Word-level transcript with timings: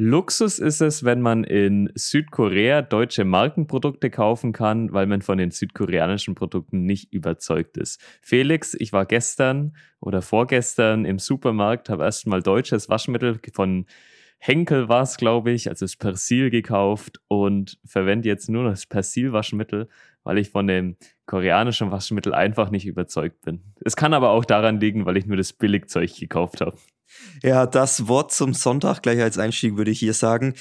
Luxus 0.00 0.60
ist 0.60 0.80
es, 0.80 1.02
wenn 1.02 1.20
man 1.20 1.42
in 1.42 1.90
Südkorea 1.96 2.82
deutsche 2.82 3.24
Markenprodukte 3.24 4.10
kaufen 4.10 4.52
kann, 4.52 4.92
weil 4.92 5.06
man 5.06 5.22
von 5.22 5.38
den 5.38 5.50
südkoreanischen 5.50 6.36
Produkten 6.36 6.84
nicht 6.84 7.12
überzeugt 7.12 7.76
ist. 7.76 8.00
Felix, 8.22 8.74
ich 8.78 8.92
war 8.92 9.06
gestern 9.06 9.76
oder 9.98 10.22
vorgestern 10.22 11.04
im 11.04 11.18
Supermarkt, 11.18 11.88
habe 11.88 12.04
erstmal 12.04 12.44
deutsches 12.44 12.88
Waschmittel 12.88 13.40
von 13.52 13.86
Henkel 14.38 14.88
war 14.88 15.02
es, 15.02 15.16
glaube 15.16 15.50
ich, 15.50 15.68
also 15.68 15.84
das 15.84 15.96
Persil 15.96 16.50
gekauft 16.50 17.20
und 17.28 17.78
verwende 17.84 18.28
jetzt 18.28 18.48
nur 18.48 18.62
noch 18.62 18.70
das 18.70 18.86
Persil-Waschmittel, 18.86 19.88
weil 20.22 20.38
ich 20.38 20.50
von 20.50 20.66
dem 20.66 20.96
koreanischen 21.26 21.90
Waschmittel 21.90 22.34
einfach 22.34 22.70
nicht 22.70 22.86
überzeugt 22.86 23.40
bin. 23.42 23.62
Es 23.84 23.96
kann 23.96 24.14
aber 24.14 24.30
auch 24.30 24.44
daran 24.44 24.80
liegen, 24.80 25.06
weil 25.06 25.16
ich 25.16 25.26
nur 25.26 25.36
das 25.36 25.52
Billigzeug 25.52 26.14
gekauft 26.14 26.60
habe. 26.60 26.76
Ja, 27.42 27.66
das 27.66 28.06
Wort 28.06 28.32
zum 28.32 28.54
Sonntag 28.54 29.02
gleich 29.02 29.20
als 29.20 29.38
Einstieg 29.38 29.76
würde 29.76 29.90
ich 29.90 29.98
hier 29.98 30.14
sagen. 30.14 30.54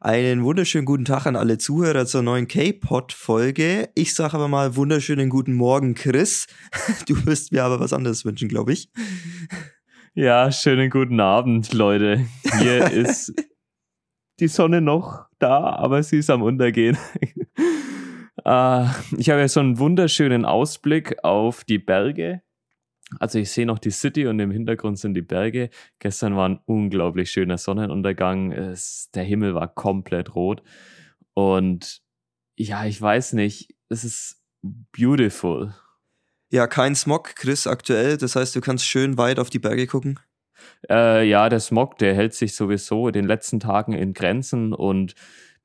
Einen 0.00 0.44
wunderschönen 0.44 0.84
guten 0.84 1.06
Tag 1.06 1.26
an 1.26 1.34
alle 1.34 1.56
Zuhörer 1.56 2.04
zur 2.04 2.22
neuen 2.22 2.46
K-Pod-Folge. 2.46 3.88
Ich 3.94 4.14
sage 4.14 4.34
aber 4.34 4.48
mal 4.48 4.76
wunderschönen 4.76 5.30
guten 5.30 5.54
Morgen, 5.54 5.94
Chris. 5.94 6.46
Du 7.08 7.24
wirst 7.24 7.52
mir 7.52 7.64
aber 7.64 7.80
was 7.80 7.92
anderes 7.92 8.24
wünschen, 8.24 8.48
glaube 8.48 8.74
ich. 8.74 8.90
Ja, 10.14 10.50
schönen 10.52 10.90
guten 10.90 11.20
Abend, 11.20 11.72
Leute. 11.72 12.24
Hier 12.58 12.90
ist 12.90 13.34
die 14.40 14.48
Sonne 14.48 14.80
noch 14.80 15.26
da, 15.38 15.74
aber 15.74 16.02
sie 16.02 16.18
ist 16.18 16.30
am 16.30 16.42
Untergehen. 16.42 16.96
uh, 18.46 18.86
ich 19.18 19.30
habe 19.30 19.40
ja 19.40 19.48
so 19.48 19.60
einen 19.60 19.78
wunderschönen 19.78 20.44
Ausblick 20.44 21.22
auf 21.24 21.64
die 21.64 21.78
Berge 21.78 22.42
also 23.20 23.38
ich 23.38 23.50
sehe 23.50 23.66
noch 23.66 23.78
die 23.78 23.90
City 23.90 24.26
und 24.26 24.40
im 24.40 24.50
Hintergrund 24.50 24.98
sind 24.98 25.14
die 25.14 25.22
Berge. 25.22 25.70
Gestern 25.98 26.36
war 26.36 26.48
ein 26.48 26.60
unglaublich 26.66 27.30
schöner 27.30 27.58
Sonnenuntergang. 27.58 28.52
Es, 28.52 29.10
der 29.14 29.24
Himmel 29.24 29.54
war 29.54 29.68
komplett 29.68 30.34
rot. 30.34 30.62
Und 31.34 32.02
ja, 32.56 32.86
ich 32.86 33.00
weiß 33.00 33.34
nicht, 33.34 33.74
es 33.88 34.04
ist 34.04 34.42
beautiful. 34.62 35.74
Ja, 36.54 36.68
kein 36.68 36.94
Smog, 36.94 37.34
Chris, 37.34 37.66
aktuell. 37.66 38.16
Das 38.16 38.36
heißt, 38.36 38.54
du 38.54 38.60
kannst 38.60 38.86
schön 38.86 39.18
weit 39.18 39.40
auf 39.40 39.50
die 39.50 39.58
Berge 39.58 39.88
gucken. 39.88 40.20
Äh, 40.88 41.28
ja, 41.28 41.48
der 41.48 41.58
Smog, 41.58 41.98
der 41.98 42.14
hält 42.14 42.32
sich 42.32 42.54
sowieso 42.54 43.08
in 43.08 43.12
den 43.12 43.24
letzten 43.24 43.58
Tagen 43.58 43.92
in 43.92 44.12
Grenzen 44.12 44.72
und 44.72 45.16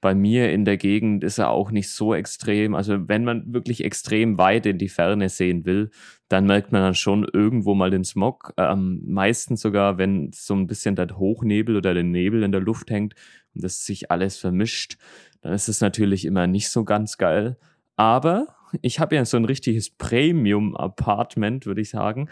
bei 0.01 0.15
mir 0.15 0.51
in 0.51 0.65
der 0.65 0.77
Gegend 0.77 1.23
ist 1.23 1.37
er 1.37 1.51
auch 1.51 1.69
nicht 1.69 1.91
so 1.91 2.15
extrem. 2.15 2.73
Also 2.73 3.07
wenn 3.07 3.23
man 3.23 3.53
wirklich 3.53 3.83
extrem 3.83 4.39
weit 4.39 4.65
in 4.65 4.79
die 4.79 4.89
Ferne 4.89 5.29
sehen 5.29 5.63
will, 5.63 5.91
dann 6.27 6.47
merkt 6.47 6.71
man 6.71 6.81
dann 6.81 6.95
schon 6.95 7.23
irgendwo 7.23 7.75
mal 7.75 7.91
den 7.91 8.03
Smog. 8.03 8.55
Ähm, 8.57 9.03
meistens 9.05 9.61
sogar, 9.61 9.99
wenn 9.99 10.31
so 10.33 10.55
ein 10.55 10.65
bisschen 10.65 10.95
der 10.95 11.19
Hochnebel 11.19 11.77
oder 11.77 11.93
der 11.93 12.01
Nebel 12.01 12.41
in 12.41 12.51
der 12.51 12.61
Luft 12.61 12.89
hängt 12.89 13.13
und 13.53 13.63
das 13.63 13.85
sich 13.85 14.09
alles 14.09 14.39
vermischt, 14.39 14.97
dann 15.41 15.53
ist 15.53 15.69
es 15.69 15.81
natürlich 15.81 16.25
immer 16.25 16.47
nicht 16.47 16.71
so 16.71 16.83
ganz 16.83 17.19
geil. 17.19 17.59
Aber 17.95 18.47
ich 18.81 18.99
habe 18.99 19.15
ja 19.15 19.25
so 19.25 19.37
ein 19.37 19.45
richtiges 19.45 19.89
Premium-Apartment, 19.89 21.65
würde 21.65 21.81
ich 21.81 21.89
sagen. 21.89 22.29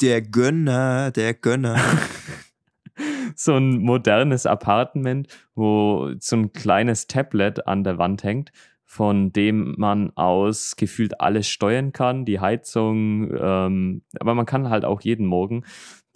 Der 0.00 0.22
Gönner, 0.22 1.10
der 1.10 1.34
Gönner. 1.34 1.76
so 3.36 3.56
ein 3.56 3.78
modernes 3.78 4.46
Apartment, 4.46 5.28
wo 5.54 6.12
so 6.18 6.36
ein 6.36 6.52
kleines 6.52 7.06
Tablet 7.06 7.66
an 7.66 7.84
der 7.84 7.98
Wand 7.98 8.22
hängt, 8.24 8.52
von 8.84 9.32
dem 9.32 9.74
man 9.76 10.16
aus 10.16 10.76
gefühlt 10.76 11.20
alles 11.20 11.48
steuern 11.48 11.92
kann, 11.92 12.24
die 12.24 12.40
Heizung, 12.40 13.32
ähm, 13.36 14.02
aber 14.20 14.34
man 14.34 14.46
kann 14.46 14.70
halt 14.70 14.84
auch 14.84 15.00
jeden 15.00 15.26
Morgen 15.26 15.64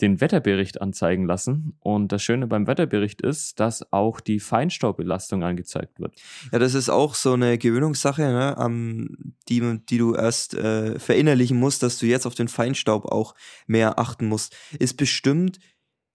den 0.00 0.20
Wetterbericht 0.20 0.80
anzeigen 0.80 1.26
lassen. 1.26 1.76
Und 1.80 2.12
das 2.12 2.22
Schöne 2.22 2.46
beim 2.46 2.66
Wetterbericht 2.66 3.20
ist, 3.20 3.58
dass 3.60 3.92
auch 3.92 4.20
die 4.20 4.40
Feinstaubbelastung 4.40 5.42
angezeigt 5.42 5.98
wird. 6.00 6.14
Ja, 6.52 6.58
das 6.58 6.74
ist 6.74 6.88
auch 6.88 7.14
so 7.14 7.32
eine 7.32 7.58
Gewöhnungssache, 7.58 8.22
ne, 8.22 8.56
um, 8.56 9.34
die, 9.48 9.80
die 9.88 9.98
du 9.98 10.14
erst 10.14 10.54
äh, 10.54 10.98
verinnerlichen 10.98 11.58
musst, 11.58 11.82
dass 11.82 11.98
du 11.98 12.06
jetzt 12.06 12.26
auf 12.26 12.34
den 12.34 12.48
Feinstaub 12.48 13.06
auch 13.06 13.34
mehr 13.66 13.98
achten 13.98 14.26
musst. 14.26 14.56
Ist 14.78 14.96
bestimmt 14.96 15.58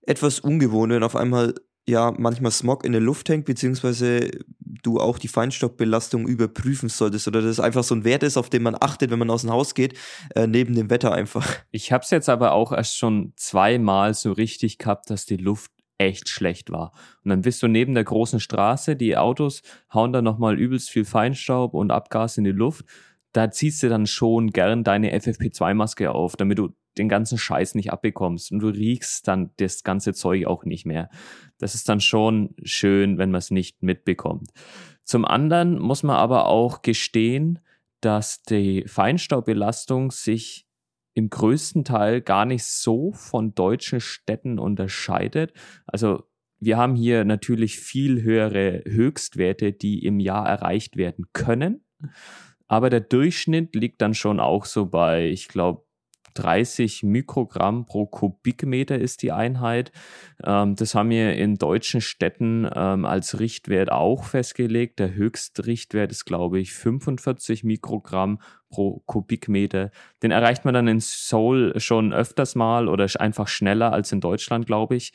etwas 0.02 0.40
ungewohnt, 0.40 0.94
wenn 0.94 1.04
auf 1.04 1.16
einmal 1.16 1.54
ja 1.88 2.14
manchmal 2.18 2.52
Smog 2.52 2.86
in 2.86 2.92
der 2.92 3.02
Luft 3.02 3.30
hängt, 3.30 3.46
beziehungsweise 3.46 4.32
du 4.60 5.00
auch 5.00 5.18
die 5.18 5.28
Feinstaubbelastung 5.28 6.28
überprüfen 6.28 6.90
solltest 6.90 7.28
oder 7.28 7.42
das 7.42 7.60
einfach 7.60 7.84
so 7.84 7.96
ein 7.96 8.04
Wert 8.04 8.24
ist, 8.24 8.38
auf 8.38 8.50
den 8.50 8.64
man 8.64 8.76
achtet, 8.80 9.12
wenn 9.12 9.20
man 9.20 9.30
aus 9.30 9.42
dem 9.42 9.52
Haus 9.52 9.74
geht, 9.74 9.98
äh, 10.36 10.48
neben 10.48 10.76
dem 10.76 10.90
Wetter 10.90 11.12
einfach. 11.12 11.48
Ich 11.72 11.92
habe 11.92 12.04
es 12.04 12.12
jetzt 12.12 12.30
aber 12.30 12.52
auch 12.52 12.72
erst 12.72 12.98
schon 12.98 13.34
zweimal 13.36 14.14
so 14.14 14.32
richtig 14.32 14.78
gehabt, 14.78 15.10
dass 15.10 15.26
die 15.26 15.38
Luft 15.38 15.72
echt 15.98 16.30
schlecht 16.30 16.72
war. 16.72 16.92
Und 17.24 17.30
dann 17.30 17.42
bist 17.42 17.64
du 17.64 17.68
neben 17.68 17.94
der 17.94 18.04
großen 18.04 18.40
Straße, 18.40 18.96
die 18.96 19.18
Autos 19.18 19.62
hauen 19.94 20.14
da 20.14 20.22
nochmal 20.22 20.60
übelst 20.60 20.90
viel 20.90 21.06
Feinstaub 21.06 21.74
und 21.74 21.92
Abgas 21.92 22.38
in 22.38 22.44
die 22.44 22.52
Luft. 22.52 22.86
Da 23.32 23.50
ziehst 23.50 23.82
du 23.82 23.90
dann 23.90 24.06
schon 24.06 24.52
gern 24.52 24.84
deine 24.84 25.18
FFP2-Maske 25.18 26.12
auf, 26.12 26.36
damit 26.36 26.60
du 26.60 26.70
den 26.98 27.10
ganzen 27.10 27.38
Scheiß 27.38 27.76
nicht 27.76 27.92
abbekommst 27.92 28.52
und 28.52 28.60
du 28.60 28.68
riechst 28.68 29.28
dann 29.28 29.52
das 29.58 29.84
ganze 29.84 30.14
Zeug 30.14 30.46
auch 30.46 30.66
nicht 30.66 30.86
mehr. 30.86 31.10
Das 31.58 31.76
ist 31.76 31.90
dann 31.90 32.00
schon 32.00 32.56
schön, 32.64 33.18
wenn 33.18 33.32
man 33.32 33.40
es 33.40 33.52
nicht 33.52 33.84
mitbekommt. 33.84 34.50
Zum 35.04 35.26
anderen 35.26 35.80
muss 35.80 36.04
man 36.04 36.16
aber 36.16 36.48
auch 36.48 36.82
gestehen, 36.82 37.60
dass 38.02 38.44
die 38.44 38.84
Feinstaubbelastung 38.88 40.12
sich 40.12 40.68
im 41.14 41.30
größten 41.30 41.84
Teil 41.84 42.22
gar 42.22 42.46
nicht 42.46 42.66
so 42.66 43.12
von 43.14 43.54
deutschen 43.54 44.02
Städten 44.02 44.60
unterscheidet. 44.60 45.54
Also 45.86 46.24
wir 46.60 46.78
haben 46.78 46.96
hier 46.96 47.26
natürlich 47.26 47.80
viel 47.80 48.24
höhere 48.24 48.84
Höchstwerte, 48.86 49.74
die 49.74 50.04
im 50.06 50.20
Jahr 50.20 50.48
erreicht 50.48 50.98
werden 50.98 51.26
können. 51.34 51.86
Aber 52.68 52.90
der 52.90 53.02
Durchschnitt 53.02 53.76
liegt 53.76 54.02
dann 54.02 54.14
schon 54.14 54.40
auch 54.40 54.66
so 54.66 54.86
bei, 54.88 55.28
ich 55.28 55.48
glaube, 55.48 55.86
30 56.34 57.04
Mikrogramm 57.04 57.86
pro 57.86 58.06
Kubikmeter 58.06 58.98
ist 58.98 59.22
die 59.22 59.32
Einheit. 59.32 59.92
Ähm, 60.44 60.76
das 60.76 60.96
haben 60.96 61.10
wir 61.10 61.34
in 61.34 61.56
deutschen 61.56 62.02
Städten 62.02 62.70
ähm, 62.76 63.06
als 63.06 63.40
Richtwert 63.40 63.92
auch 63.92 64.24
festgelegt. 64.24 65.00
Der 65.00 65.14
Höchstrichtwert 65.14 66.12
ist, 66.12 66.26
glaube 66.26 66.60
ich, 66.60 66.74
45 66.74 67.64
Mikrogramm 67.64 68.40
pro 68.70 69.02
Kubikmeter. 69.06 69.92
Den 70.22 70.32
erreicht 70.32 70.66
man 70.66 70.74
dann 70.74 70.88
in 70.88 71.00
Seoul 71.00 71.80
schon 71.80 72.14
öfters 72.14 72.56
mal 72.56 72.88
oder 72.88 73.08
einfach 73.20 73.48
schneller 73.48 73.94
als 73.94 74.12
in 74.12 74.22
Deutschland, 74.22 74.66
glaube 74.66 74.96
ich 74.96 75.14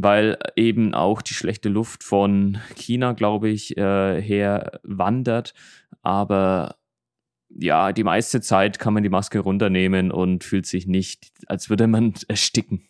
weil 0.00 0.38
eben 0.54 0.94
auch 0.94 1.22
die 1.22 1.34
schlechte 1.34 1.68
Luft 1.68 2.04
von 2.04 2.58
China, 2.76 3.12
glaube 3.12 3.48
ich, 3.48 3.76
äh, 3.76 4.22
her 4.22 4.80
wandert. 4.84 5.54
Aber 6.02 6.76
ja, 7.50 7.92
die 7.92 8.04
meiste 8.04 8.40
Zeit 8.40 8.78
kann 8.78 8.94
man 8.94 9.02
die 9.02 9.08
Maske 9.08 9.40
runternehmen 9.40 10.10
und 10.10 10.44
fühlt 10.44 10.66
sich 10.66 10.86
nicht, 10.86 11.28
als 11.46 11.70
würde 11.70 11.86
man 11.86 12.14
ersticken. 12.28 12.82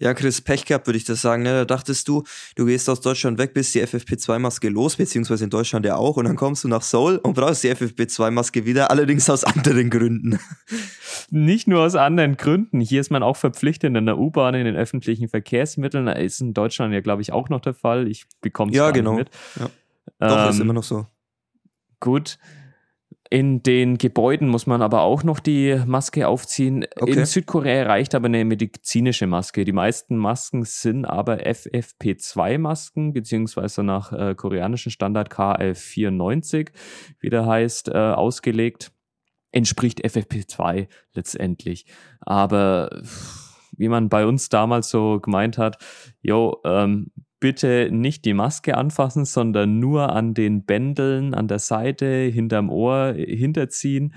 Ja, 0.00 0.14
Chris, 0.14 0.40
Pech 0.40 0.64
gehabt, 0.64 0.86
würde 0.86 0.96
ich 0.96 1.04
das 1.04 1.20
sagen. 1.20 1.42
Ne? 1.42 1.50
Da 1.50 1.64
dachtest 1.66 2.08
du, 2.08 2.24
du 2.56 2.64
gehst 2.64 2.88
aus 2.88 3.02
Deutschland 3.02 3.36
weg, 3.38 3.52
bist 3.52 3.74
die 3.74 3.82
FFP2-Maske 3.82 4.70
los, 4.70 4.96
beziehungsweise 4.96 5.44
in 5.44 5.50
Deutschland 5.50 5.84
ja 5.84 5.96
auch, 5.96 6.16
und 6.16 6.24
dann 6.24 6.36
kommst 6.36 6.64
du 6.64 6.68
nach 6.68 6.80
Seoul 6.80 7.16
und 7.16 7.34
brauchst 7.34 7.62
die 7.64 7.68
FFP2-Maske 7.68 8.64
wieder, 8.64 8.90
allerdings 8.90 9.28
aus 9.28 9.44
anderen 9.44 9.90
Gründen. 9.90 10.38
Nicht 11.28 11.68
nur 11.68 11.82
aus 11.82 11.96
anderen 11.96 12.38
Gründen. 12.38 12.80
Hier 12.80 13.02
ist 13.02 13.10
man 13.10 13.22
auch 13.22 13.36
verpflichtet 13.36 13.94
in 13.94 14.06
der 14.06 14.18
U-Bahn, 14.18 14.54
in 14.54 14.64
den 14.64 14.74
öffentlichen 14.74 15.28
Verkehrsmitteln. 15.28 16.06
Das 16.06 16.18
ist 16.18 16.40
in 16.40 16.54
Deutschland 16.54 16.94
ja, 16.94 17.00
glaube 17.00 17.20
ich, 17.20 17.32
auch 17.32 17.50
noch 17.50 17.60
der 17.60 17.74
Fall. 17.74 18.08
Ich 18.08 18.24
bekomme 18.40 18.70
es 18.70 18.78
ja, 18.78 18.92
genau. 18.92 19.16
mit. 19.16 19.28
Ja, 19.56 19.70
Doch, 20.18 20.44
ähm, 20.44 20.50
ist 20.50 20.60
immer 20.60 20.72
noch 20.72 20.82
so. 20.82 21.06
Gut. 22.00 22.38
In 23.32 23.62
den 23.62 23.96
Gebäuden 23.96 24.48
muss 24.48 24.66
man 24.66 24.82
aber 24.82 25.02
auch 25.02 25.22
noch 25.22 25.38
die 25.38 25.80
Maske 25.86 26.26
aufziehen. 26.26 26.84
Okay. 26.96 27.12
In 27.12 27.24
Südkorea 27.24 27.84
reicht 27.84 28.16
aber 28.16 28.26
eine 28.26 28.44
medizinische 28.44 29.28
Maske. 29.28 29.64
Die 29.64 29.72
meisten 29.72 30.16
Masken 30.16 30.64
sind 30.64 31.04
aber 31.04 31.46
FFP2-Masken, 31.46 33.12
beziehungsweise 33.12 33.84
nach 33.84 34.12
äh, 34.12 34.34
koreanischen 34.34 34.90
Standard 34.90 35.32
KF94, 35.32 36.70
wie 37.20 37.30
der 37.30 37.46
heißt, 37.46 37.90
äh, 37.90 37.92
ausgelegt. 37.92 38.90
Entspricht 39.52 40.04
FFP2 40.04 40.88
letztendlich. 41.14 41.86
Aber 42.20 43.00
wie 43.76 43.88
man 43.88 44.08
bei 44.08 44.26
uns 44.26 44.48
damals 44.48 44.90
so 44.90 45.20
gemeint 45.20 45.56
hat, 45.56 45.78
jo, 46.20 46.60
ähm, 46.64 47.12
bitte 47.40 47.88
nicht 47.90 48.24
die 48.24 48.34
Maske 48.34 48.76
anfassen, 48.76 49.24
sondern 49.24 49.78
nur 49.80 50.12
an 50.12 50.34
den 50.34 50.64
Bändeln 50.64 51.34
an 51.34 51.48
der 51.48 51.58
Seite, 51.58 52.06
hinterm 52.32 52.70
Ohr 52.70 53.14
hinterziehen 53.14 54.14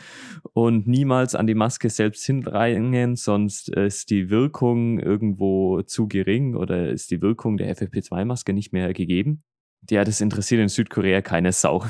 und 0.53 0.87
niemals 0.87 1.33
an 1.33 1.47
die 1.47 1.55
Maske 1.55 1.89
selbst 1.89 2.25
hinreihen, 2.25 3.15
sonst 3.15 3.69
ist 3.69 4.09
die 4.09 4.29
Wirkung 4.29 4.99
irgendwo 4.99 5.81
zu 5.81 6.07
gering 6.07 6.55
oder 6.55 6.89
ist 6.89 7.11
die 7.11 7.21
Wirkung 7.21 7.57
der 7.57 7.75
FFP2-Maske 7.75 8.53
nicht 8.53 8.73
mehr 8.73 8.93
gegeben. 8.93 9.43
Ja, 9.89 10.03
das 10.03 10.21
interessiert 10.21 10.61
in 10.61 10.69
Südkorea 10.69 11.21
keine 11.21 11.51
Sau. 11.51 11.85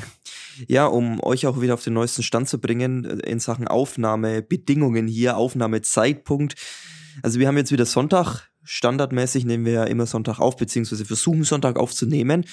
Ja, 0.66 0.86
um 0.86 1.22
euch 1.22 1.46
auch 1.46 1.60
wieder 1.60 1.74
auf 1.74 1.84
den 1.84 1.94
neuesten 1.94 2.22
Stand 2.22 2.48
zu 2.48 2.60
bringen 2.60 3.04
äh, 3.04 3.30
in 3.30 3.38
Sachen 3.38 3.68
Aufnahmebedingungen 3.68 5.06
hier, 5.06 5.36
Aufnahmezeitpunkt. 5.36 6.54
Also 7.22 7.38
wir 7.38 7.46
haben 7.46 7.56
jetzt 7.56 7.72
wieder 7.72 7.86
Sonntag, 7.86 8.50
standardmäßig 8.64 9.44
nehmen 9.44 9.64
wir 9.64 9.72
ja 9.72 9.84
immer 9.84 10.06
Sonntag 10.06 10.40
auf, 10.40 10.56
beziehungsweise 10.56 11.04
versuchen 11.04 11.44
Sonntag 11.44 11.78
aufzunehmen. 11.78 12.46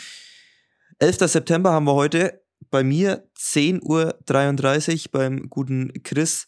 11. 1.00 1.18
September 1.32 1.72
haben 1.72 1.86
wir 1.86 1.96
heute 1.96 2.42
bei 2.70 2.84
mir 2.84 3.28
10.33 3.38 3.82
Uhr, 5.06 5.12
beim 5.12 5.50
guten 5.50 5.92
Chris 6.04 6.48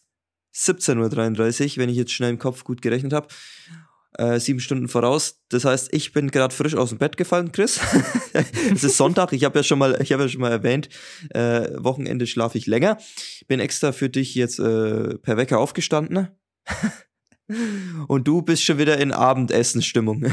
17.33 0.54 1.64
Uhr, 1.64 1.76
wenn 1.78 1.88
ich 1.88 1.96
jetzt 1.96 2.12
schnell 2.12 2.30
im 2.30 2.38
Kopf 2.38 2.64
gut 2.64 2.80
gerechnet 2.80 3.12
habe. 3.12 3.28
Äh, 4.16 4.38
sieben 4.38 4.60
Stunden 4.60 4.86
voraus. 4.86 5.40
Das 5.48 5.64
heißt, 5.64 5.92
ich 5.92 6.12
bin 6.12 6.30
gerade 6.30 6.54
frisch 6.54 6.76
aus 6.76 6.90
dem 6.90 6.98
Bett 6.98 7.16
gefallen, 7.16 7.50
Chris. 7.50 7.80
es 8.72 8.84
ist 8.84 8.96
Sonntag. 8.96 9.32
Ich 9.32 9.42
habe 9.42 9.58
ja 9.58 9.64
schon 9.64 9.80
mal, 9.80 10.00
ich 10.00 10.12
habe 10.12 10.22
ja 10.22 10.28
schon 10.28 10.40
mal 10.40 10.52
erwähnt, 10.52 10.88
äh, 11.30 11.68
Wochenende 11.78 12.28
schlafe 12.28 12.56
ich 12.56 12.66
länger. 12.66 12.98
Bin 13.48 13.58
extra 13.58 13.90
für 13.90 14.08
dich 14.08 14.36
jetzt 14.36 14.60
äh, 14.60 15.18
per 15.18 15.36
Wecker 15.36 15.58
aufgestanden. 15.58 16.28
Und 18.08 18.26
du 18.26 18.42
bist 18.42 18.64
schon 18.64 18.78
wieder 18.78 18.98
in 18.98 19.12
Abendessenstimmung. 19.12 20.26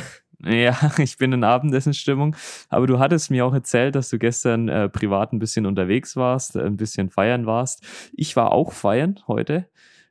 Ja, 0.43 0.91
ich 0.97 1.17
bin 1.17 1.33
in 1.33 1.43
Abendessenstimmung. 1.43 2.35
Aber 2.69 2.87
du 2.87 2.99
hattest 2.99 3.31
mir 3.31 3.45
auch 3.45 3.53
erzählt, 3.53 3.95
dass 3.95 4.09
du 4.09 4.17
gestern 4.17 4.69
äh, 4.69 4.89
privat 4.89 5.33
ein 5.33 5.39
bisschen 5.39 5.65
unterwegs 5.65 6.15
warst, 6.15 6.57
ein 6.57 6.77
bisschen 6.77 7.09
feiern 7.09 7.45
warst. 7.45 7.83
Ich 8.13 8.35
war 8.35 8.51
auch 8.51 8.71
feiern 8.71 9.19
heute. 9.27 9.67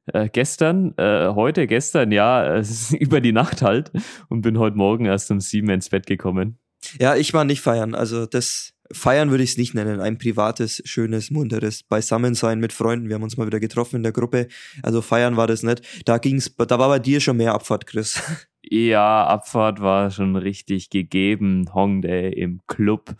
Äh, 0.06 0.28
gestern, 0.28 0.94
äh, 0.96 1.28
heute, 1.34 1.66
gestern, 1.66 2.12
ja, 2.12 2.60
über 2.98 3.20
die 3.20 3.32
Nacht 3.32 3.62
halt 3.62 3.90
und 4.28 4.42
bin 4.42 4.58
heute 4.58 4.76
Morgen 4.76 5.06
erst 5.06 5.30
um 5.30 5.40
sieben 5.40 5.70
ins 5.70 5.90
Bett 5.90 6.06
gekommen. 6.06 6.58
Ja, 6.98 7.16
ich 7.16 7.34
war 7.34 7.44
nicht 7.44 7.60
feiern. 7.60 7.94
Also 7.94 8.26
das 8.26 8.72
Feiern 8.92 9.30
würde 9.30 9.44
ich 9.44 9.50
es 9.50 9.56
nicht 9.56 9.74
nennen. 9.74 10.00
Ein 10.00 10.18
privates, 10.18 10.82
schönes, 10.84 11.30
munteres 11.30 11.82
Beisammensein 11.82 12.58
mit 12.58 12.72
Freunden. 12.72 13.08
Wir 13.08 13.14
haben 13.14 13.22
uns 13.22 13.36
mal 13.36 13.46
wieder 13.46 13.60
getroffen 13.60 13.96
in 13.96 14.02
der 14.02 14.12
Gruppe. 14.12 14.48
Also 14.82 15.00
feiern 15.00 15.36
war 15.36 15.46
das 15.46 15.62
nicht. 15.62 15.82
Da 16.08 16.18
ging's, 16.18 16.54
da 16.56 16.78
war 16.78 16.88
bei 16.88 16.98
dir 16.98 17.20
schon 17.20 17.36
mehr 17.36 17.54
Abfahrt, 17.54 17.86
Chris. 17.86 18.20
Ja, 18.62 19.26
Abfahrt 19.26 19.80
war 19.80 20.10
schon 20.10 20.36
richtig 20.36 20.90
gegeben. 20.90 21.72
Hongdae 21.74 22.28
im 22.28 22.60
Club. 22.68 23.16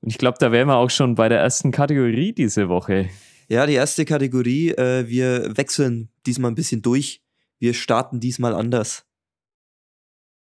Und 0.00 0.10
ich 0.10 0.18
glaube, 0.18 0.36
da 0.40 0.52
wären 0.52 0.68
wir 0.68 0.76
auch 0.76 0.90
schon 0.90 1.14
bei 1.14 1.28
der 1.28 1.38
ersten 1.38 1.70
Kategorie 1.70 2.32
diese 2.32 2.68
Woche. 2.68 3.08
Ja, 3.48 3.64
die 3.66 3.74
erste 3.74 4.04
Kategorie. 4.04 4.70
Äh, 4.72 5.08
wir 5.08 5.56
wechseln 5.56 6.10
diesmal 6.26 6.50
ein 6.50 6.56
bisschen 6.56 6.82
durch. 6.82 7.22
Wir 7.60 7.72
starten 7.72 8.20
diesmal 8.20 8.54
anders. 8.54 9.06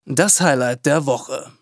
Das 0.07 0.41
Highlight 0.41 0.87
der 0.87 1.05
Woche. 1.05 1.53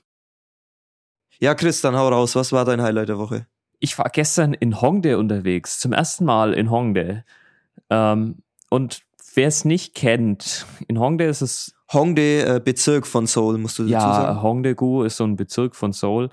Ja, 1.38 1.55
Chris, 1.55 1.81
dann 1.81 1.97
hau 1.97 2.09
raus. 2.09 2.35
Was 2.35 2.53
war 2.53 2.65
dein 2.65 2.83
Highlight 2.83 3.09
der 3.09 3.19
Woche? 3.19 3.47
Ich 3.79 3.99
war 3.99 4.09
gestern 4.09 4.55
in 4.55 4.81
Hongdae 4.81 5.15
unterwegs, 5.15 5.79
zum 5.79 5.93
ersten 5.93 6.25
Mal 6.25 6.55
in 6.55 6.71
Hongdae. 6.71 7.25
Ähm, 7.91 8.43
und 8.71 9.03
wer 9.35 9.49
es 9.49 9.65
nicht 9.65 9.94
kennt, 9.94 10.67
in 10.88 10.99
Hongdae 10.99 11.29
ist 11.29 11.43
es. 11.43 11.73
Hongdae, 11.93 12.56
äh, 12.56 12.61
Bezirk 12.65 13.06
von 13.06 13.27
Seoul, 13.27 13.59
musst 13.59 13.79
du 13.79 13.85
dazu 13.85 13.93
ja, 13.93 14.00
sagen. 14.00 14.37
Ja, 14.37 14.43
Hongdae-gu 14.43 15.05
ist 15.05 15.19
so 15.19 15.25
ein 15.25 15.37
Bezirk 15.37 15.77
von 15.77 15.93
Seoul 15.93 16.31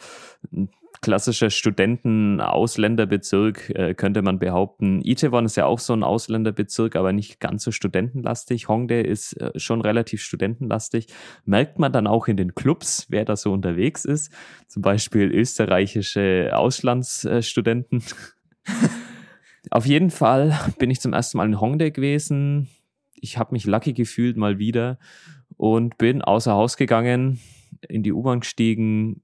klassischer 1.03 1.51
Studenten-Ausländerbezirk, 1.51 3.69
äh, 3.75 3.94
könnte 3.94 4.21
man 4.21 4.39
behaupten. 4.39 5.01
Itaewon 5.03 5.44
ist 5.45 5.57
ja 5.57 5.65
auch 5.65 5.79
so 5.79 5.91
ein 5.94 6.01
Ausländerbezirk, 6.01 6.95
aber 6.95 7.11
nicht 7.13 7.41
ganz 7.41 7.63
so 7.63 7.71
studentenlastig. 7.71 8.69
Hongdae 8.69 9.01
ist 9.01 9.33
äh, 9.33 9.51
schon 9.59 9.81
relativ 9.81 10.23
studentenlastig. 10.23 11.07
Merkt 11.45 11.77
man 11.77 11.91
dann 11.91 12.07
auch 12.07 12.27
in 12.27 12.38
den 12.38 12.55
Clubs, 12.55 13.05
wer 13.09 13.25
da 13.25 13.35
so 13.35 13.51
unterwegs 13.51 14.05
ist. 14.05 14.31
Zum 14.67 14.81
Beispiel 14.81 15.29
österreichische 15.31 16.51
Auslandsstudenten. 16.53 18.01
Auf 19.69 19.85
jeden 19.85 20.09
Fall 20.09 20.57
bin 20.79 20.89
ich 20.89 21.01
zum 21.01 21.13
ersten 21.13 21.38
Mal 21.38 21.47
in 21.47 21.59
Hongdae 21.59 21.91
gewesen. 21.91 22.69
Ich 23.13 23.38
habe 23.38 23.51
mich 23.51 23.65
lucky 23.65 23.94
gefühlt 23.94 24.38
mal 24.38 24.57
wieder 24.57 24.97
und 25.57 25.97
bin 25.97 26.21
außer 26.21 26.53
Haus 26.53 26.77
gegangen, 26.77 27.41
in 27.89 28.03
die 28.03 28.13
U-Bahn 28.13 28.39
gestiegen, 28.39 29.21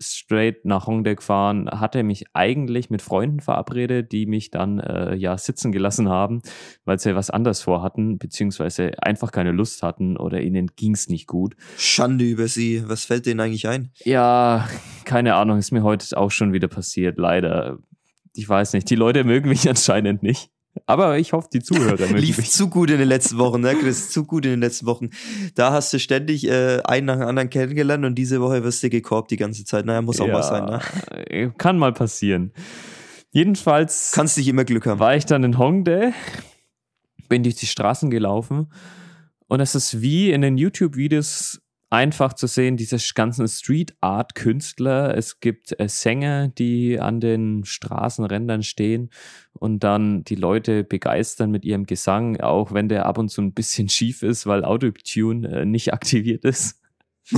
straight 0.00 0.64
nach 0.64 0.86
Hongdae 0.86 1.16
gefahren, 1.16 1.68
hatte 1.70 2.02
mich 2.02 2.24
eigentlich 2.32 2.90
mit 2.90 3.02
Freunden 3.02 3.40
verabredet, 3.40 4.12
die 4.12 4.26
mich 4.26 4.50
dann 4.50 4.80
äh, 4.80 5.14
ja 5.14 5.36
sitzen 5.36 5.72
gelassen 5.72 6.08
haben, 6.08 6.40
weil 6.84 6.98
sie 6.98 7.14
was 7.14 7.30
anderes 7.30 7.62
vorhatten, 7.62 8.18
beziehungsweise 8.18 8.92
einfach 9.02 9.32
keine 9.32 9.52
Lust 9.52 9.82
hatten 9.82 10.16
oder 10.16 10.40
ihnen 10.40 10.68
ging 10.76 10.94
es 10.94 11.08
nicht 11.08 11.26
gut. 11.26 11.54
Schande 11.76 12.24
über 12.24 12.48
sie. 12.48 12.82
Was 12.86 13.04
fällt 13.04 13.26
denen 13.26 13.40
eigentlich 13.40 13.68
ein? 13.68 13.92
Ja, 14.04 14.68
keine 15.04 15.34
Ahnung, 15.34 15.58
ist 15.58 15.70
mir 15.70 15.82
heute 15.82 16.16
auch 16.16 16.30
schon 16.30 16.52
wieder 16.52 16.68
passiert, 16.68 17.18
leider. 17.18 17.78
Ich 18.34 18.48
weiß 18.48 18.72
nicht, 18.74 18.88
die 18.88 18.96
Leute 18.96 19.24
mögen 19.24 19.48
mich 19.48 19.68
anscheinend 19.68 20.22
nicht. 20.22 20.50
Aber 20.86 21.18
ich 21.18 21.32
hoffe, 21.32 21.48
die 21.52 21.60
Zuhörer 21.60 22.06
Lief 22.16 22.38
mich. 22.38 22.50
zu 22.50 22.68
gut 22.68 22.90
in 22.90 22.98
den 22.98 23.08
letzten 23.08 23.38
Wochen, 23.38 23.60
ne, 23.60 23.74
Chris? 23.74 24.10
Zu 24.10 24.24
gut 24.24 24.44
in 24.44 24.52
den 24.52 24.60
letzten 24.60 24.86
Wochen. 24.86 25.10
Da 25.54 25.72
hast 25.72 25.92
du 25.92 25.98
ständig 25.98 26.46
äh, 26.46 26.80
einen 26.84 27.06
nach 27.06 27.16
dem 27.16 27.26
anderen 27.26 27.50
kennengelernt 27.50 28.04
und 28.04 28.14
diese 28.14 28.40
Woche 28.40 28.62
wirst 28.62 28.82
du 28.82 28.90
gekorbt 28.90 29.30
die 29.30 29.36
ganze 29.36 29.64
Zeit. 29.64 29.84
Naja, 29.84 30.02
muss 30.02 30.20
auch 30.20 30.26
ja, 30.26 30.32
mal 30.32 30.42
sein, 30.42 30.64
ne? 30.66 30.80
Äh, 31.26 31.50
kann 31.58 31.76
mal 31.76 31.92
passieren. 31.92 32.52
Jedenfalls. 33.32 34.12
Kannst 34.14 34.36
nicht 34.36 34.48
immer 34.48 34.64
Glück 34.64 34.86
haben. 34.86 35.00
War 35.00 35.16
ich 35.16 35.26
dann 35.26 35.44
in 35.44 35.58
Hongdae, 35.58 36.12
bin 37.28 37.42
durch 37.42 37.56
die 37.56 37.66
Straßen 37.66 38.10
gelaufen 38.10 38.72
und 39.48 39.60
es 39.60 39.74
ist 39.74 40.00
wie 40.00 40.30
in 40.30 40.42
den 40.42 40.56
YouTube-Videos 40.56 41.60
einfach 41.90 42.32
zu 42.34 42.46
sehen, 42.46 42.76
diese 42.76 42.98
ganzen 43.14 43.48
Street 43.48 43.94
Art 44.00 44.36
Künstler. 44.36 45.16
Es 45.16 45.40
gibt 45.40 45.78
äh, 45.78 45.88
Sänger, 45.88 46.48
die 46.48 47.00
an 47.00 47.20
den 47.20 47.64
Straßenrändern 47.64 48.62
stehen 48.62 49.10
und 49.52 49.80
dann 49.80 50.22
die 50.22 50.36
Leute 50.36 50.84
begeistern 50.84 51.50
mit 51.50 51.64
ihrem 51.64 51.86
Gesang, 51.86 52.40
auch 52.40 52.72
wenn 52.72 52.88
der 52.88 53.06
ab 53.06 53.18
und 53.18 53.28
zu 53.28 53.42
ein 53.42 53.52
bisschen 53.52 53.88
schief 53.90 54.22
ist, 54.22 54.46
weil 54.46 54.64
Autotune 54.64 55.48
äh, 55.48 55.64
nicht 55.64 55.92
aktiviert 55.92 56.44
ist. 56.44 56.80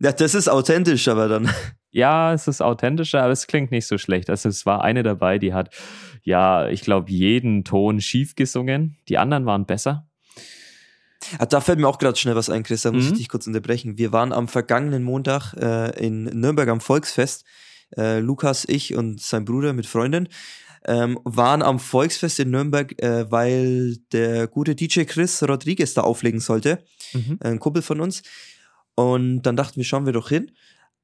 ja, 0.00 0.12
das 0.12 0.34
ist 0.34 0.48
authentisch, 0.48 1.06
aber 1.08 1.28
dann. 1.28 1.48
Ja, 1.90 2.34
es 2.34 2.46
ist 2.46 2.60
authentischer, 2.60 3.22
aber 3.22 3.32
es 3.32 3.46
klingt 3.46 3.70
nicht 3.70 3.86
so 3.86 3.96
schlecht. 3.96 4.28
Also 4.28 4.50
es 4.50 4.66
war 4.66 4.84
eine 4.84 5.02
dabei, 5.02 5.38
die 5.38 5.54
hat, 5.54 5.74
ja, 6.22 6.68
ich 6.68 6.82
glaube, 6.82 7.10
jeden 7.10 7.64
Ton 7.64 8.02
schief 8.02 8.36
gesungen. 8.36 8.98
Die 9.08 9.16
anderen 9.16 9.46
waren 9.46 9.64
besser. 9.64 10.07
Ah, 11.38 11.46
da 11.46 11.60
fällt 11.60 11.78
mir 11.78 11.88
auch 11.88 11.98
gerade 11.98 12.16
schnell 12.16 12.36
was 12.36 12.48
ein, 12.48 12.62
Chris, 12.62 12.82
da 12.82 12.92
muss 12.92 13.04
mhm. 13.04 13.12
ich 13.12 13.18
dich 13.18 13.28
kurz 13.28 13.46
unterbrechen. 13.46 13.98
Wir 13.98 14.12
waren 14.12 14.32
am 14.32 14.48
vergangenen 14.48 15.02
Montag 15.02 15.52
äh, 15.54 15.90
in 16.04 16.24
Nürnberg 16.24 16.68
am 16.68 16.80
Volksfest. 16.80 17.44
Äh, 17.96 18.20
Lukas, 18.20 18.64
ich 18.68 18.94
und 18.94 19.20
sein 19.20 19.44
Bruder 19.44 19.72
mit 19.72 19.86
Freundin 19.86 20.28
ähm, 20.84 21.18
waren 21.24 21.62
am 21.62 21.78
Volksfest 21.78 22.38
in 22.40 22.50
Nürnberg, 22.50 23.00
äh, 23.02 23.30
weil 23.30 23.96
der 24.12 24.46
gute 24.46 24.74
DJ 24.74 25.02
Chris 25.02 25.42
Rodriguez 25.42 25.94
da 25.94 26.02
auflegen 26.02 26.40
sollte. 26.40 26.78
Mhm. 27.12 27.38
Ein 27.40 27.58
Kumpel 27.58 27.82
von 27.82 28.00
uns. 28.00 28.22
Und 28.94 29.42
dann 29.42 29.56
dachten 29.56 29.76
wir, 29.76 29.84
schauen 29.84 30.06
wir 30.06 30.12
doch 30.12 30.28
hin. 30.28 30.50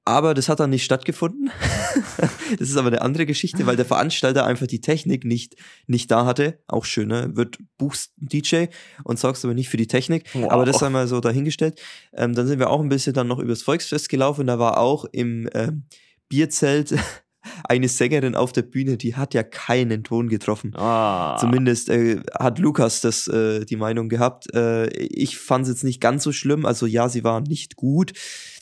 Aber 0.06 0.34
das 0.34 0.50
hat 0.50 0.60
dann 0.60 0.70
nicht 0.70 0.84
stattgefunden. 0.84 1.50
das 2.58 2.69
ist 2.69 2.76
aber 2.76 2.88
eine 2.88 3.00
andere 3.00 3.24
Geschichte, 3.24 3.67
weil 3.67 3.76
der 3.76 3.86
Veranstalter 3.86 4.44
einfach 4.44 4.67
die 4.67 4.82
Technik 4.82 5.24
nicht, 5.24 5.56
nicht 5.86 6.10
da 6.10 6.26
hatte. 6.26 6.58
Auch 6.69 6.84
schön, 6.84 7.08
ne? 7.08 7.31
Wird 7.34 7.58
buchst 7.79 8.12
DJ 8.17 8.67
und 9.05 9.19
sorgst 9.19 9.44
aber 9.44 9.55
nicht 9.55 9.70
für 9.70 9.79
die 9.79 9.86
Technik. 9.86 10.24
Wow. 10.34 10.50
Aber 10.50 10.67
das 10.67 10.82
einmal 10.82 11.08
so 11.08 11.20
dahingestellt. 11.20 11.81
Ähm, 12.12 12.34
dann 12.34 12.46
sind 12.46 12.58
wir 12.58 12.69
auch 12.69 12.81
ein 12.81 12.90
bisschen 12.90 13.14
dann 13.14 13.29
noch 13.29 13.38
übers 13.38 13.62
Volksfest 13.62 14.10
gelaufen. 14.10 14.46
Da 14.46 14.58
war 14.58 14.76
auch 14.76 15.06
im 15.06 15.48
ähm, 15.55 15.84
Bierzelt 16.29 16.94
eine 17.64 17.88
Sängerin 17.88 18.34
auf 18.34 18.52
der 18.52 18.62
Bühne, 18.62 18.98
die 18.98 19.17
hat 19.17 19.32
ja 19.32 19.43
keinen 19.43 20.05
Ton 20.05 20.29
getroffen. 20.29 20.74
Ah. 20.76 21.38
Zumindest 21.40 21.88
äh, 21.88 22.20
hat 22.38 22.58
Lukas 22.58 23.00
das 23.00 23.26
äh, 23.29 23.64
die 23.64 23.76
Meinung 23.76 24.10
gehabt. 24.10 24.52
Äh, 24.55 24.88
ich 24.90 25.38
fand 25.38 25.62
es 25.62 25.70
jetzt 25.70 25.84
nicht 25.84 26.02
ganz 26.02 26.24
so 26.24 26.32
schlimm. 26.32 26.67
Also 26.67 26.84
ja, 26.84 27.08
sie 27.08 27.24
war 27.24 27.40
nicht 27.40 27.76
gut 27.76 28.12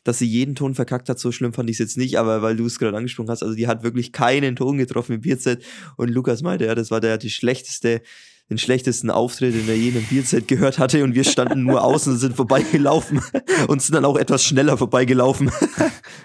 dass 0.04 0.18
sie 0.18 0.26
jeden 0.26 0.54
Ton 0.54 0.75
verkackt 0.75 1.09
hat, 1.09 1.18
so 1.18 1.32
schlimm 1.32 1.52
fand 1.52 1.71
ich 1.71 1.75
es 1.75 1.80
jetzt 1.80 1.99
nicht, 1.99 2.18
aber 2.18 2.42
weil 2.42 2.56
du 2.56 2.66
es 2.66 2.78
gerade 2.78 2.97
angesprochen 2.97 3.30
hast, 3.30 3.42
also 3.42 3.54
die 3.54 3.66
hat 3.66 3.82
wirklich 3.82 4.12
keinen 4.12 4.56
Ton 4.56 4.78
getroffen 4.78 5.14
im 5.14 5.21
Bierzelt 5.21 5.64
und 5.97 6.11
Lukas 6.11 6.42
meinte, 6.42 6.66
ja, 6.66 6.75
das 6.75 6.90
war 6.90 7.00
der 7.00 7.18
die 7.18 7.30
schlechteste 7.30 8.02
den 8.50 8.59
schlechtesten 8.59 9.11
Auftritt, 9.11 9.54
den 9.54 9.68
er 9.68 9.76
je 9.76 9.90
einem 9.90 10.04
Bierzelt 10.04 10.47
gehört 10.47 10.78
hatte 10.78 11.04
und 11.04 11.14
wir 11.14 11.25
standen 11.25 11.62
nur 11.62 11.82
außen 11.82 12.12
und 12.12 12.18
sind 12.18 12.37
vorbeigelaufen 12.37 13.21
und 13.68 13.80
sind 13.80 13.94
dann 13.94 14.04
auch 14.04 14.16
etwas 14.16 14.44
schneller 14.44 14.76
vorbeigelaufen. 14.76 15.50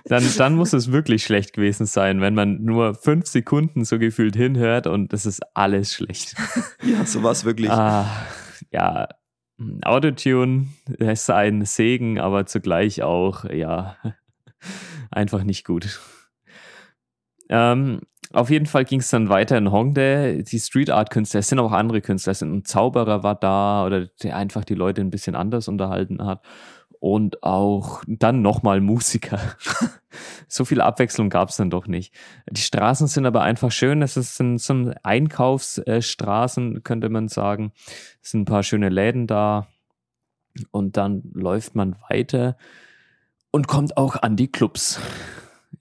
Dann, 0.06 0.24
dann 0.38 0.56
muss 0.56 0.72
es 0.72 0.94
wirklich 0.94 1.24
schlecht 1.24 1.52
gewesen 1.52 1.86
sein, 1.86 2.22
wenn 2.22 2.34
man 2.34 2.64
nur 2.64 2.96
fünf 2.96 3.28
Sekunden 3.28 3.84
so 3.84 4.00
gefühlt 4.00 4.38
hinhört 4.38 4.88
und 4.88 5.12
es 5.12 5.26
ist 5.26 5.42
alles 5.54 5.94
schlecht. 5.94 6.34
Ja, 6.82 7.06
so 7.06 7.24
war 7.24 7.34
es 7.34 7.44
wirklich. 7.44 7.70
Ah, 7.70 8.26
ja, 8.72 9.10
Autotune 9.84 10.68
ist 11.00 11.30
ein 11.30 11.66
Segen, 11.66 12.20
aber 12.20 12.46
zugleich 12.46 13.02
auch, 13.02 13.46
ja, 13.46 13.98
einfach 15.12 15.44
nicht 15.44 15.66
gut. 15.66 16.00
Ähm, 17.50 18.02
auf 18.34 18.50
jeden 18.50 18.66
Fall 18.66 18.84
ging 18.86 19.00
es 19.00 19.10
dann 19.10 19.30
weiter 19.30 19.58
in 19.58 19.72
Hongdae. 19.72 20.44
Die 20.44 20.60
Street 20.60 20.90
Art 20.90 21.10
Künstler, 21.12 21.40
es 21.40 21.48
sind 21.48 21.60
auch 21.60 21.72
andere 21.72 22.02
Künstler, 22.02 22.32
es 22.32 22.40
sind 22.40 22.54
ein 22.54 22.66
Zauberer 22.66 23.24
war 23.24 23.36
da 23.36 23.86
oder 23.86 24.08
der 24.22 24.36
einfach 24.36 24.66
die 24.66 24.76
Leute 24.76 25.02
ein 25.02 25.10
bisschen 25.10 25.36
anders 25.36 25.68
unterhalten 25.68 26.26
hat 26.26 26.42
und 27.00 27.44
auch 27.44 28.04
dann 28.08 28.42
nochmal 28.42 28.82
Musiker. 28.82 29.40
so 30.48 30.66
viel 30.66 30.82
Abwechslung 30.82 31.30
gab 31.30 31.50
es 31.50 31.58
dann 31.58 31.70
doch 31.70 31.88
nicht. 31.88 32.14
Die 32.50 32.62
Straßen 32.62 33.08
sind 33.08 33.26
aber 33.26 33.42
einfach 33.42 33.72
schön. 33.72 34.02
Es 34.02 34.16
sind 34.16 34.60
so 34.60 34.92
Einkaufsstraßen, 35.04 36.84
könnte 36.84 37.10
man 37.10 37.28
sagen. 37.28 37.72
Es 38.22 38.32
sind 38.32 38.42
ein 38.42 38.46
paar 38.46 38.64
schöne 38.64 38.90
Läden 38.90 39.28
da. 39.28 39.68
Und 40.72 40.98
dann 40.98 41.24
läuft 41.34 41.76
man 41.76 41.96
weiter 42.10 42.58
und 43.52 43.68
kommt 43.68 43.96
auch 43.98 44.16
an 44.16 44.36
die 44.36 44.52
Clubs. 44.52 45.00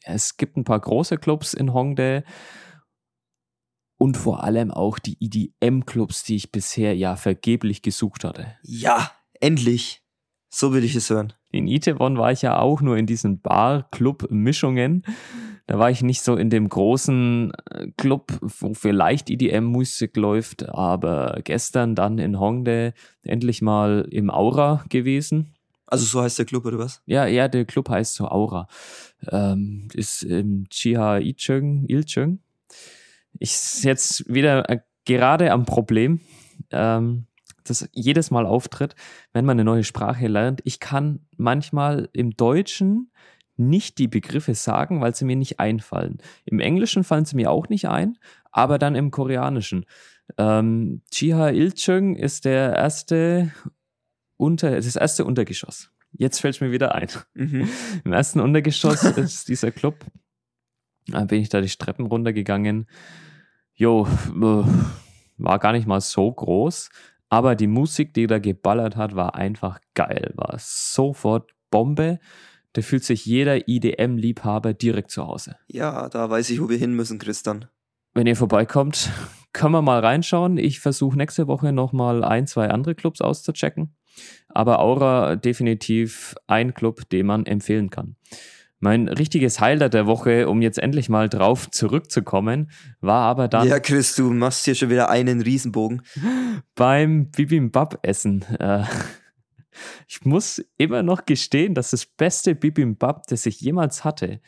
Es 0.02 0.36
gibt 0.36 0.56
ein 0.56 0.64
paar 0.64 0.80
große 0.80 1.16
Clubs 1.16 1.54
in 1.54 1.72
Hongdae 1.72 2.22
und 3.98 4.16
vor 4.16 4.44
allem 4.44 4.70
auch 4.70 4.98
die 4.98 5.16
EDM-Clubs, 5.20 6.24
die 6.24 6.36
ich 6.36 6.52
bisher 6.52 6.94
ja 6.94 7.16
vergeblich 7.16 7.82
gesucht 7.82 8.24
hatte. 8.24 8.56
Ja, 8.62 9.10
endlich. 9.40 10.05
So 10.58 10.72
will 10.72 10.84
ich 10.84 10.96
es 10.96 11.10
hören. 11.10 11.34
In 11.50 11.68
Itewon 11.68 12.16
war 12.16 12.32
ich 12.32 12.40
ja 12.40 12.58
auch 12.58 12.80
nur 12.80 12.96
in 12.96 13.04
diesen 13.04 13.42
Bar-Club-Mischungen. 13.42 15.04
Da 15.66 15.78
war 15.78 15.90
ich 15.90 16.00
nicht 16.00 16.22
so 16.22 16.34
in 16.34 16.48
dem 16.48 16.70
großen 16.70 17.52
äh, 17.70 17.88
Club, 17.98 18.32
wo 18.40 18.72
vielleicht 18.72 19.28
EDM-Musik 19.28 20.16
läuft, 20.16 20.66
aber 20.66 21.40
gestern 21.44 21.94
dann 21.94 22.16
in 22.16 22.40
Hongdae 22.40 22.94
endlich 23.22 23.60
mal 23.60 24.08
im 24.10 24.30
Aura 24.30 24.82
gewesen. 24.88 25.54
Also 25.86 26.06
so 26.06 26.22
heißt 26.22 26.38
der 26.38 26.46
Club 26.46 26.64
oder 26.64 26.78
was? 26.78 27.02
Ja, 27.04 27.26
ja, 27.26 27.48
der 27.48 27.66
Club 27.66 27.90
heißt 27.90 28.14
so 28.14 28.26
Aura. 28.26 28.66
Ähm, 29.30 29.88
ist 29.92 30.22
im 30.22 30.70
Chiha 30.70 31.18
Ichung, 31.18 31.84
Ilchung. 31.86 32.38
Ich 33.38 33.82
jetzt 33.82 34.26
wieder 34.32 34.70
äh, 34.70 34.78
gerade 35.04 35.52
am 35.52 35.66
Problem, 35.66 36.22
ähm, 36.70 37.26
das 37.70 37.88
jedes 37.92 38.30
Mal 38.30 38.46
auftritt, 38.46 38.94
wenn 39.32 39.44
man 39.44 39.56
eine 39.56 39.64
neue 39.64 39.84
Sprache 39.84 40.26
lernt. 40.28 40.60
Ich 40.64 40.80
kann 40.80 41.26
manchmal 41.36 42.08
im 42.12 42.36
Deutschen 42.36 43.10
nicht 43.56 43.98
die 43.98 44.08
Begriffe 44.08 44.54
sagen, 44.54 45.00
weil 45.00 45.14
sie 45.14 45.24
mir 45.24 45.36
nicht 45.36 45.60
einfallen. 45.60 46.18
Im 46.44 46.60
Englischen 46.60 47.04
fallen 47.04 47.24
sie 47.24 47.36
mir 47.36 47.50
auch 47.50 47.68
nicht 47.68 47.88
ein, 47.88 48.18
aber 48.50 48.78
dann 48.78 48.94
im 48.94 49.10
Koreanischen. 49.10 49.86
Ähm, 50.38 51.02
Chiha 51.10 51.50
Ilchung 51.50 52.16
ist 52.16 52.44
der 52.44 52.74
erste 52.74 53.52
unter, 54.36 54.72
das 54.72 54.96
erste 54.96 55.24
Untergeschoss. 55.24 55.90
Jetzt 56.12 56.40
fällt 56.40 56.56
es 56.56 56.60
mir 56.60 56.72
wieder 56.72 56.94
ein. 56.94 57.08
Mhm. 57.34 57.68
Im 58.04 58.12
ersten 58.12 58.40
Untergeschoss 58.40 59.04
ist 59.16 59.48
dieser 59.48 59.70
Club. 59.70 60.04
Da 61.08 61.24
bin 61.24 61.40
ich 61.40 61.48
da 61.48 61.60
die 61.60 61.68
Treppen 61.68 62.06
runtergegangen. 62.06 62.86
Jo, 63.74 64.06
äh, 64.06 64.64
war 65.38 65.58
gar 65.58 65.72
nicht 65.72 65.86
mal 65.86 66.00
so 66.00 66.32
groß, 66.32 66.90
aber 67.28 67.54
die 67.54 67.66
Musik, 67.66 68.14
die 68.14 68.26
da 68.26 68.38
geballert 68.38 68.96
hat, 68.96 69.16
war 69.16 69.34
einfach 69.34 69.80
geil. 69.94 70.32
War 70.36 70.56
sofort 70.58 71.50
Bombe. 71.70 72.18
Da 72.72 72.82
fühlt 72.82 73.04
sich 73.04 73.26
jeder 73.26 73.68
IDM-Liebhaber 73.68 74.74
direkt 74.74 75.10
zu 75.10 75.26
Hause. 75.26 75.56
Ja, 75.66 76.08
da 76.08 76.28
weiß 76.28 76.50
ich, 76.50 76.60
wo 76.60 76.68
wir 76.68 76.76
hin 76.76 76.94
müssen, 76.94 77.18
Christian. 77.18 77.66
Wenn 78.14 78.26
ihr 78.26 78.36
vorbeikommt, 78.36 79.10
können 79.52 79.72
wir 79.72 79.82
mal 79.82 80.00
reinschauen. 80.00 80.58
Ich 80.58 80.80
versuche 80.80 81.16
nächste 81.16 81.48
Woche 81.48 81.72
nochmal 81.72 82.22
ein, 82.22 82.46
zwei 82.46 82.68
andere 82.68 82.94
Clubs 82.94 83.20
auszuchecken. 83.20 83.96
Aber 84.48 84.78
Aura 84.78 85.36
definitiv 85.36 86.34
ein 86.46 86.74
Club, 86.74 87.08
den 87.10 87.26
man 87.26 87.44
empfehlen 87.44 87.90
kann. 87.90 88.16
Mein 88.78 89.08
richtiges 89.08 89.60
Highlight 89.60 89.94
der 89.94 90.06
Woche, 90.06 90.48
um 90.48 90.60
jetzt 90.60 90.78
endlich 90.78 91.08
mal 91.08 91.28
drauf 91.28 91.70
zurückzukommen, 91.70 92.70
war 93.00 93.22
aber 93.22 93.48
dann. 93.48 93.66
Ja, 93.66 93.80
Chris, 93.80 94.14
du 94.14 94.30
machst 94.30 94.66
hier 94.66 94.74
schon 94.74 94.90
wieder 94.90 95.08
einen 95.08 95.40
Riesenbogen. 95.40 96.02
Beim 96.74 97.30
Bibimbap-Essen. 97.30 98.42
Äh, 98.60 98.84
ich 100.06 100.24
muss 100.24 100.62
immer 100.76 101.02
noch 101.02 101.24
gestehen, 101.24 101.74
dass 101.74 101.90
das 101.90 102.04
beste 102.04 102.54
Bibimbap, 102.54 103.26
das 103.28 103.46
ich 103.46 103.60
jemals 103.60 104.04
hatte, 104.04 104.40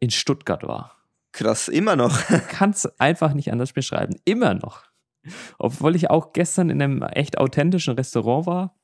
in 0.00 0.10
Stuttgart 0.10 0.62
war. 0.62 0.96
Krass, 1.32 1.68
immer 1.68 1.96
noch. 1.96 2.18
Kann 2.48 2.70
es 2.70 2.86
einfach 2.98 3.34
nicht 3.34 3.52
anders 3.52 3.74
beschreiben. 3.74 4.16
Immer 4.24 4.54
noch. 4.54 4.84
Obwohl 5.58 5.96
ich 5.96 6.08
auch 6.08 6.32
gestern 6.32 6.70
in 6.70 6.80
einem 6.80 7.02
echt 7.02 7.36
authentischen 7.36 7.94
Restaurant 7.94 8.46
war, 8.46 8.78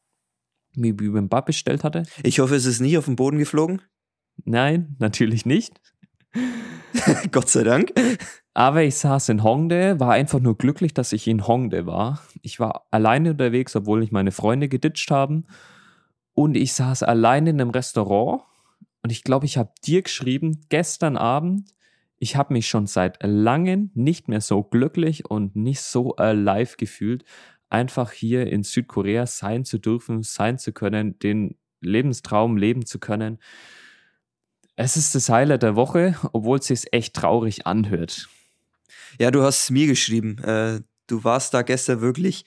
mir 0.75 0.95
Bibimbap 0.95 1.47
bestellt 1.47 1.85
hatte. 1.85 2.03
Ich 2.23 2.41
hoffe, 2.41 2.55
es 2.57 2.67
ist 2.67 2.81
nie 2.81 2.99
auf 2.99 3.07
den 3.07 3.17
Boden 3.17 3.39
geflogen. 3.39 3.81
Nein, 4.45 4.97
natürlich 4.99 5.47
nicht. 5.47 5.81
Gott 7.33 7.49
sei 7.49 7.63
Dank. 7.65 7.93
Aber 8.55 8.83
ich 8.83 8.97
saß 8.97 9.31
in 9.31 9.43
Hongdae, 9.43 9.99
war 9.99 10.13
einfach 10.13 10.41
nur 10.41 10.59
glücklich, 10.59 10.93
dass 10.93 11.13
ich 11.13 11.27
in 11.27 11.47
Hongdae 11.47 11.87
war. 11.87 12.21
Ich 12.43 12.61
war 12.61 12.87
alleine 12.91 13.31
unterwegs, 13.31 13.75
obwohl 13.77 14.03
ich 14.03 14.13
meine 14.13 14.31
Freunde 14.31 14.69
geditscht 14.69 15.11
haben. 15.11 15.47
Und 16.35 16.57
ich 16.57 16.75
saß 16.75 17.03
alleine 17.03 17.51
in 17.51 17.61
einem 17.61 17.71
Restaurant. 17.71 18.43
Und 19.03 19.11
ich 19.11 19.25
glaube, 19.25 19.47
ich 19.47 19.57
habe 19.57 19.73
dir 19.85 20.03
geschrieben, 20.03 20.67
gestern 20.69 21.17
Abend, 21.17 21.71
ich 22.19 22.37
habe 22.37 22.53
mich 22.53 22.69
schon 22.69 22.87
seit 22.87 23.19
langem 23.23 23.91
nicht 23.95 24.29
mehr 24.29 24.41
so 24.41 24.63
glücklich 24.63 25.29
und 25.29 25.57
nicht 25.57 25.81
so 25.81 26.15
alive 26.17 26.77
gefühlt, 26.77 27.25
einfach 27.69 28.13
hier 28.13 28.47
in 28.47 28.63
Südkorea 28.63 29.27
sein 29.27 29.65
zu 29.65 29.79
dürfen, 29.79 30.23
sein 30.23 30.59
zu 30.59 30.73
können, 30.73 31.19
den 31.19 31.57
Lebenstraum 31.81 32.57
leben 32.57 32.87
zu 32.87 33.01
können. 33.01 33.39
Es 34.77 34.97
ist 34.97 35.15
das 35.15 35.29
Highlight 35.29 35.63
der 35.63 35.77
Woche, 35.77 36.17
obwohl 36.33 36.59
es 36.59 36.67
sich 36.67 36.93
echt 36.93 37.15
traurig 37.15 37.67
anhört. 37.67 38.29
Ja, 39.19 39.31
du 39.31 39.43
hast 39.43 39.65
es 39.65 39.71
mir 39.71 39.87
geschrieben. 39.87 40.39
Äh, 40.39 40.81
du 41.07 41.25
warst 41.25 41.53
da 41.55 41.63
gestern 41.63 42.01
wirklich 42.01 42.45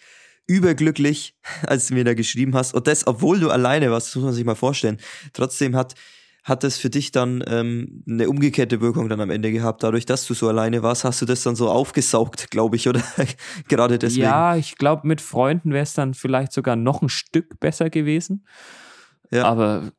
überglücklich, 0.47 1.35
als 1.67 1.87
du 1.87 1.93
mir 1.93 2.03
da 2.03 2.13
geschrieben 2.13 2.55
hast. 2.55 2.73
Und 2.73 2.87
das, 2.87 3.05
obwohl 3.07 3.39
du 3.39 3.49
alleine 3.49 3.91
warst, 3.91 4.07
das 4.07 4.15
muss 4.15 4.25
man 4.25 4.33
sich 4.33 4.45
mal 4.45 4.55
vorstellen. 4.55 4.97
Trotzdem 5.33 5.75
hat, 5.75 5.93
hat 6.43 6.63
das 6.63 6.77
für 6.77 6.89
dich 6.89 7.11
dann 7.11 7.43
ähm, 7.47 8.03
eine 8.09 8.29
umgekehrte 8.29 8.81
Wirkung 8.81 9.09
dann 9.09 9.21
am 9.21 9.29
Ende 9.29 9.51
gehabt. 9.51 9.83
Dadurch, 9.83 10.05
dass 10.05 10.25
du 10.25 10.33
so 10.33 10.47
alleine 10.47 10.83
warst, 10.83 11.03
hast 11.03 11.21
du 11.21 11.25
das 11.25 11.43
dann 11.43 11.55
so 11.55 11.69
aufgesaugt, 11.69 12.49
glaube 12.49 12.75
ich, 12.75 12.87
oder 12.89 13.01
gerade 13.67 13.99
deswegen. 13.99 14.23
Ja, 14.23 14.55
ich 14.55 14.75
glaube, 14.77 15.07
mit 15.07 15.21
Freunden 15.21 15.71
wäre 15.71 15.83
es 15.83 15.93
dann 15.93 16.13
vielleicht 16.15 16.53
sogar 16.53 16.75
noch 16.75 17.01
ein 17.01 17.09
Stück 17.09 17.59
besser 17.59 17.89
gewesen. 17.89 18.45
Ja. 19.31 19.45
Aber 19.45 19.91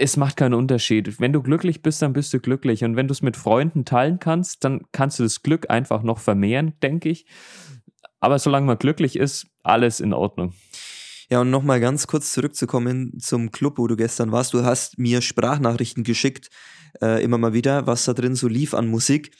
es 0.00 0.16
macht 0.16 0.36
keinen 0.36 0.54
Unterschied. 0.54 1.20
Wenn 1.20 1.32
du 1.32 1.42
glücklich 1.42 1.82
bist, 1.82 2.00
dann 2.00 2.14
bist 2.14 2.32
du 2.32 2.40
glücklich. 2.40 2.84
Und 2.84 2.96
wenn 2.96 3.06
du 3.06 3.12
es 3.12 3.20
mit 3.20 3.36
Freunden 3.36 3.84
teilen 3.84 4.18
kannst, 4.18 4.64
dann 4.64 4.80
kannst 4.92 5.18
du 5.18 5.24
das 5.24 5.42
Glück 5.42 5.68
einfach 5.68 6.02
noch 6.02 6.18
vermehren, 6.18 6.72
denke 6.82 7.10
ich. 7.10 7.26
Aber 8.18 8.38
solange 8.38 8.66
man 8.66 8.78
glücklich 8.78 9.16
ist, 9.16 9.46
alles 9.62 10.00
in 10.00 10.14
Ordnung. 10.14 10.54
Ja, 11.28 11.42
und 11.42 11.50
nochmal 11.50 11.80
ganz 11.80 12.06
kurz 12.06 12.32
zurückzukommen 12.32 13.18
zum 13.20 13.50
Club, 13.52 13.76
wo 13.76 13.86
du 13.86 13.96
gestern 13.96 14.32
warst. 14.32 14.54
Du 14.54 14.64
hast 14.64 14.98
mir 14.98 15.20
Sprachnachrichten 15.20 16.02
geschickt, 16.02 16.48
äh, 17.02 17.22
immer 17.22 17.38
mal 17.38 17.52
wieder, 17.52 17.86
was 17.86 18.04
da 18.04 18.12
drin 18.12 18.34
so 18.34 18.48
lief 18.48 18.74
an 18.74 18.88
Musik. 18.88 19.32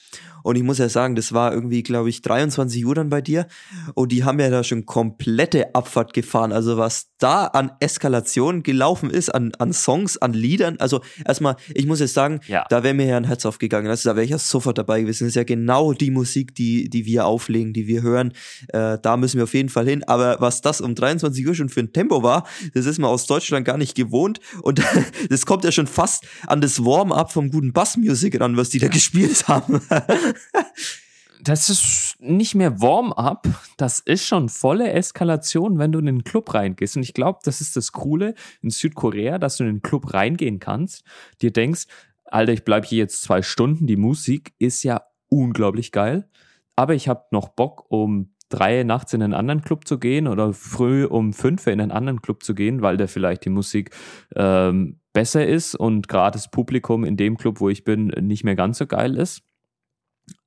Und 0.43 0.55
ich 0.55 0.63
muss 0.63 0.77
ja 0.77 0.89
sagen, 0.89 1.15
das 1.15 1.33
war 1.33 1.53
irgendwie, 1.53 1.83
glaube 1.83 2.09
ich, 2.09 2.21
23 2.21 2.85
Uhr 2.85 2.95
dann 2.95 3.09
bei 3.09 3.21
dir. 3.21 3.47
Und 3.93 4.11
die 4.11 4.23
haben 4.23 4.39
ja 4.39 4.49
da 4.49 4.63
schon 4.63 4.85
komplette 4.85 5.75
Abfahrt 5.75 6.13
gefahren. 6.13 6.51
Also 6.51 6.77
was 6.77 7.11
da 7.19 7.45
an 7.45 7.71
Eskalation 7.79 8.63
gelaufen 8.63 9.09
ist, 9.09 9.29
an, 9.29 9.51
an 9.59 9.73
Songs, 9.73 10.17
an 10.17 10.33
Liedern. 10.33 10.77
Also 10.79 11.01
erstmal, 11.25 11.55
ich 11.73 11.85
muss 11.85 11.99
jetzt 11.99 12.13
sagen, 12.13 12.39
ja. 12.47 12.65
da 12.69 12.83
wäre 12.83 12.93
mir 12.93 13.05
ja 13.05 13.17
ein 13.17 13.25
Herz 13.25 13.45
aufgegangen. 13.45 13.89
Also 13.89 14.09
da 14.09 14.15
wäre 14.15 14.25
ich 14.25 14.31
ja 14.31 14.39
sofort 14.39 14.77
dabei 14.77 15.01
gewesen. 15.01 15.25
Das 15.25 15.29
ist 15.29 15.35
ja 15.35 15.43
genau 15.43 15.93
die 15.93 16.11
Musik, 16.11 16.55
die, 16.55 16.89
die 16.89 17.05
wir 17.05 17.25
auflegen, 17.25 17.73
die 17.73 17.87
wir 17.87 18.01
hören. 18.01 18.33
Äh, 18.69 18.97
da 19.01 19.17
müssen 19.17 19.37
wir 19.37 19.43
auf 19.43 19.53
jeden 19.53 19.69
Fall 19.69 19.87
hin. 19.87 20.03
Aber 20.05 20.37
was 20.39 20.61
das 20.61 20.81
um 20.81 20.95
23 20.95 21.45
Uhr 21.45 21.55
schon 21.55 21.69
für 21.69 21.81
ein 21.81 21.93
Tempo 21.93 22.23
war, 22.23 22.47
das 22.73 22.85
ist 22.85 22.97
man 22.97 23.11
aus 23.11 23.27
Deutschland 23.27 23.65
gar 23.65 23.77
nicht 23.77 23.95
gewohnt. 23.95 24.39
Und 24.63 24.81
das 25.29 25.45
kommt 25.45 25.63
ja 25.63 25.71
schon 25.71 25.87
fast 25.87 26.25
an 26.47 26.61
das 26.61 26.83
Warm-up 26.83 27.31
vom 27.31 27.40
guten 27.49 27.73
Bassmusik 27.73 28.39
ran, 28.39 28.57
was 28.57 28.69
die 28.69 28.79
da 28.79 28.87
gespielt 28.87 29.47
haben. 29.47 29.81
das 31.43 31.69
ist 31.69 32.15
nicht 32.19 32.55
mehr 32.55 32.81
Warm-up, 32.81 33.47
das 33.77 33.99
ist 33.99 34.25
schon 34.25 34.49
volle 34.49 34.91
Eskalation, 34.91 35.79
wenn 35.79 35.91
du 35.91 35.99
in 35.99 36.05
den 36.05 36.23
Club 36.23 36.53
reingehst. 36.53 36.97
Und 36.97 37.03
ich 37.03 37.13
glaube, 37.13 37.39
das 37.43 37.61
ist 37.61 37.75
das 37.75 37.91
Coole 37.91 38.35
in 38.61 38.69
Südkorea, 38.69 39.39
dass 39.39 39.57
du 39.57 39.63
in 39.63 39.77
den 39.77 39.81
Club 39.81 40.13
reingehen 40.13 40.59
kannst, 40.59 41.03
dir 41.41 41.51
denkst, 41.51 41.85
Alter, 42.25 42.53
ich 42.53 42.63
bleibe 42.63 42.87
hier 42.87 42.99
jetzt 42.99 43.23
zwei 43.23 43.41
Stunden, 43.41 43.87
die 43.87 43.97
Musik 43.97 44.53
ist 44.57 44.83
ja 44.83 45.01
unglaublich 45.27 45.91
geil, 45.91 46.29
aber 46.75 46.93
ich 46.93 47.09
habe 47.09 47.25
noch 47.31 47.49
Bock, 47.49 47.85
um 47.89 48.33
drei 48.47 48.83
nachts 48.83 49.13
in 49.13 49.23
einen 49.23 49.33
anderen 49.33 49.61
Club 49.61 49.87
zu 49.87 49.97
gehen 49.97 50.27
oder 50.27 50.53
früh 50.53 51.05
um 51.05 51.33
fünf 51.33 51.67
in 51.67 51.81
einen 51.81 51.91
anderen 51.91 52.21
Club 52.21 52.43
zu 52.43 52.53
gehen, 52.53 52.81
weil 52.81 52.97
da 52.97 53.07
vielleicht 53.07 53.45
die 53.45 53.49
Musik 53.49 53.91
ähm, 54.35 55.00
besser 55.13 55.45
ist 55.45 55.75
und 55.75 56.07
gerade 56.07 56.37
das 56.37 56.49
Publikum 56.49 57.03
in 57.03 57.17
dem 57.17 57.37
Club, 57.37 57.59
wo 57.59 57.69
ich 57.69 57.83
bin, 57.83 58.07
nicht 58.07 58.43
mehr 58.43 58.55
ganz 58.55 58.77
so 58.77 58.87
geil 58.87 59.17
ist. 59.17 59.43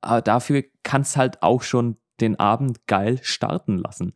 Aber 0.00 0.23
dafür 0.23 0.64
kannst 0.83 1.16
halt 1.16 1.42
auch 1.42 1.62
schon 1.62 1.97
den 2.21 2.38
Abend 2.38 2.87
geil 2.87 3.18
starten 3.23 3.76
lassen. 3.76 4.14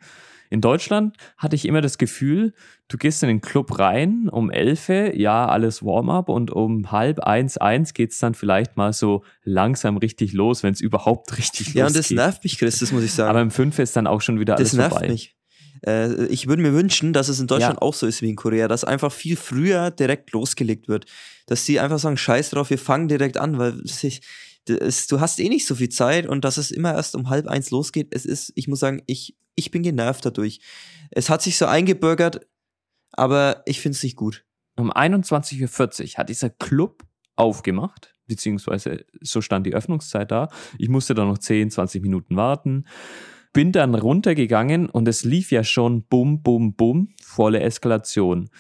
In 0.50 0.60
Deutschland 0.60 1.16
hatte 1.36 1.56
ich 1.56 1.66
immer 1.66 1.82
das 1.82 1.98
Gefühl, 1.98 2.54
du 2.88 2.96
gehst 2.96 3.22
in 3.22 3.28
den 3.28 3.40
Club 3.42 3.78
rein 3.78 4.30
um 4.30 4.50
11, 4.50 5.14
ja, 5.14 5.46
alles 5.46 5.82
Warm-up 5.82 6.30
und 6.30 6.50
um 6.50 6.90
halb 6.90 7.20
eins, 7.20 7.58
eins 7.58 7.92
geht 7.92 8.12
es 8.12 8.18
dann 8.18 8.34
vielleicht 8.34 8.76
mal 8.76 8.92
so 8.94 9.24
langsam 9.42 9.98
richtig 9.98 10.32
los, 10.32 10.62
wenn 10.62 10.72
es 10.72 10.80
überhaupt 10.80 11.36
richtig 11.38 11.74
ja, 11.74 11.84
losgeht. 11.84 11.84
Ja, 11.84 11.86
und 11.86 11.96
das 11.96 12.10
nervt 12.10 12.44
mich, 12.44 12.58
Chris, 12.58 12.78
das 12.78 12.92
muss 12.92 13.02
ich 13.02 13.12
sagen. 13.12 13.30
Aber 13.30 13.42
im 13.42 13.50
5 13.50 13.78
ist 13.78 13.94
dann 13.96 14.06
auch 14.06 14.22
schon 14.22 14.40
wieder 14.40 14.56
alles 14.56 14.70
das 14.70 14.78
nervt 14.78 14.92
vorbei. 14.94 15.08
Mich. 15.08 15.37
Äh, 15.86 16.26
ich 16.26 16.46
würde 16.46 16.62
mir 16.62 16.72
wünschen, 16.72 17.12
dass 17.12 17.28
es 17.28 17.40
in 17.40 17.46
Deutschland 17.46 17.76
ja. 17.76 17.82
auch 17.82 17.94
so 17.94 18.06
ist 18.06 18.22
wie 18.22 18.30
in 18.30 18.36
Korea, 18.36 18.68
dass 18.68 18.84
einfach 18.84 19.12
viel 19.12 19.36
früher 19.36 19.90
direkt 19.90 20.32
losgelegt 20.32 20.88
wird. 20.88 21.06
Dass 21.46 21.64
sie 21.64 21.80
einfach 21.80 21.98
sagen, 21.98 22.16
scheiß 22.16 22.50
drauf, 22.50 22.70
wir 22.70 22.78
fangen 22.78 23.08
direkt 23.08 23.36
an, 23.36 23.58
weil 23.58 23.86
sich 23.86 24.20
es, 24.68 25.06
du 25.06 25.20
hast 25.20 25.38
eh 25.38 25.48
nicht 25.48 25.66
so 25.66 25.74
viel 25.74 25.88
Zeit 25.88 26.26
und 26.26 26.44
dass 26.44 26.56
es 26.56 26.70
immer 26.70 26.94
erst 26.94 27.14
um 27.14 27.30
halb 27.30 27.46
eins 27.46 27.70
losgeht, 27.70 28.08
es 28.10 28.26
ist, 28.26 28.52
ich 28.54 28.68
muss 28.68 28.80
sagen, 28.80 29.02
ich, 29.06 29.36
ich 29.54 29.70
bin 29.70 29.82
genervt 29.82 30.24
dadurch. 30.24 30.60
Es 31.10 31.30
hat 31.30 31.42
sich 31.42 31.56
so 31.56 31.66
eingebürgert, 31.66 32.46
aber 33.12 33.62
ich 33.66 33.80
finde 33.80 33.96
es 33.96 34.02
nicht 34.02 34.16
gut. 34.16 34.44
Um 34.76 34.92
21.40 34.92 36.02
Uhr 36.12 36.18
hat 36.18 36.28
dieser 36.28 36.50
Club 36.50 37.04
aufgemacht, 37.36 38.14
beziehungsweise 38.26 39.04
so 39.20 39.40
stand 39.40 39.66
die 39.66 39.74
Öffnungszeit 39.74 40.30
da. 40.30 40.48
Ich 40.78 40.88
musste 40.88 41.14
da 41.14 41.24
noch 41.24 41.38
10, 41.38 41.70
20 41.70 42.02
Minuten 42.02 42.36
warten. 42.36 42.86
Bin 43.52 43.72
dann 43.72 43.94
runtergegangen 43.94 44.88
und 44.88 45.08
es 45.08 45.24
lief 45.24 45.50
ja 45.50 45.64
schon 45.64 46.04
bum, 46.04 46.42
bum, 46.42 46.74
bum, 46.74 47.08
volle 47.22 47.60
Eskalation. 47.60 48.50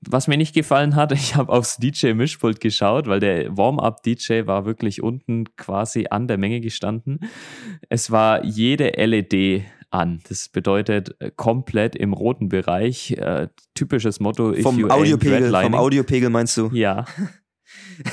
Was 0.00 0.26
mir 0.26 0.36
nicht 0.36 0.54
gefallen 0.54 0.96
hat, 0.96 1.12
ich 1.12 1.36
habe 1.36 1.52
aufs 1.52 1.76
DJ-Mischpult 1.76 2.60
geschaut, 2.60 3.06
weil 3.06 3.20
der 3.20 3.56
Warm-up-DJ 3.56 4.46
war 4.46 4.64
wirklich 4.64 5.02
unten 5.02 5.56
quasi 5.56 6.06
an 6.10 6.28
der 6.28 6.38
Menge 6.38 6.60
gestanden. 6.60 7.20
Es 7.88 8.10
war 8.10 8.44
jede 8.44 8.90
LED 8.90 9.64
an. 9.92 10.20
Das 10.28 10.48
bedeutet 10.48 11.14
äh, 11.20 11.30
komplett 11.34 11.94
im 11.94 12.12
roten 12.12 12.48
Bereich. 12.48 13.12
Äh, 13.12 13.48
typisches 13.74 14.20
Motto. 14.20 14.54
Vom 14.54 14.90
Audiopegel, 14.90 15.50
vom 15.50 15.74
Audiopegel 15.74 16.30
meinst 16.30 16.56
du? 16.56 16.70
Ja. 16.72 17.04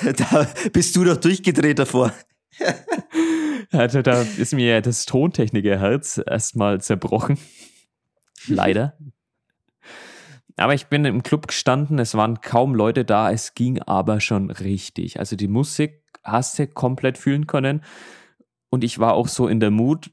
da 0.18 0.48
bist 0.74 0.96
du 0.96 1.04
doch 1.04 1.18
durchgedreht 1.18 1.80
davor. 1.80 2.14
also, 3.72 4.02
da 4.02 4.22
ist 4.22 4.54
mir 4.54 4.82
das 4.82 5.06
Tontechnikerherz 5.06 6.22
erstmal 6.26 6.82
zerbrochen. 6.82 7.38
Leider. 8.48 8.98
Aber 10.60 10.74
ich 10.74 10.88
bin 10.88 11.06
im 11.06 11.24
Club 11.24 11.48
gestanden, 11.48 12.00
es 12.00 12.16
waren 12.16 12.42
kaum 12.42 12.76
Leute 12.76 13.06
da, 13.06 13.32
es 13.32 13.54
ging 13.54 13.82
aber 13.82 14.20
schon 14.20 14.52
richtig. 14.52 15.18
Also 15.18 15.38
die 15.38 15.48
Musik 15.48 16.04
hast 16.22 16.60
du 16.60 16.68
komplett 16.68 17.18
fühlen 17.18 17.48
können. 17.48 17.82
Und 18.70 18.84
ich 18.84 19.00
war 19.00 19.14
auch 19.14 19.30
so 19.30 19.48
in 19.48 19.62
der 19.62 19.72
Mut, 19.72 20.12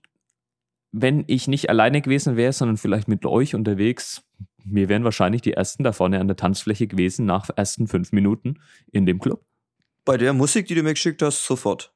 wenn 0.93 1.25
ich 1.27 1.49
nicht 1.49 1.69
alleine 1.69 2.01
gewesen 2.01 2.37
wäre, 2.37 2.53
sondern 2.53 2.77
vielleicht 2.77 3.09
mit 3.09 3.27
euch 3.27 3.55
unterwegs, 3.55 4.23
wir 4.65 4.89
wären 4.89 5.05
wahrscheinlich 5.05 5.43
die 5.43 5.53
Ersten 5.53 5.83
da 5.85 5.93
vorne 5.93 6.21
an 6.21 6.29
der 6.29 6.37
Tanzfläche 6.37 6.87
gewesen 6.87 7.27
nach 7.27 7.51
ersten 7.55 7.87
fünf 7.87 8.13
Minuten 8.13 8.61
in 8.91 9.05
dem 9.05 9.19
Club. 9.19 9.45
Bei 10.05 10.17
der 10.17 10.33
Musik, 10.33 10.67
die 10.67 10.75
du 10.75 10.83
mir 10.83 10.95
geschickt 10.95 11.23
hast, 11.23 11.45
sofort. 11.45 11.93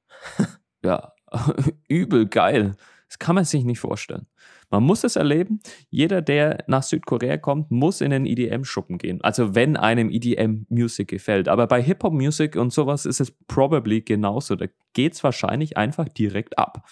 ja, 0.85 1.13
übel 1.89 2.27
geil. 2.27 2.77
Das 3.09 3.19
kann 3.19 3.35
man 3.35 3.45
sich 3.45 3.65
nicht 3.65 3.81
vorstellen. 3.81 4.27
Man 4.71 4.85
muss 4.85 5.03
es 5.03 5.17
erleben. 5.17 5.61
Jeder, 5.91 6.23
der 6.23 6.63
nach 6.69 6.85
Südkorea 6.85 7.39
kommt, 7.39 7.73
muss 7.73 8.01
in 8.01 8.11
den 8.11 8.25
EDM-Schuppen 8.25 8.99
gehen. 8.99 9.21
Also 9.21 9.57
wenn 9.57 9.77
einem 9.77 10.11
EDM-Music 10.11 11.09
gefällt. 11.09 11.49
Aber 11.49 11.67
bei 11.67 11.83
Hip-Hop-Music 11.83 12.55
und 12.55 12.73
sowas 12.73 13.05
ist 13.05 13.21
es 13.21 13.33
probably 13.49 14.03
genauso. 14.03 14.55
Da 14.55 14.67
geht 14.93 15.15
es 15.15 15.25
wahrscheinlich 15.25 15.77
einfach 15.77 16.09
direkt 16.09 16.57
ab. 16.57 16.89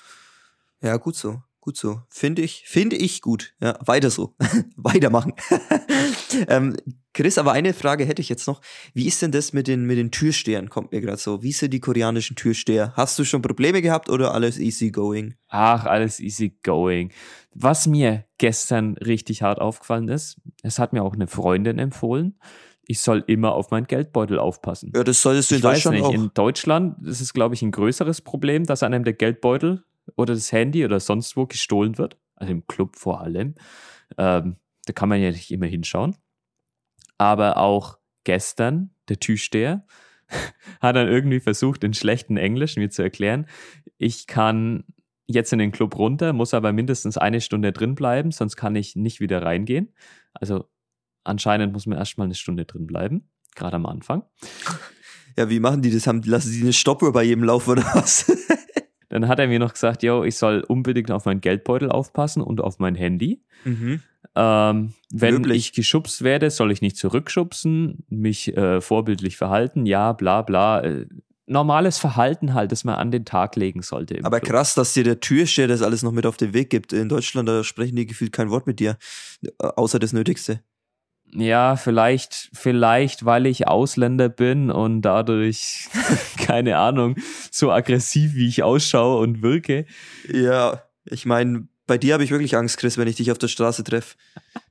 Ja, 0.83 0.97
gut 0.97 1.15
so. 1.15 1.41
Gut 1.61 1.77
so. 1.77 2.01
Finde 2.09 2.43
ich, 2.43 2.65
finde 2.67 2.97
ich 2.97 3.21
gut. 3.21 3.55
Ja, 3.61 3.79
weiter 3.85 4.11
so. 4.11 4.35
Weitermachen. 4.77 5.35
ähm, 6.49 6.77
Chris, 7.19 7.37
aber 7.37 7.51
eine 7.51 7.75
Frage 7.75 8.05
hätte 8.05 8.23
ich 8.23 8.29
jetzt 8.29 8.47
noch. 8.47 8.61
Wie 8.95 9.09
ist 9.09 9.21
denn 9.23 9.33
das 9.33 9.53
mit 9.53 9.67
den, 9.67 9.87
mit 9.87 9.99
den 9.99 10.13
Türstehern? 10.13 10.71
Kommt 10.71 10.93
mir 10.93 11.01
gerade 11.01 11.19
so. 11.19 11.43
Wie 11.43 11.51
sind 11.51 11.75
die 11.75 11.81
koreanischen 11.81 12.37
Türsteher? 12.37 12.93
Hast 12.95 13.19
du 13.19 13.25
schon 13.25 13.43
Probleme 13.43 13.83
gehabt 13.83 14.09
oder 14.09 14.35
alles 14.35 14.57
easy 14.57 14.93
going? 14.93 15.35
Ach, 15.49 15.85
alles 15.85 16.21
easy 16.21 16.57
going. 16.63 17.11
Was 17.53 17.89
mir 17.89 18.25
gestern 18.39 18.97
richtig 18.99 19.43
hart 19.43 19.61
aufgefallen 19.61 20.07
ist, 20.07 20.41
es 20.63 20.79
hat 20.79 20.93
mir 20.93 21.03
auch 21.03 21.15
eine 21.15 21.27
Freundin 21.27 21.81
empfohlen, 21.81 22.39
ich 22.87 23.01
soll 23.01 23.25
immer 23.27 23.53
auf 23.53 23.73
meinen 23.73 23.89
Geldbeutel 23.89 24.39
aufpassen. 24.39 24.93
Ja, 24.95 25.03
das 25.03 25.21
solltest 25.21 25.51
du 25.51 25.57
in 25.57 25.59
ich 25.59 25.63
Deutschland 25.63 25.97
weiß 25.97 26.03
nicht, 26.03 26.19
auch. 26.21 26.23
In 26.23 26.31
Deutschland 26.35 27.05
ist 27.05 27.21
es, 27.21 27.33
glaube 27.33 27.57
ich, 27.57 27.63
ein 27.63 27.73
größeres 27.73 28.21
Problem, 28.21 28.65
dass 28.65 28.85
einem 28.85 29.03
der 29.03 29.15
Geldbeutel 29.15 29.83
oder 30.17 30.35
das 30.35 30.53
Handy 30.53 30.85
oder 30.85 31.01
sonst 31.01 31.37
wo 31.37 31.47
gestohlen 31.47 31.99
wird, 31.99 32.17
also 32.37 32.53
im 32.53 32.65
Club 32.69 32.95
vor 32.95 33.21
allem, 33.23 33.57
ähm, 34.17 34.55
da 34.87 34.93
kann 34.95 35.09
man 35.09 35.21
ja 35.21 35.33
nicht 35.33 35.51
immer 35.51 35.67
hinschauen. 35.67 36.15
Aber 37.19 37.59
auch 37.59 37.99
gestern, 38.25 38.91
der 39.09 39.21
Türsteher, 39.21 39.85
hat 40.81 40.97
dann 40.97 41.09
irgendwie 41.09 41.41
versucht, 41.41 41.85
in 41.85 41.95
schlechten 41.95 42.37
Englisch 42.37 42.77
mir 42.77 42.91
zu 42.91 43.03
erklären, 43.03 43.47
ich 43.97 44.27
kann 44.27 44.85
jetzt 45.27 45.53
in 45.53 45.59
den 45.59 45.73
Club 45.73 45.99
runter, 45.99 46.33
muss 46.33 46.55
aber 46.55 46.73
mindestens 46.73 47.19
eine 47.19 47.41
Stunde 47.41 47.73
drin 47.73 47.95
bleiben, 47.95 48.31
sonst 48.31 48.57
kann 48.57 48.75
ich 48.77 48.97
nicht 48.97 49.21
wieder 49.21 49.43
reingehen. 49.43 49.93
Also 50.33 50.69
anscheinend 51.25 51.73
muss 51.73 51.87
man 51.87 51.99
erstmal 51.99 52.27
eine 52.27 52.35
Stunde 52.35 52.65
drin 52.65 52.87
bleiben, 52.87 53.29
gerade 53.55 53.77
am 53.77 53.87
Anfang. 53.87 54.23
Ja, 55.37 55.51
wie 55.51 55.61
machen 55.61 55.83
die 55.83 55.91
das? 55.91 56.07
Haben, 56.07 56.23
lassen 56.23 56.49
sie 56.49 56.63
eine 56.63 56.73
Stoppuhr 56.73 57.13
bei 57.13 57.23
jedem 57.23 57.45
Lauf 57.45 57.69
oder 57.69 57.83
was? 57.95 58.27
Dann 59.09 59.29
hat 59.29 59.39
er 59.39 59.49
mir 59.49 59.59
noch 59.59 59.73
gesagt, 59.73 60.03
yo, 60.03 60.25
ich 60.25 60.37
soll 60.37 60.61
unbedingt 60.61 61.11
auf 61.11 61.25
meinen 61.25 61.41
Geldbeutel 61.41 61.91
aufpassen 61.91 62.43
und 62.43 62.61
auf 62.61 62.79
mein 62.79 62.95
Handy. 62.95 63.43
Mhm. 63.65 64.03
Ähm, 64.35 64.93
wenn 65.13 65.35
Möglich. 65.35 65.57
ich 65.57 65.73
geschubst 65.73 66.23
werde, 66.23 66.51
soll 66.51 66.71
ich 66.71 66.83
nicht 66.83 66.97
zurückschubsen, 66.97 68.05
mich 68.09 68.57
äh, 68.57 68.81
vorbildlich 68.81 69.37
verhalten, 69.37 69.87
ja, 69.87 70.13
bla 70.13 70.43
bla. 70.43 70.83
Äh, 70.83 71.07
normales 71.47 71.99
Verhalten 71.99 72.55
halt, 72.55 72.73
das 72.73 72.85
man 72.85 72.97
an 72.97 73.11
den 73.11 73.25
Tag 73.25 73.57
legen 73.57 73.83
sollte. 73.83 74.21
Aber 74.23 74.41
Club. 74.41 74.53
krass, 74.53 74.75
dass 74.75 74.93
dir 74.93 75.05
der 75.05 75.21
Türsteher 75.21 75.67
das 75.67 75.83
alles 75.83 76.03
noch 76.03 76.13
mit 76.13 76.27
auf 76.27 76.37
den 76.37 76.53
Weg 76.53 76.71
gibt. 76.71 76.93
In 76.93 77.09
Deutschland, 77.09 77.49
da 77.49 77.65
sprechen 77.65 77.97
die 77.97 78.07
gefühlt 78.07 78.33
kein 78.33 78.51
Wort 78.51 78.67
mit 78.67 78.81
dir, 78.81 78.99
äh, 79.43 79.49
außer 79.59 79.99
das 79.99 80.13
Nötigste. 80.13 80.61
Ja, 81.33 81.77
vielleicht, 81.77 82.51
vielleicht, 82.55 83.25
weil 83.25 83.47
ich 83.47 83.69
Ausländer 83.69 84.29
bin 84.29 84.71
und 84.71 85.03
dadurch, 85.03 85.89
keine 86.39 86.79
Ahnung, 86.79 87.17
so 87.51 87.71
aggressiv 87.71 88.35
wie 88.35 88.49
ich 88.49 88.63
ausschaue 88.63 89.21
und 89.21 89.43
wirke. 89.43 89.85
Ja, 90.33 90.83
ich 91.05 91.27
meine, 91.27 91.69
bei 91.87 91.99
dir 91.99 92.15
habe 92.15 92.25
ich 92.25 92.31
wirklich 92.31 92.57
Angst, 92.57 92.79
Chris, 92.79 92.99
wenn 92.99 93.09
ich 93.09 93.17
dich 93.17 93.31
auf 93.31 93.39
der 93.39 93.49
Straße 93.49 93.85
treffe. 93.85 94.17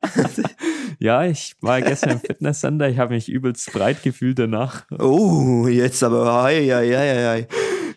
ja, 1.00 1.26
ich 1.26 1.56
war 1.62 1.82
gestern 1.82 2.12
im 2.12 2.20
Fitnesscenter, 2.20 2.90
ich 2.90 2.98
habe 2.98 3.14
mich 3.14 3.30
übelst 3.30 3.72
breit 3.74 4.02
gefühlt 4.04 4.40
danach. 4.40 4.86
Oh, 4.98 5.68
jetzt 5.68 6.04
aber, 6.04 6.44
ei, 6.44 6.76
ei, 6.76 6.98
ei, 6.98 7.30
ei. 7.30 7.48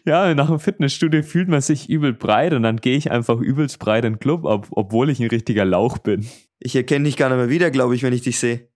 Ja, 0.06 0.34
nach 0.34 0.48
dem 0.48 0.58
Fitnessstudio 0.58 1.22
fühlt 1.22 1.48
man 1.48 1.60
sich 1.60 1.88
übel 1.88 2.14
breit 2.14 2.54
und 2.54 2.62
dann 2.62 2.78
gehe 2.78 2.96
ich 2.96 3.10
einfach 3.10 3.38
übelst 3.38 3.78
breit 3.78 4.04
in 4.04 4.14
den 4.14 4.18
Club, 4.18 4.44
ob, 4.44 4.68
obwohl 4.70 5.10
ich 5.10 5.20
ein 5.20 5.28
richtiger 5.28 5.64
Lauch 5.64 5.98
bin. 5.98 6.26
Ich 6.60 6.76
erkenne 6.76 7.06
dich 7.06 7.16
gar 7.16 7.28
nicht 7.28 7.38
mehr 7.38 7.48
wieder, 7.48 7.70
glaube 7.70 7.96
ich, 7.96 8.02
wenn 8.02 8.12
ich 8.12 8.22
dich 8.22 8.38
sehe. 8.38 8.68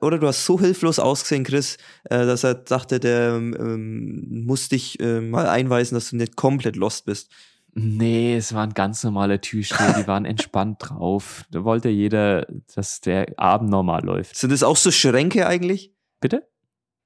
Oder 0.00 0.18
du 0.18 0.26
hast 0.26 0.44
so 0.44 0.60
hilflos 0.60 0.98
ausgesehen, 0.98 1.44
Chris, 1.44 1.78
äh, 2.04 2.26
dass 2.26 2.44
er 2.44 2.54
dachte, 2.54 3.00
der 3.00 3.34
ähm, 3.34 4.44
muss 4.44 4.68
dich 4.68 5.00
äh, 5.00 5.20
mal 5.20 5.48
einweisen, 5.48 5.94
dass 5.94 6.10
du 6.10 6.16
nicht 6.16 6.36
komplett 6.36 6.76
lost 6.76 7.06
bist. 7.06 7.32
Nee, 7.72 8.36
es 8.36 8.54
waren 8.54 8.72
ganz 8.72 9.04
normale 9.04 9.40
Türsteher, 9.40 9.94
die 9.98 10.06
waren 10.06 10.24
entspannt 10.26 10.78
drauf. 10.80 11.44
Da 11.50 11.64
wollte 11.64 11.88
jeder, 11.88 12.46
dass 12.74 13.00
der 13.00 13.38
Abend 13.38 13.70
normal 13.70 14.04
läuft. 14.04 14.36
Sind 14.36 14.50
es 14.50 14.62
auch 14.62 14.76
so 14.76 14.90
Schränke 14.90 15.46
eigentlich? 15.46 15.94
Bitte? 16.20 16.48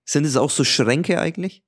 Sind 0.04 0.24
es 0.24 0.37
auch 0.37 0.50
so 0.50 0.64
Schränke 0.64 1.20
eigentlich? 1.20 1.64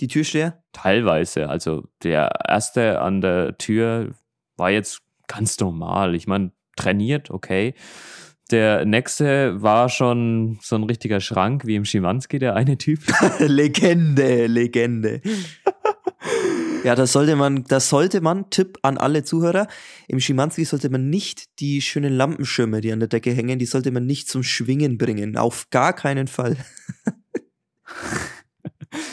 Die 0.00 0.08
Türsteher? 0.08 0.62
Teilweise. 0.72 1.48
Also 1.48 1.88
der 2.02 2.40
erste 2.48 3.00
an 3.00 3.20
der 3.20 3.56
Tür 3.58 4.14
war 4.56 4.70
jetzt 4.70 5.02
ganz 5.26 5.58
normal. 5.58 6.14
Ich 6.14 6.26
meine, 6.26 6.52
trainiert, 6.76 7.30
okay. 7.30 7.74
Der 8.50 8.84
nächste 8.84 9.60
war 9.60 9.88
schon 9.88 10.58
so 10.62 10.76
ein 10.76 10.84
richtiger 10.84 11.20
Schrank 11.20 11.66
wie 11.66 11.74
im 11.74 11.84
Schimanski, 11.84 12.38
der 12.38 12.54
eine 12.54 12.78
Typ. 12.78 13.00
Legende, 13.40 14.46
Legende. 14.46 15.20
ja, 16.84 16.94
das 16.94 17.12
sollte 17.12 17.34
man, 17.34 17.64
das 17.64 17.88
sollte 17.88 18.20
man, 18.20 18.48
Tipp 18.50 18.78
an 18.82 18.98
alle 18.98 19.24
Zuhörer, 19.24 19.66
im 20.06 20.20
Schimanski 20.20 20.64
sollte 20.64 20.90
man 20.90 21.10
nicht 21.10 21.58
die 21.58 21.82
schönen 21.82 22.12
Lampenschirme, 22.12 22.80
die 22.80 22.92
an 22.92 23.00
der 23.00 23.08
Decke 23.08 23.32
hängen, 23.32 23.58
die 23.58 23.66
sollte 23.66 23.90
man 23.90 24.06
nicht 24.06 24.28
zum 24.28 24.44
Schwingen 24.44 24.96
bringen. 24.96 25.36
Auf 25.36 25.68
gar 25.70 25.92
keinen 25.92 26.28
Fall. 26.28 26.56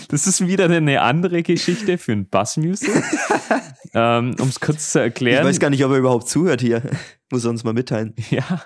Das 0.10 0.28
ist 0.28 0.46
wieder 0.46 0.70
eine 0.70 1.02
andere 1.02 1.42
Geschichte 1.44 1.98
für 1.98 2.12
ein 2.12 2.30
Bassmusic. 2.30 2.90
ähm, 3.94 4.36
um 4.40 4.48
es 4.50 4.60
kurz 4.60 4.92
zu 4.92 5.00
erklären. 5.00 5.44
Ich 5.44 5.50
weiß 5.50 5.60
gar 5.60 5.70
nicht, 5.70 5.84
ob 5.86 5.92
er 5.92 5.98
überhaupt 5.98 6.28
zuhört 6.28 6.62
hier. 6.62 6.82
Muss 7.32 7.46
er 7.46 7.52
uns 7.52 7.64
mal 7.64 7.74
mitteilen. 7.74 8.14
Ja. 8.30 8.64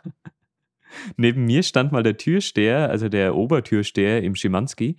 Neben 1.16 1.46
mir 1.46 1.64
stand 1.64 1.92
mal 1.92 2.04
der 2.04 2.18
Türsteher, 2.18 2.90
also 2.90 3.10
der 3.10 3.36
Obertürsteher 3.36 4.24
im 4.24 4.36
Schimanski. 4.36 4.98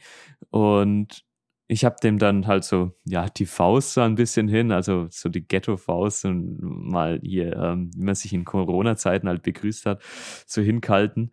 Und 0.51 1.25
ich 1.67 1.85
habe 1.85 1.97
dem 2.03 2.19
dann 2.19 2.47
halt 2.47 2.65
so, 2.65 2.93
ja, 3.05 3.29
die 3.29 3.47
Faust 3.47 3.95
so 3.95 4.01
ein 4.01 4.15
bisschen 4.15 4.49
hin, 4.49 4.73
also 4.73 5.07
so 5.11 5.29
die 5.29 5.47
Ghetto-Faust 5.47 6.25
und 6.25 6.59
mal 6.61 7.21
hier, 7.23 7.55
ähm, 7.57 7.91
wie 7.95 8.03
man 8.03 8.15
sich 8.15 8.33
in 8.33 8.45
Corona-Zeiten 8.45 9.29
halt 9.29 9.43
begrüßt 9.43 9.85
hat, 9.85 10.03
so 10.47 10.63
hinkalten. 10.63 11.33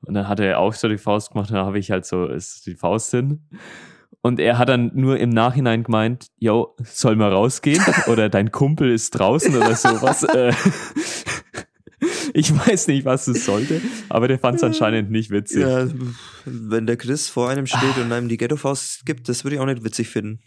Und 0.00 0.14
dann 0.14 0.28
hat 0.28 0.40
er 0.40 0.58
auch 0.58 0.72
so 0.72 0.88
die 0.88 0.98
Faust 0.98 1.32
gemacht, 1.32 1.50
und 1.50 1.56
dann 1.56 1.66
habe 1.66 1.78
ich 1.78 1.90
halt 1.90 2.04
so 2.04 2.26
ist 2.26 2.66
die 2.66 2.74
Faust 2.74 3.12
hin. 3.12 3.48
Und 4.26 4.40
er 4.40 4.58
hat 4.58 4.68
dann 4.68 4.90
nur 4.92 5.18
im 5.18 5.30
Nachhinein 5.30 5.84
gemeint, 5.84 6.32
yo, 6.40 6.74
soll 6.82 7.14
mal 7.14 7.30
rausgehen? 7.30 7.80
Oder 8.08 8.28
dein 8.28 8.50
Kumpel 8.50 8.90
ist 8.90 9.10
draußen 9.10 9.54
oder 9.54 9.76
sowas. 9.76 10.24
Äh, 10.24 10.52
ich 12.34 12.52
weiß 12.52 12.88
nicht, 12.88 13.04
was 13.04 13.28
es 13.28 13.44
sollte, 13.44 13.80
aber 14.08 14.26
der 14.26 14.40
fand 14.40 14.56
es 14.56 14.64
anscheinend 14.64 15.12
nicht 15.12 15.30
witzig. 15.30 15.60
Ja, 15.60 15.86
wenn 16.44 16.86
der 16.88 16.96
Chris 16.96 17.28
vor 17.28 17.50
einem 17.50 17.68
steht 17.68 17.96
und 18.00 18.10
einem 18.10 18.28
die 18.28 18.36
Ghetto-Faust 18.36 19.06
gibt, 19.06 19.28
das 19.28 19.44
würde 19.44 19.54
ich 19.54 19.60
auch 19.60 19.66
nicht 19.66 19.84
witzig 19.84 20.08
finden. 20.08 20.40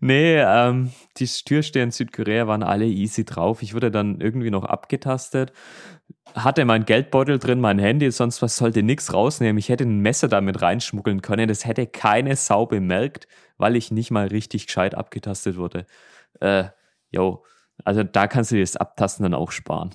Nee, 0.00 0.36
ähm, 0.36 0.90
die 1.16 1.26
Türsteher 1.26 1.84
in 1.84 1.92
Südkorea 1.92 2.48
waren 2.48 2.62
alle 2.64 2.84
easy 2.84 3.24
drauf. 3.24 3.62
Ich 3.62 3.74
wurde 3.74 3.90
dann 3.92 4.20
irgendwie 4.20 4.50
noch 4.50 4.64
abgetastet. 4.64 5.52
Hatte 6.34 6.64
mein 6.64 6.84
Geldbeutel 6.84 7.38
drin, 7.38 7.60
mein 7.60 7.78
Handy, 7.78 8.10
sonst 8.10 8.42
was 8.42 8.56
sollte 8.56 8.82
nichts 8.82 9.12
rausnehmen. 9.12 9.58
Ich 9.58 9.68
hätte 9.68 9.84
ein 9.84 10.00
Messer 10.00 10.28
damit 10.28 10.62
reinschmuggeln 10.62 11.22
können. 11.22 11.48
Das 11.48 11.64
hätte 11.64 11.86
keine 11.86 12.36
Sau 12.36 12.66
bemerkt, 12.66 13.28
weil 13.56 13.76
ich 13.76 13.90
nicht 13.90 14.10
mal 14.10 14.26
richtig 14.26 14.66
gescheit 14.66 14.94
abgetastet 14.94 15.56
wurde. 15.56 15.86
Äh, 16.40 16.64
also 17.84 18.02
da 18.02 18.26
kannst 18.26 18.50
du 18.50 18.56
dir 18.56 18.62
das 18.62 18.76
Abtasten 18.76 19.22
dann 19.22 19.34
auch 19.34 19.52
sparen. 19.52 19.94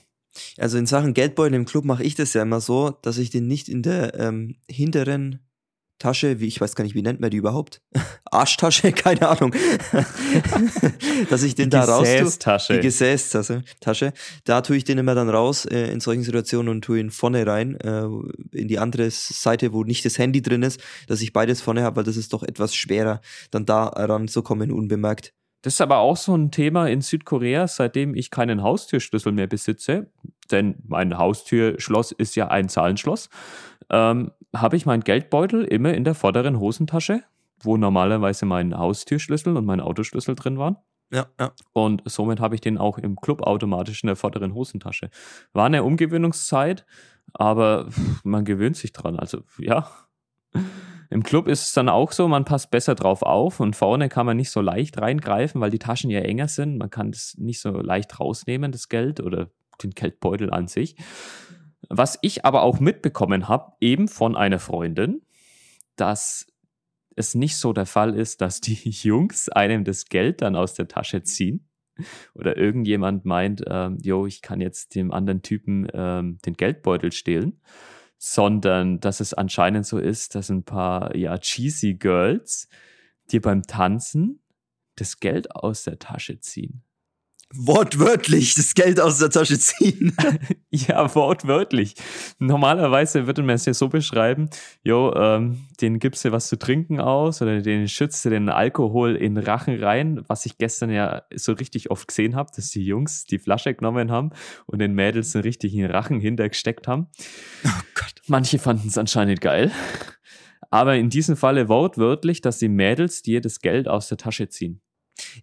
Also 0.58 0.78
in 0.78 0.86
Sachen 0.86 1.14
Geldbeutel 1.14 1.56
im 1.56 1.66
Club 1.66 1.86
mache 1.86 2.04
ich 2.04 2.16
das 2.16 2.34
ja 2.34 2.44
immer 2.44 2.62
so, 2.62 2.92
dass 3.02 3.18
ich 3.18 3.30
den 3.30 3.48
nicht 3.48 3.68
in 3.68 3.82
der 3.82 4.14
ähm, 4.16 4.56
hinteren 4.70 5.40
Tasche, 6.00 6.40
wie 6.40 6.48
ich 6.48 6.60
weiß 6.60 6.76
gar 6.76 6.84
nicht, 6.84 6.96
wie 6.96 7.02
nennt 7.02 7.20
man 7.20 7.30
die 7.30 7.38
überhaupt? 7.38 7.82
Arschtasche, 8.32 8.92
keine 8.94 9.28
Ahnung. 9.28 9.54
dass 11.30 11.44
ich 11.44 11.56
den 11.56 11.66
Die 11.66 11.70
da 11.70 11.84
raus 11.84 12.08
tue. 12.08 12.18
Gesäßtasche. 12.20 12.74
Die 12.74 12.80
Gesäßtasche. 12.80 13.64
Tasche. 13.80 14.14
Da 14.46 14.62
tue 14.62 14.78
ich 14.78 14.84
den 14.84 14.98
immer 14.98 15.14
dann 15.14 15.30
raus 15.30 15.66
äh, 15.66 15.92
in 15.92 16.00
solchen 16.00 16.24
Situationen 16.24 16.70
und 16.70 16.82
tue 16.84 17.00
ihn 17.00 17.12
vorne 17.12 17.46
rein, 17.46 17.76
äh, 17.82 18.06
in 18.58 18.68
die 18.68 18.80
andere 18.80 19.12
Seite, 19.12 19.74
wo 19.74 19.84
nicht 19.84 20.06
das 20.06 20.18
Handy 20.18 20.42
drin 20.42 20.64
ist, 20.64 20.82
dass 21.08 21.22
ich 21.22 21.34
beides 21.34 21.62
vorne 21.62 21.84
habe, 21.84 21.98
weil 21.98 22.04
das 22.04 22.18
ist 22.18 22.34
doch 22.34 22.44
etwas 22.44 22.74
schwerer, 22.74 23.22
dann 23.52 23.66
da 23.66 23.86
ranzukommen 23.88 24.72
unbemerkt. 24.72 25.34
Das 25.62 25.74
ist 25.74 25.82
aber 25.82 25.98
auch 25.98 26.16
so 26.16 26.36
ein 26.36 26.52
Thema 26.52 26.88
in 26.88 27.02
Südkorea, 27.02 27.68
seitdem 27.68 28.16
ich 28.16 28.32
keinen 28.32 28.64
Haustürschlüssel 28.64 29.34
mehr 29.34 29.48
besitze, 29.48 30.10
denn 30.52 30.76
mein 30.88 31.18
Haustürschloss 31.18 32.14
ist 32.14 32.36
ja 32.36 32.48
ein 32.48 32.70
Zahlenschloss, 32.70 33.30
ähm, 33.90 34.32
habe 34.56 34.76
ich 34.76 34.86
meinen 34.86 35.04
Geldbeutel 35.04 35.64
immer 35.64 35.94
in 35.94 36.04
der 36.04 36.16
vorderen 36.16 36.60
Hosentasche, 36.60 37.24
wo 37.62 37.78
normalerweise 37.78 38.46
mein 38.46 38.78
Haustürschlüssel 38.78 39.56
und 39.58 39.66
mein 39.66 39.82
Autoschlüssel 39.82 40.36
drin 40.36 40.58
waren. 40.58 40.78
Ja, 41.12 41.28
ja. 41.40 41.52
Und 41.74 42.04
somit 42.06 42.40
habe 42.40 42.56
ich 42.56 42.62
den 42.62 42.78
auch 42.78 42.98
im 42.98 43.16
Club 43.16 43.42
automatisch 43.42 44.04
in 44.04 44.08
der 44.08 44.16
vorderen 44.16 44.54
Hosentasche. 44.54 45.10
War 45.54 45.66
eine 45.66 45.84
Umgewöhnungszeit, 45.84 46.86
aber 47.34 47.90
man 48.24 48.46
gewöhnt 48.46 48.78
sich 48.78 48.94
dran. 48.94 49.18
Also 49.18 49.42
ja. 49.58 49.90
Im 51.12 51.24
Club 51.24 51.48
ist 51.48 51.64
es 51.64 51.74
dann 51.74 51.90
auch 51.90 52.12
so, 52.12 52.28
man 52.28 52.46
passt 52.46 52.70
besser 52.70 52.94
drauf 52.94 53.24
auf 53.24 53.60
und 53.60 53.76
vorne 53.76 54.10
kann 54.10 54.28
man 54.28 54.38
nicht 54.38 54.52
so 54.52 54.62
leicht 54.62 55.02
reingreifen, 55.02 55.60
weil 55.60 55.72
die 55.72 55.80
Taschen 55.80 56.12
ja 56.12 56.20
enger 56.20 56.48
sind. 56.48 56.78
Man 56.78 56.92
kann 56.92 57.12
das 57.12 57.36
nicht 57.40 57.62
so 57.62 57.72
leicht 57.72 58.20
rausnehmen, 58.20 58.72
das 58.72 58.90
Geld 58.90 59.20
oder 59.20 59.50
den 59.82 59.92
Geldbeutel 59.92 60.52
an 60.52 60.68
sich. 60.68 60.96
Was 61.88 62.20
ich 62.22 62.46
aber 62.46 62.64
auch 62.64 62.80
mitbekommen 62.80 63.48
habe, 63.48 63.74
eben 63.80 64.08
von 64.08 64.36
einer 64.36 64.60
Freundin, 64.60 65.22
dass 65.96 66.48
es 67.16 67.36
nicht 67.36 67.58
so 67.58 67.74
der 67.74 67.86
Fall 67.86 68.16
ist, 68.16 68.42
dass 68.42 68.62
die 68.62 68.74
Jungs 68.90 69.50
einem 69.50 69.84
das 69.84 70.06
Geld 70.06 70.42
dann 70.42 70.56
aus 70.56 70.74
der 70.74 70.88
Tasche 70.88 71.24
ziehen. 71.24 71.66
Oder 72.34 72.56
irgendjemand 72.56 73.26
meint, 73.26 73.62
ähm, 73.68 73.98
jo, 74.02 74.26
ich 74.26 74.42
kann 74.42 74.62
jetzt 74.62 74.96
dem 74.96 75.12
anderen 75.12 75.42
Typen 75.42 75.88
ähm, 75.94 76.38
den 76.46 76.54
Geldbeutel 76.54 77.12
stehlen. 77.12 77.62
Sondern 78.18 79.00
dass 79.00 79.22
es 79.22 79.34
anscheinend 79.34 79.86
so 79.86 79.98
ist, 79.98 80.36
dass 80.36 80.50
ein 80.50 80.64
paar 80.64 81.16
ja, 81.16 81.38
cheesy 81.38 81.94
Girls 81.94 82.68
dir 83.32 83.42
beim 83.42 83.64
Tanzen 83.64 84.42
das 84.96 85.20
Geld 85.20 85.56
aus 85.56 85.84
der 85.84 86.00
Tasche 86.00 86.40
ziehen. 86.40 86.84
Wortwörtlich 87.56 88.54
das 88.54 88.76
Geld 88.76 89.00
aus 89.00 89.18
der 89.18 89.30
Tasche 89.30 89.58
ziehen. 89.58 90.16
Ja, 90.72 91.16
wortwörtlich. 91.16 91.96
Normalerweise 92.38 93.26
würde 93.26 93.42
man 93.42 93.56
es 93.56 93.66
ja 93.66 93.74
so 93.74 93.90
beschreiben, 93.90 94.52
jo, 94.84 95.12
ähm, 95.16 95.66
den 95.82 95.98
gibst 95.98 96.24
du 96.24 96.32
was 96.32 96.48
zu 96.48 96.60
trinken 96.60 97.00
aus 97.00 97.42
oder 97.42 97.60
den 97.60 97.88
schützt 97.88 98.24
du 98.24 98.30
den 98.30 98.50
Alkohol 98.50 99.16
in 99.16 99.36
Rachen 99.40 99.84
rein, 99.84 100.24
was 100.28 100.46
ich 100.46 100.60
gestern 100.60 100.92
ja 100.92 101.24
so 101.36 101.54
richtig 101.54 101.90
oft 101.90 102.08
gesehen 102.08 102.36
habe, 102.36 102.52
dass 102.56 102.70
die 102.70 102.86
Jungs 102.86 103.24
die 103.24 103.40
Flasche 103.40 103.74
genommen 103.74 104.12
haben 104.12 104.30
und 104.68 104.78
den 104.78 104.94
Mädels 104.94 105.36
einen 105.36 105.42
richtigen 105.42 105.84
Rachen 105.88 106.20
hintergesteckt 106.20 106.88
haben. 106.88 107.08
Oh 107.66 107.70
Gott. 107.96 108.22
Manche 108.28 108.60
fanden 108.60 108.90
es 108.90 108.98
anscheinend 108.98 109.42
geil. 109.42 109.72
Aber 110.70 110.98
in 110.98 111.10
diesem 111.10 111.36
Falle 111.36 111.68
wortwörtlich, 111.68 112.42
dass 112.42 112.60
die 112.60 112.70
Mädels 112.70 113.24
dir 113.24 113.42
das 113.42 113.60
Geld 113.60 113.88
aus 113.88 114.08
der 114.08 114.20
Tasche 114.20 114.50
ziehen. 114.50 114.82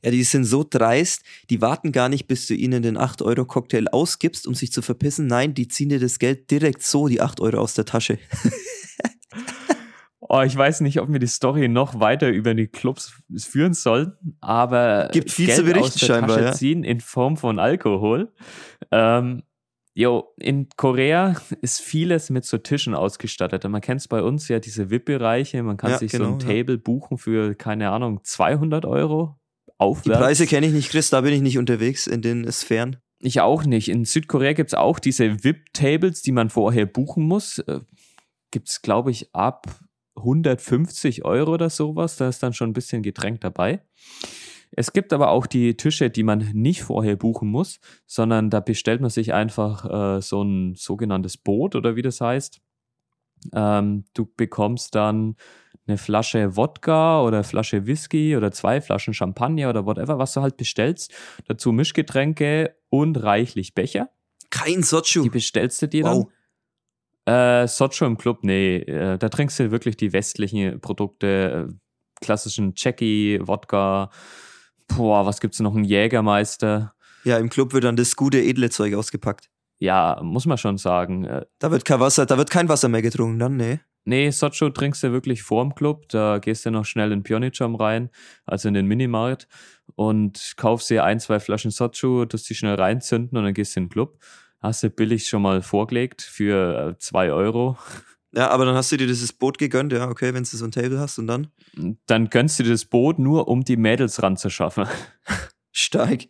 Ja, 0.03 0.11
die 0.11 0.23
sind 0.25 0.45
so 0.45 0.65
dreist, 0.69 1.23
die 1.51 1.61
warten 1.61 1.93
gar 1.93 2.09
nicht, 2.09 2.27
bis 2.27 2.47
du 2.47 2.55
ihnen 2.55 2.83
den 2.83 2.99
8-Euro-Cocktail 2.99 3.89
ausgibst, 3.89 4.47
um 4.47 4.55
sich 4.55 4.73
zu 4.73 4.83
verpissen. 4.83 5.27
Nein, 5.27 5.55
die 5.55 5.69
ziehen 5.69 5.89
dir 5.89 6.01
das 6.01 6.19
Geld 6.19 6.51
direkt 6.51 6.83
so, 6.83 7.09
die 7.09 7.21
8 7.21 7.41
Euro 7.41 7.59
aus 7.59 7.75
der 7.75 7.85
Tasche. 7.85 8.19
Oh, 10.29 10.41
ich 10.41 10.57
weiß 10.57 10.81
nicht, 10.81 11.01
ob 11.01 11.13
wir 11.13 11.21
die 11.21 11.29
Story 11.29 11.69
noch 11.69 12.01
weiter 12.01 12.29
über 12.29 12.55
die 12.55 12.67
Clubs 12.67 13.15
führen 13.37 13.75
sollten, 13.75 14.37
aber 14.41 15.09
Gibt 15.13 15.31
viel 15.31 15.49
zu 15.51 15.63
berichten 15.63 15.85
aus 15.85 15.95
der 15.95 16.07
scheinbar, 16.07 16.37
Tasche 16.37 16.45
ja. 16.47 16.53
ziehen 16.53 16.83
in 16.83 17.01
Form 17.01 17.37
von 17.37 17.61
Alkohol. 17.61 18.33
Ähm, 18.91 19.45
jo, 19.95 20.25
in 20.39 20.69
Korea 20.77 21.37
ist 21.61 21.81
vieles 21.81 22.31
mit 22.31 22.45
so 22.45 22.59
Tischen 22.59 22.95
ausgestattet. 22.95 23.65
Und 23.65 23.71
man 23.71 23.81
kennt 23.81 24.01
es 24.01 24.09
bei 24.09 24.21
uns 24.21 24.49
ja, 24.49 24.59
diese 24.59 24.91
VIP-Bereiche. 24.91 25.63
Man 25.63 25.77
kann 25.77 25.93
Ja, 25.93 25.99
sich 25.99 26.11
so 26.11 26.19
genau, 26.19 26.33
ein 26.33 26.41
ja. 26.41 26.47
Table 26.49 26.79
buchen 26.79 27.19
für, 27.19 27.55
keine 27.55 27.91
Ahnung, 27.91 28.21
200 28.25 28.85
Euro 28.85 29.39
Die 29.79 29.85
aufwärts. 29.85 30.21
Preise 30.21 30.47
kenne 30.47 30.67
ich 30.67 30.73
nicht, 30.73 30.91
Chris, 30.91 31.11
da 31.11 31.21
bin 31.21 31.33
ich 31.33 31.43
nicht 31.43 31.59
unterwegs 31.59 32.07
in 32.07 32.23
den 32.23 32.51
Sphären. 32.51 32.97
Ich 33.21 33.41
auch 33.41 33.65
nicht. 33.65 33.89
In 33.89 34.05
Südkorea 34.05 34.53
gibt 34.53 34.71
es 34.71 34.75
auch 34.75 34.99
diese 34.99 35.43
VIP-Tables, 35.43 36.23
die 36.23 36.33
man 36.33 36.51
vorher 36.51 36.87
buchen 36.87 37.25
muss. 37.25 37.59
Äh, 37.61 37.81
gibt 38.51 38.69
es, 38.69 38.83
glaube 38.83 39.11
ich, 39.11 39.35
ab 39.35 39.67
150 40.17 41.25
Euro 41.25 41.55
oder 41.55 41.71
sowas. 41.71 42.17
Da 42.17 42.29
ist 42.29 42.43
dann 42.43 42.53
schon 42.53 42.71
ein 42.71 42.75
bisschen 42.75 43.03
Getränk 43.03 43.41
dabei. 43.41 43.81
Es 44.73 44.93
gibt 44.93 45.13
aber 45.13 45.31
auch 45.31 45.47
die 45.47 45.77
Tische, 45.77 46.11
die 46.11 46.23
man 46.23 46.51
nicht 46.53 46.83
vorher 46.83 47.17
buchen 47.17 47.49
muss, 47.49 47.81
sondern 48.07 48.51
da 48.51 48.61
bestellt 48.61 49.01
man 49.01 49.11
sich 49.11 49.33
einfach 49.33 50.17
äh, 50.19 50.21
so 50.21 50.43
ein 50.43 50.75
sogenanntes 50.75 51.37
Boot 51.37 51.75
oder 51.75 51.97
wie 51.97 52.03
das 52.03 52.21
heißt. 52.21 52.61
Ähm, 53.55 54.05
du 54.15 54.27
bekommst 54.37 54.95
dann 54.95 55.37
eine 55.87 55.99
Flasche 55.99 56.57
Wodka 56.57 57.23
oder 57.23 57.45
Flasche 57.45 57.87
Whisky 57.87 58.37
oder 58.37 58.53
zwei 58.53 58.81
Flaschen 58.81 59.15
Champagner 59.15 59.71
oder 59.71 59.87
whatever, 59.87 60.19
was 60.19 60.33
du 60.35 60.41
halt 60.43 60.57
bestellst. 60.57 61.13
Dazu 61.47 61.73
Mischgetränke 61.73 62.77
und 62.89 63.23
reichlich 63.23 63.75
Becher. 63.75 64.11
Kein 64.51 64.83
Sochu. 64.83 65.23
Die 65.23 65.31
bestellst 65.31 65.83
du 65.83 65.89
dir 65.89 66.05
dann. 66.05 66.17
Wow. 66.19 66.29
Äh, 67.27 67.67
Socho 67.67 68.07
im 68.07 68.17
Club, 68.17 68.41
nee. 68.43 68.77
Äh, 68.77 69.19
da 69.19 69.29
trinkst 69.29 69.59
du 69.59 69.71
wirklich 69.71 69.97
die 69.97 70.13
westlichen 70.13 70.81
Produkte, 70.81 71.69
äh, 71.69 71.75
klassischen 72.21 72.75
Jackie, 72.77 73.41
Wodka. 73.43 74.11
Boah, 74.89 75.27
was 75.27 75.41
gibt's 75.41 75.61
noch? 75.61 75.75
Ein 75.75 75.85
Jägermeister. 75.85 76.95
Ja, 77.25 77.39
im 77.39 77.49
Club 77.49 77.73
wird 77.73 77.85
dann 77.85 77.97
das 77.97 78.15
gute, 78.15 78.39
edle 78.41 78.71
Zeug 78.71 78.95
ausgepackt. 78.95 79.51
Ja, 79.79 80.21
muss 80.23 80.47
man 80.47 80.57
schon 80.59 80.79
sagen. 80.79 81.25
Äh, 81.25 81.45
Da 81.59 81.71
wird 81.71 81.85
kein 81.85 82.01
Wasser, 82.01 82.25
da 82.25 82.39
wird 82.39 82.51
kein 82.51 82.69
Wasser 82.69 82.89
mehr 82.89 83.03
getrunken, 83.03 83.39
dann, 83.39 83.57
nee. 83.57 83.81
Nee, 84.09 84.31
Socho 84.31 84.71
trinkst 84.71 85.03
du 85.03 85.11
wirklich 85.11 85.43
vorm 85.43 85.75
Club. 85.75 86.09
Da 86.09 86.39
gehst 86.39 86.65
du 86.65 86.71
noch 86.71 86.85
schnell 86.85 87.11
in 87.11 87.25
Pyeongcham 87.25 87.75
rein, 87.75 88.09
also 88.45 88.69
in 88.69 88.75
den 88.75 88.87
Minimarkt, 88.87 89.49
und 89.97 90.55
kaufst 90.57 90.89
dir 90.91 91.05
ein, 91.05 91.19
zwei 91.19 91.41
Flaschen 91.41 91.73
Socho, 91.73 92.25
tust 92.25 92.49
die 92.49 92.55
schnell 92.55 92.77
reinzünden 92.77 93.37
und 93.37 93.45
dann 93.45 93.53
gehst 93.53 93.75
du 93.75 93.81
in 93.81 93.87
den 93.87 93.91
Club. 93.91 94.19
Hast 94.61 94.85
du 94.85 94.91
billig 94.91 95.27
schon 95.29 95.43
mal 95.43 95.61
vorgelegt 95.61 96.23
für 96.23 96.91
äh, 96.95 96.99
zwei 96.99 97.33
Euro. 97.33 97.77
Ja, 98.33 98.51
aber 98.51 98.65
dann 98.65 98.77
hast 98.77 98.93
du 98.93 98.97
dir 98.97 99.09
dieses 99.09 99.33
Boot 99.33 99.59
gegönnt, 99.59 99.93
ja, 99.93 100.09
okay, 100.09 100.33
wenn 100.35 100.45
du 100.45 100.57
so 100.57 100.65
ein 100.65 100.71
Table 100.71 101.01
hast 101.01 101.19
und 101.19 101.27
dann 101.27 101.49
Dann 102.07 102.31
gönnst 102.31 102.59
du 102.59 102.63
dir 102.63 102.71
das 102.71 102.85
Boot 102.85 103.19
nur, 103.19 103.49
um 103.49 103.65
die 103.65 103.77
Mädels 103.77 104.23
ranzuschaffen. 104.23 104.87
steig. 105.73 106.29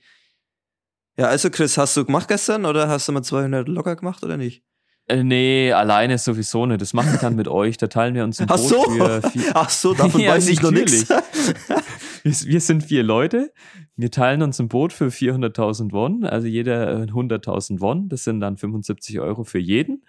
Ja, 1.19 1.27
also 1.27 1.51
Chris, 1.51 1.77
hast 1.77 1.97
du 1.97 2.07
gemacht 2.07 2.29
gestern 2.29 2.65
oder 2.65 2.89
hast 2.89 3.07
du 3.09 3.13
mal 3.13 3.23
200 3.23 3.69
locker 3.69 3.97
gemacht 3.97 4.23
oder 4.23 4.39
nicht? 4.39 4.63
Äh, 5.09 5.23
nee, 5.23 5.73
alleine 5.73 6.19
sowieso 6.19 6.67
nicht. 6.67 6.81
Das 6.81 6.93
machen 6.93 7.13
wir 7.13 7.19
dann 7.19 7.37
mit 7.37 7.47
euch. 7.47 7.77
Da 7.77 7.87
teilen 7.87 8.15
wir 8.15 8.25
uns 8.25 8.41
ein 8.41 8.49
Ach 8.51 8.57
Boot 8.57 8.69
so, 8.69 8.83
für 8.83 9.23
vier, 9.31 9.51
ach 9.55 9.71
so, 9.71 9.95
davon 9.95 10.21
Ja, 10.27 10.33
weiß 10.33 10.49
ich 10.49 10.61
noch 10.63 10.73
nichts. 10.73 11.09
Wir, 11.09 12.33
wir 12.33 12.61
sind 12.61 12.83
vier 12.83 13.05
Leute. 13.05 13.53
Wir 13.95 14.11
teilen 14.11 14.43
uns 14.43 14.59
ein 14.59 14.69
Boot 14.69 14.93
für 14.93 15.07
400.000 15.07 15.93
Won. 15.93 16.25
Also 16.25 16.49
jeder 16.49 17.03
äh, 17.03 17.07
100.000 17.07 17.81
Won. 17.81 18.09
Das 18.09 18.25
sind 18.25 18.41
dann 18.41 18.57
75 18.57 19.21
Euro 19.21 19.45
für 19.45 19.61
jeden. 19.61 20.05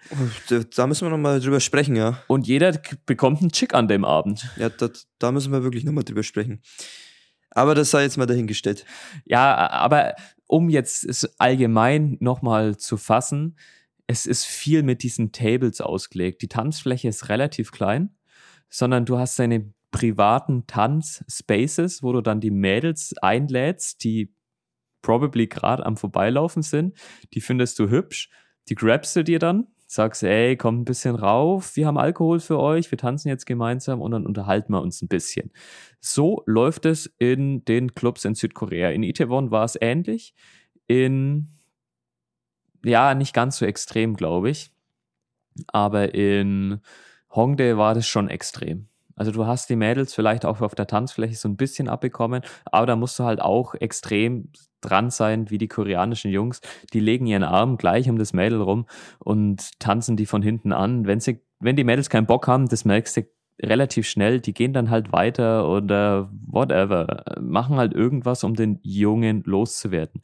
Da 0.74 0.86
müssen 0.88 1.06
wir 1.06 1.10
nochmal 1.10 1.38
drüber 1.40 1.60
sprechen, 1.60 1.94
ja. 1.94 2.18
Und 2.26 2.48
jeder 2.48 2.72
bekommt 3.06 3.40
einen 3.40 3.52
Chick 3.52 3.74
an 3.74 3.86
dem 3.86 4.04
Abend. 4.04 4.48
Ja, 4.56 4.68
das, 4.68 5.06
da 5.20 5.30
müssen 5.30 5.52
wir 5.52 5.62
wirklich 5.62 5.84
nochmal 5.84 6.04
drüber 6.04 6.24
sprechen. 6.24 6.60
Aber 7.50 7.76
das 7.76 7.90
sei 7.90 8.02
jetzt 8.02 8.18
mal 8.18 8.26
dahingestellt. 8.26 8.84
Ja, 9.24 9.70
aber 9.70 10.14
um 10.48 10.68
jetzt 10.68 11.04
es 11.04 11.38
allgemein 11.38 12.16
nochmal 12.20 12.76
zu 12.76 12.96
fassen, 12.96 13.56
es 14.08 14.26
ist 14.26 14.46
viel 14.46 14.82
mit 14.82 15.02
diesen 15.02 15.32
Tables 15.32 15.80
ausgelegt. 15.80 16.42
Die 16.42 16.48
Tanzfläche 16.48 17.08
ist 17.08 17.28
relativ 17.28 17.70
klein, 17.70 18.16
sondern 18.70 19.04
du 19.04 19.18
hast 19.18 19.38
deine 19.38 19.72
privaten 19.90 20.66
Tanzspaces, 20.66 22.02
wo 22.02 22.12
du 22.12 22.22
dann 22.22 22.40
die 22.40 22.50
Mädels 22.50 23.14
einlädst, 23.20 24.02
die 24.02 24.34
probably 25.02 25.46
gerade 25.46 25.84
am 25.86 25.96
Vorbeilaufen 25.96 26.62
sind. 26.62 26.98
Die 27.34 27.40
findest 27.40 27.78
du 27.78 27.90
hübsch, 27.90 28.30
die 28.68 28.74
grabst 28.74 29.14
du 29.14 29.22
dir 29.22 29.38
dann, 29.38 29.66
sagst, 29.86 30.22
ey, 30.22 30.56
komm 30.56 30.80
ein 30.80 30.84
bisschen 30.84 31.14
rauf, 31.14 31.76
wir 31.76 31.86
haben 31.86 31.98
Alkohol 31.98 32.40
für 32.40 32.58
euch, 32.58 32.90
wir 32.90 32.98
tanzen 32.98 33.28
jetzt 33.28 33.46
gemeinsam 33.46 34.00
und 34.00 34.10
dann 34.10 34.26
unterhalten 34.26 34.72
wir 34.72 34.80
uns 34.80 35.02
ein 35.02 35.08
bisschen. 35.08 35.50
So 36.00 36.42
läuft 36.46 36.86
es 36.86 37.06
in 37.18 37.64
den 37.66 37.94
Clubs 37.94 38.24
in 38.24 38.34
Südkorea. 38.34 38.90
In 38.90 39.02
Itaewon 39.02 39.50
war 39.50 39.64
es 39.64 39.78
ähnlich. 39.80 40.34
In 40.86 41.50
ja, 42.84 43.14
nicht 43.14 43.34
ganz 43.34 43.58
so 43.58 43.66
extrem, 43.66 44.16
glaube 44.16 44.50
ich. 44.50 44.70
Aber 45.68 46.14
in 46.14 46.80
Hongdae 47.30 47.76
war 47.76 47.94
das 47.94 48.06
schon 48.06 48.28
extrem. 48.28 48.88
Also 49.16 49.32
du 49.32 49.46
hast 49.46 49.68
die 49.68 49.76
Mädels 49.76 50.14
vielleicht 50.14 50.44
auch 50.44 50.60
auf 50.60 50.76
der 50.76 50.86
Tanzfläche 50.86 51.34
so 51.34 51.48
ein 51.48 51.56
bisschen 51.56 51.88
abbekommen, 51.88 52.42
aber 52.66 52.86
da 52.86 52.94
musst 52.94 53.18
du 53.18 53.24
halt 53.24 53.40
auch 53.40 53.74
extrem 53.74 54.52
dran 54.80 55.10
sein, 55.10 55.50
wie 55.50 55.58
die 55.58 55.66
koreanischen 55.66 56.30
Jungs. 56.30 56.60
Die 56.92 57.00
legen 57.00 57.26
ihren 57.26 57.42
Arm 57.42 57.78
gleich 57.78 58.08
um 58.08 58.16
das 58.16 58.32
Mädel 58.32 58.62
rum 58.62 58.86
und 59.18 59.80
tanzen 59.80 60.16
die 60.16 60.26
von 60.26 60.40
hinten 60.40 60.72
an. 60.72 61.06
Wenn 61.06 61.18
sie, 61.18 61.40
wenn 61.58 61.74
die 61.74 61.82
Mädels 61.82 62.10
keinen 62.10 62.26
Bock 62.26 62.46
haben, 62.46 62.68
das 62.68 62.84
merkst 62.84 63.16
du 63.16 63.22
relativ 63.60 64.06
schnell, 64.06 64.40
die 64.40 64.54
gehen 64.54 64.72
dann 64.72 64.88
halt 64.88 65.12
weiter 65.12 65.68
oder 65.68 66.30
whatever, 66.46 67.24
machen 67.40 67.76
halt 67.76 67.92
irgendwas, 67.92 68.44
um 68.44 68.54
den 68.54 68.78
Jungen 68.82 69.42
loszuwerden. 69.44 70.22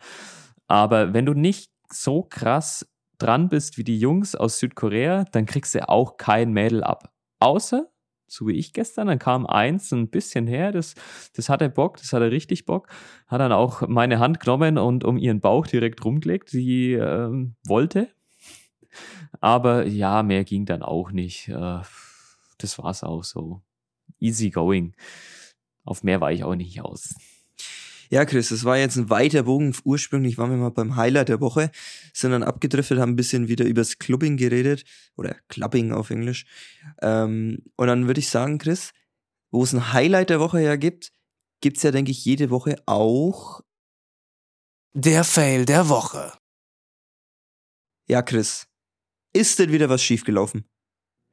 Aber 0.69 1.13
wenn 1.13 1.27
du 1.27 1.35
nicht 1.35 1.74
so 1.91 2.23
krass 2.23 2.87
dran 3.19 3.49
bist 3.49 3.79
wie 3.79 3.85
die 3.85 3.99
Jungs 3.99 4.35
aus 4.35 4.59
Südkorea, 4.59 5.25
dann 5.33 5.47
kriegst 5.47 5.75
du 5.75 5.89
auch 5.89 6.17
kein 6.17 6.53
Mädel 6.53 6.83
ab. 6.83 7.13
Außer, 7.39 7.89
so 8.27 8.47
wie 8.49 8.55
ich 8.55 8.73
gestern, 8.73 9.07
dann 9.07 9.19
kam 9.19 9.47
eins 9.47 9.93
ein 9.93 10.11
bisschen 10.11 10.47
her, 10.47 10.73
das, 10.73 10.95
das 11.35 11.49
hatte 11.49 11.69
Bock, 11.69 11.99
das 11.99 12.13
hatte 12.13 12.31
richtig 12.31 12.65
Bock, 12.65 12.89
hat 13.27 13.41
dann 13.41 13.53
auch 13.53 13.87
meine 13.87 14.19
Hand 14.19 14.41
genommen 14.41 14.79
und 14.79 15.05
um 15.05 15.19
ihren 15.19 15.41
Bauch 15.41 15.67
direkt 15.67 16.05
rumgelegt, 16.05 16.49
sie 16.49 16.95
ähm, 16.95 17.57
wollte. 17.67 18.09
Aber 19.41 19.87
ja, 19.87 20.23
mehr 20.23 20.45
ging 20.45 20.67
dann 20.67 20.83
auch 20.83 21.11
nicht. 21.11 21.49
Äh, 21.49 21.81
das 22.59 22.79
war's 22.79 23.03
auch 23.03 23.25
so. 23.25 23.63
Easy 24.21 24.51
going. 24.51 24.95
Auf 25.85 26.03
mehr 26.03 26.21
war 26.21 26.33
ich 26.33 26.45
auch 26.45 26.55
nicht 26.55 26.81
aus. 26.81 27.15
Ja, 28.15 28.25
Chris, 28.25 28.51
das 28.51 28.63
war 28.63 28.79
jetzt 28.79 28.95
ein 28.95 29.11
weiter 29.11 29.43
Bogen. 29.43 29.75
Ursprünglich 29.83 30.39
waren 30.39 30.51
wir 30.51 30.57
mal 30.57 30.71
beim 30.71 30.95
Highlight 30.95 31.29
der 31.31 31.41
Woche, 31.41 31.73
sind 32.13 32.31
dann 32.31 32.45
abgedriftet, 32.45 33.01
haben 33.01 33.15
ein 33.15 33.17
bisschen 33.17 33.49
wieder 33.49 33.65
übers 33.65 33.99
Clubbing 33.99 34.37
geredet 34.37 34.85
oder 35.17 35.35
Clubbing 35.49 35.91
auf 35.91 36.11
Englisch. 36.11 36.47
Ähm, 37.03 37.65
und 37.75 37.89
dann 37.89 38.07
würde 38.07 38.21
ich 38.21 38.29
sagen, 38.29 38.59
Chris, 38.59 38.93
wo 39.51 39.65
es 39.65 39.73
ein 39.73 39.93
Highlight 39.93 40.31
der 40.31 40.39
Woche 40.39 40.61
ja 40.61 40.77
gibt, 40.77 41.11
gibt 41.61 41.79
es 41.79 41.83
ja, 41.83 41.91
denke 41.91 42.13
ich, 42.13 42.25
jede 42.25 42.51
Woche 42.51 42.77
auch 42.87 43.63
Der 44.93 45.25
Fail 45.25 45.65
der 45.65 45.89
Woche. 45.89 46.33
Ja, 48.07 48.23
Chris, 48.23 48.69
ist 49.33 49.59
denn 49.59 49.73
wieder 49.73 49.89
was 49.89 50.05
schiefgelaufen? 50.05 50.69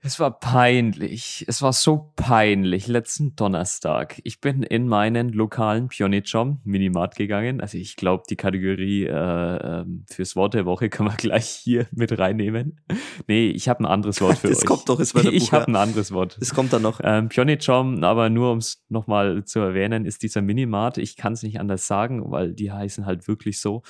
Es 0.03 0.19
war 0.19 0.39
peinlich. 0.39 1.45
Es 1.47 1.61
war 1.61 1.73
so 1.73 2.11
peinlich. 2.15 2.87
Letzten 2.87 3.35
Donnerstag. 3.35 4.19
Ich 4.23 4.41
bin 4.41 4.63
in 4.63 4.87
meinen 4.87 5.29
lokalen 5.29 5.89
Pionitschom 5.89 6.59
Minimart 6.63 7.15
gegangen. 7.15 7.61
Also 7.61 7.77
ich 7.77 7.97
glaube, 7.97 8.23
die 8.27 8.35
Kategorie 8.35 9.05
äh, 9.05 9.11
ähm, 9.11 10.03
fürs 10.09 10.35
Wort 10.35 10.55
der 10.55 10.65
Woche 10.65 10.89
kann 10.89 11.05
man 11.05 11.17
gleich 11.17 11.45
hier 11.45 11.85
mit 11.91 12.17
reinnehmen. 12.17 12.79
Nee, 13.27 13.49
ich 13.49 13.69
habe 13.69 13.83
ein 13.83 13.85
anderes 13.85 14.21
Wort 14.21 14.39
für 14.39 14.47
das 14.49 14.57
euch. 14.57 14.63
Das 14.63 14.65
kommt 14.65 14.89
doch, 14.89 14.99
es 14.99 15.13
war 15.13 15.21
der 15.21 15.33
Ich 15.33 15.51
habe 15.51 15.67
ein 15.67 15.75
anderes 15.75 16.11
Wort. 16.11 16.35
Das 16.39 16.55
kommt 16.55 16.73
dann 16.73 16.81
noch. 16.81 16.99
Ähm, 17.03 17.29
Pionitschom, 17.29 18.03
aber 18.03 18.31
nur 18.31 18.53
um 18.53 18.57
es 18.57 18.83
nochmal 18.89 19.45
zu 19.45 19.59
erwähnen, 19.59 20.05
ist 20.05 20.23
dieser 20.23 20.41
Minimart. 20.41 20.97
Ich 20.97 21.15
kann 21.15 21.33
es 21.33 21.43
nicht 21.43 21.59
anders 21.59 21.85
sagen, 21.85 22.31
weil 22.31 22.53
die 22.53 22.71
heißen 22.71 23.05
halt 23.05 23.27
wirklich 23.27 23.61
so. 23.61 23.83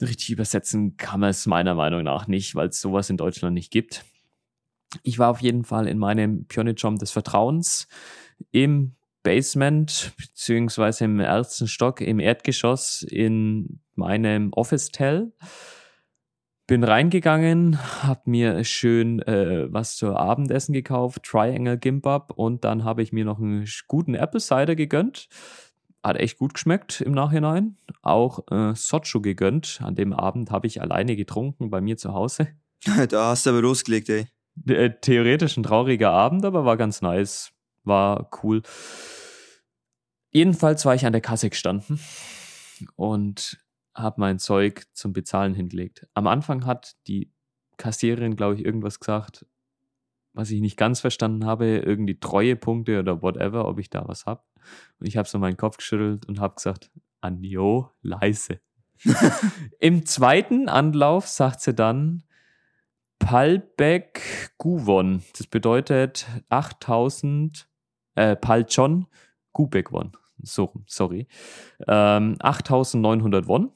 Richtig 0.00 0.30
übersetzen 0.30 0.96
kann 0.96 1.18
man 1.18 1.30
es 1.30 1.44
meiner 1.46 1.74
Meinung 1.74 2.04
nach 2.04 2.28
nicht, 2.28 2.54
weil 2.54 2.68
es 2.68 2.80
sowas 2.80 3.10
in 3.10 3.16
Deutschland 3.16 3.54
nicht 3.54 3.72
gibt 3.72 4.04
ich 5.02 5.18
war 5.18 5.30
auf 5.30 5.40
jeden 5.40 5.64
Fall 5.64 5.86
in 5.86 5.98
meinem 5.98 6.46
Pionitschom 6.46 6.96
des 6.96 7.10
Vertrauens 7.10 7.88
im 8.50 8.94
Basement 9.22 10.12
beziehungsweise 10.16 11.04
im 11.04 11.20
ersten 11.20 11.68
Stock 11.68 12.00
im 12.00 12.18
Erdgeschoss 12.20 13.02
in 13.02 13.80
meinem 13.94 14.52
Office-Tell. 14.52 15.32
Bin 16.66 16.84
reingegangen, 16.84 17.78
hab 18.02 18.26
mir 18.26 18.62
schön 18.62 19.20
äh, 19.22 19.72
was 19.72 19.96
zur 19.96 20.18
Abendessen 20.18 20.74
gekauft, 20.74 21.22
Triangle 21.24 21.78
Gimbap 21.78 22.32
und 22.32 22.64
dann 22.64 22.84
habe 22.84 23.02
ich 23.02 23.12
mir 23.12 23.24
noch 23.24 23.38
einen 23.38 23.66
guten 23.86 24.14
Apple 24.14 24.40
Cider 24.40 24.76
gegönnt. 24.76 25.28
Hat 26.02 26.16
echt 26.16 26.38
gut 26.38 26.54
geschmeckt 26.54 27.00
im 27.00 27.12
Nachhinein. 27.12 27.76
Auch 28.02 28.40
äh, 28.50 28.74
Sochu 28.74 29.20
gegönnt. 29.20 29.80
An 29.82 29.94
dem 29.94 30.12
Abend 30.12 30.50
habe 30.50 30.66
ich 30.66 30.80
alleine 30.80 31.16
getrunken 31.16 31.70
bei 31.70 31.80
mir 31.80 31.96
zu 31.96 32.14
Hause. 32.14 32.48
Da 33.08 33.30
hast 33.30 33.44
du 33.44 33.50
aber 33.50 33.60
losgelegt, 33.60 34.08
ey. 34.08 34.28
Äh, 34.66 34.90
theoretisch 35.00 35.56
ein 35.56 35.62
trauriger 35.62 36.10
Abend, 36.10 36.44
aber 36.44 36.64
war 36.64 36.76
ganz 36.76 37.02
nice. 37.02 37.52
War 37.84 38.30
cool. 38.42 38.62
Jedenfalls 40.30 40.84
war 40.84 40.94
ich 40.94 41.06
an 41.06 41.12
der 41.12 41.22
Kasse 41.22 41.50
gestanden 41.50 41.98
und 42.96 43.58
habe 43.94 44.20
mein 44.20 44.38
Zeug 44.38 44.84
zum 44.92 45.12
Bezahlen 45.12 45.54
hingelegt. 45.54 46.06
Am 46.14 46.26
Anfang 46.26 46.66
hat 46.66 46.94
die 47.06 47.32
Kassiererin, 47.76 48.36
glaube 48.36 48.54
ich, 48.54 48.64
irgendwas 48.64 49.00
gesagt, 49.00 49.46
was 50.34 50.50
ich 50.50 50.60
nicht 50.60 50.76
ganz 50.76 51.00
verstanden 51.00 51.46
habe, 51.46 51.78
irgendwie 51.78 52.18
Treuepunkte 52.18 53.00
oder 53.00 53.22
whatever, 53.22 53.66
ob 53.66 53.78
ich 53.78 53.90
da 53.90 54.06
was 54.06 54.26
habe. 54.26 54.42
Und 55.00 55.06
ich 55.06 55.16
habe 55.16 55.28
so 55.28 55.38
meinen 55.38 55.56
Kopf 55.56 55.78
geschüttelt 55.78 56.26
und 56.26 56.40
habe 56.40 56.54
gesagt, 56.54 56.90
Anjo, 57.20 57.90
leise. 58.02 58.60
Im 59.80 60.06
zweiten 60.06 60.68
Anlauf 60.68 61.26
sagt 61.26 61.60
sie 61.60 61.74
dann, 61.74 62.24
Palbek 63.18 64.52
Guvon. 64.58 65.22
Das 65.36 65.46
bedeutet 65.46 66.26
8000, 66.48 67.68
äh, 68.14 68.36
Palchon 68.36 69.06
Gubek 69.52 69.92
Won. 69.92 70.12
So, 70.42 70.72
sorry. 70.86 71.26
Ähm, 71.86 72.36
8900 72.40 73.48
Won 73.48 73.72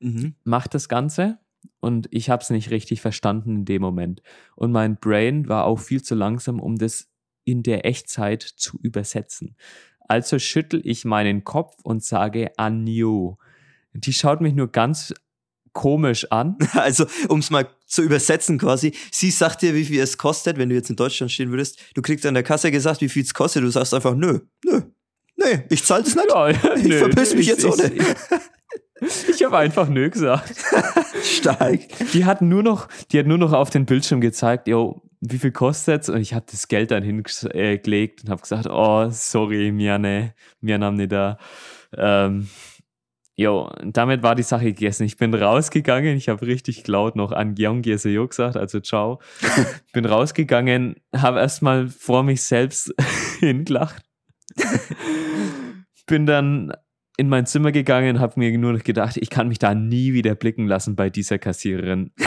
mhm. 0.00 0.34
macht 0.44 0.74
das 0.74 0.88
Ganze. 0.88 1.38
Und 1.80 2.08
ich 2.10 2.30
habe 2.30 2.42
es 2.42 2.50
nicht 2.50 2.70
richtig 2.70 3.00
verstanden 3.00 3.56
in 3.56 3.64
dem 3.64 3.82
Moment. 3.82 4.22
Und 4.54 4.72
mein 4.72 4.96
Brain 4.96 5.48
war 5.48 5.64
auch 5.64 5.78
viel 5.78 6.02
zu 6.02 6.14
langsam, 6.14 6.60
um 6.60 6.76
das 6.76 7.08
in 7.44 7.62
der 7.62 7.86
Echtzeit 7.86 8.42
zu 8.42 8.78
übersetzen. 8.80 9.56
Also 10.00 10.38
schüttel 10.38 10.80
ich 10.84 11.04
meinen 11.04 11.44
Kopf 11.44 11.76
und 11.82 12.04
sage 12.04 12.52
Anjo. 12.56 13.38
Die 13.92 14.12
schaut 14.12 14.40
mich 14.40 14.54
nur 14.54 14.70
ganz 14.70 15.14
komisch 15.72 16.30
an. 16.30 16.56
Also, 16.74 17.06
um 17.28 17.40
es 17.40 17.50
mal 17.50 17.68
zu 17.86 18.02
übersetzen 18.02 18.58
quasi, 18.58 18.92
sie 19.10 19.30
sagt 19.30 19.62
dir, 19.62 19.74
wie 19.74 19.84
viel 19.84 20.00
es 20.00 20.18
kostet, 20.18 20.58
wenn 20.58 20.68
du 20.68 20.74
jetzt 20.74 20.90
in 20.90 20.96
Deutschland 20.96 21.32
stehen 21.32 21.50
würdest. 21.50 21.78
Du 21.94 22.02
kriegst 22.02 22.26
an 22.26 22.34
der 22.34 22.42
Kasse 22.42 22.70
gesagt, 22.70 23.00
wie 23.00 23.08
viel 23.08 23.22
es 23.22 23.32
kostet. 23.32 23.62
Du 23.62 23.70
sagst 23.70 23.94
einfach, 23.94 24.14
nö, 24.14 24.40
nö, 24.64 24.82
nee, 25.36 25.64
ich 25.70 25.84
zahle 25.84 26.02
es 26.02 26.14
nicht. 26.14 26.28
Ja, 26.28 26.48
ich 26.48 26.62
nö, 26.84 26.98
verpiss 26.98 27.34
mich 27.34 27.46
jetzt 27.46 27.64
ohne. 27.64 27.92
Ich, 29.00 29.28
ich 29.28 29.44
habe 29.44 29.58
einfach 29.58 29.88
nö 29.88 30.10
gesagt. 30.10 30.54
Stark. 31.22 31.80
Die 32.12 32.24
hat 32.24 32.42
nur 32.42 32.62
noch, 32.62 32.88
die 33.12 33.18
hat 33.18 33.26
nur 33.26 33.38
noch 33.38 33.52
auf 33.52 33.70
den 33.70 33.86
Bildschirm 33.86 34.20
gezeigt, 34.20 34.68
yo, 34.68 35.02
wie 35.20 35.38
viel 35.38 35.52
kostet's? 35.52 36.08
Und 36.08 36.20
ich 36.20 36.34
habe 36.34 36.46
das 36.50 36.68
Geld 36.68 36.90
dann 36.90 37.02
hingelegt 37.02 38.24
und 38.24 38.30
habe 38.30 38.42
gesagt, 38.42 38.66
oh, 38.68 39.08
sorry, 39.10 39.72
Miane, 39.72 40.34
mir 40.60 40.78
nahm 40.78 40.96
nicht 40.96 41.12
da. 41.12 41.38
Ähm, 41.96 42.48
Jo, 43.38 43.70
damit 43.82 44.22
war 44.22 44.34
die 44.34 44.42
Sache 44.42 44.64
gegessen. 44.64 45.04
Ich 45.04 45.18
bin 45.18 45.34
rausgegangen, 45.34 46.16
ich 46.16 46.30
habe 46.30 46.46
richtig 46.46 46.88
laut 46.88 47.16
noch 47.16 47.32
an 47.32 47.54
Gyeonggi 47.54 47.98
Seo 47.98 48.26
gesagt, 48.26 48.56
also 48.56 48.80
ciao. 48.80 49.20
bin 49.92 50.06
rausgegangen, 50.06 50.96
habe 51.14 51.38
erstmal 51.40 51.88
vor 51.88 52.22
mich 52.22 52.42
selbst 52.42 52.94
hingelacht. 53.40 54.02
bin 56.06 56.24
dann 56.24 56.72
in 57.18 57.28
mein 57.28 57.44
Zimmer 57.44 57.72
gegangen, 57.72 58.20
habe 58.20 58.40
mir 58.40 58.56
nur 58.56 58.72
noch 58.72 58.82
gedacht, 58.82 59.18
ich 59.18 59.28
kann 59.28 59.48
mich 59.48 59.58
da 59.58 59.74
nie 59.74 60.14
wieder 60.14 60.34
blicken 60.34 60.66
lassen 60.66 60.96
bei 60.96 61.10
dieser 61.10 61.38
Kassiererin. 61.38 62.12
es 62.18 62.26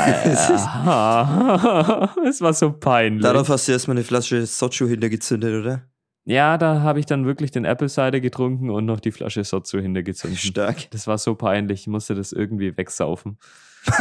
war 2.40 2.54
so 2.54 2.72
peinlich. 2.72 3.24
Darauf 3.24 3.50
hast 3.50 3.68
du 3.68 3.72
erstmal 3.72 3.98
eine 3.98 4.04
Flasche 4.04 4.46
Sochu 4.46 4.88
hintergezündet, 4.88 5.60
oder? 5.60 5.90
Ja, 6.30 6.60
da 6.60 6.82
habe 6.82 7.00
ich 7.00 7.08
dann 7.08 7.26
wirklich 7.26 7.50
den 7.50 7.66
Apple 7.66 7.90
Cider 7.90 8.20
getrunken 8.20 8.70
und 8.70 8.86
noch 8.86 9.00
die 9.00 9.12
Flasche 9.12 9.44
Sozu 9.44 9.80
hintergezogen. 9.80 10.38
Stark. 10.38 10.92
Das 10.92 11.08
war 11.08 11.18
so 11.18 11.34
peinlich, 11.34 11.82
ich 11.82 11.88
musste 11.88 12.14
das 12.14 12.34
irgendwie 12.34 12.78
wegsaufen. 12.78 13.40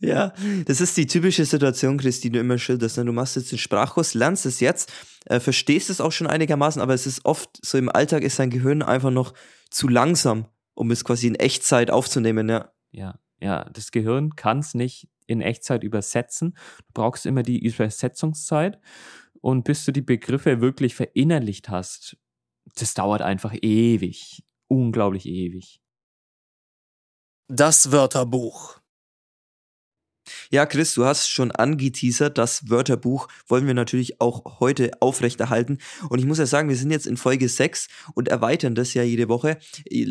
ja, 0.00 0.32
das 0.64 0.80
ist 0.80 0.96
die 0.96 1.06
typische 1.06 1.44
Situation, 1.44 1.98
Chris, 1.98 2.20
die 2.20 2.30
du 2.30 2.40
immer 2.40 2.56
schilderst. 2.56 2.96
Ne? 2.96 3.04
Du 3.04 3.12
machst 3.12 3.36
jetzt 3.36 3.52
den 3.52 3.58
Sprachkurs, 3.58 4.14
lernst 4.14 4.46
es 4.46 4.60
jetzt, 4.60 4.90
äh, 5.26 5.40
verstehst 5.40 5.90
es 5.90 6.00
auch 6.00 6.12
schon 6.12 6.26
einigermaßen, 6.26 6.80
aber 6.80 6.94
es 6.94 7.06
ist 7.06 7.26
oft 7.26 7.50
so 7.62 7.76
im 7.76 7.90
Alltag 7.90 8.22
ist 8.22 8.38
dein 8.38 8.48
Gehirn 8.48 8.82
einfach 8.82 9.10
noch 9.10 9.34
zu 9.68 9.88
langsam, 9.88 10.46
um 10.72 10.90
es 10.90 11.04
quasi 11.04 11.26
in 11.26 11.34
Echtzeit 11.34 11.90
aufzunehmen, 11.90 12.48
ja. 12.48 12.72
Ja, 12.92 13.18
ja, 13.42 13.68
das 13.74 13.90
Gehirn 13.90 14.36
kann 14.36 14.60
es 14.60 14.72
nicht 14.72 15.06
in 15.26 15.42
Echtzeit 15.42 15.84
übersetzen. 15.84 16.56
Du 16.78 16.92
brauchst 16.94 17.26
immer 17.26 17.42
die 17.42 17.62
Übersetzungszeit. 17.62 18.78
Und 19.40 19.64
bis 19.64 19.84
du 19.84 19.92
die 19.92 20.02
Begriffe 20.02 20.60
wirklich 20.60 20.94
verinnerlicht 20.94 21.68
hast, 21.68 22.16
das 22.76 22.94
dauert 22.94 23.22
einfach 23.22 23.54
ewig. 23.60 24.44
Unglaublich 24.68 25.26
ewig. 25.26 25.80
Das 27.48 27.90
Wörterbuch. 27.90 28.79
Ja, 30.50 30.66
Chris, 30.66 30.94
du 30.94 31.04
hast 31.04 31.28
schon 31.28 31.50
angeteasert, 31.50 32.38
das 32.38 32.68
Wörterbuch 32.68 33.28
wollen 33.46 33.66
wir 33.66 33.74
natürlich 33.74 34.20
auch 34.20 34.60
heute 34.60 34.90
aufrechterhalten. 35.00 35.78
Und 36.08 36.18
ich 36.18 36.26
muss 36.26 36.38
ja 36.38 36.46
sagen, 36.46 36.68
wir 36.68 36.76
sind 36.76 36.90
jetzt 36.90 37.06
in 37.06 37.16
Folge 37.16 37.48
6 37.48 37.88
und 38.14 38.28
erweitern 38.28 38.74
das 38.74 38.94
ja 38.94 39.02
jede 39.02 39.28
Woche. 39.28 39.58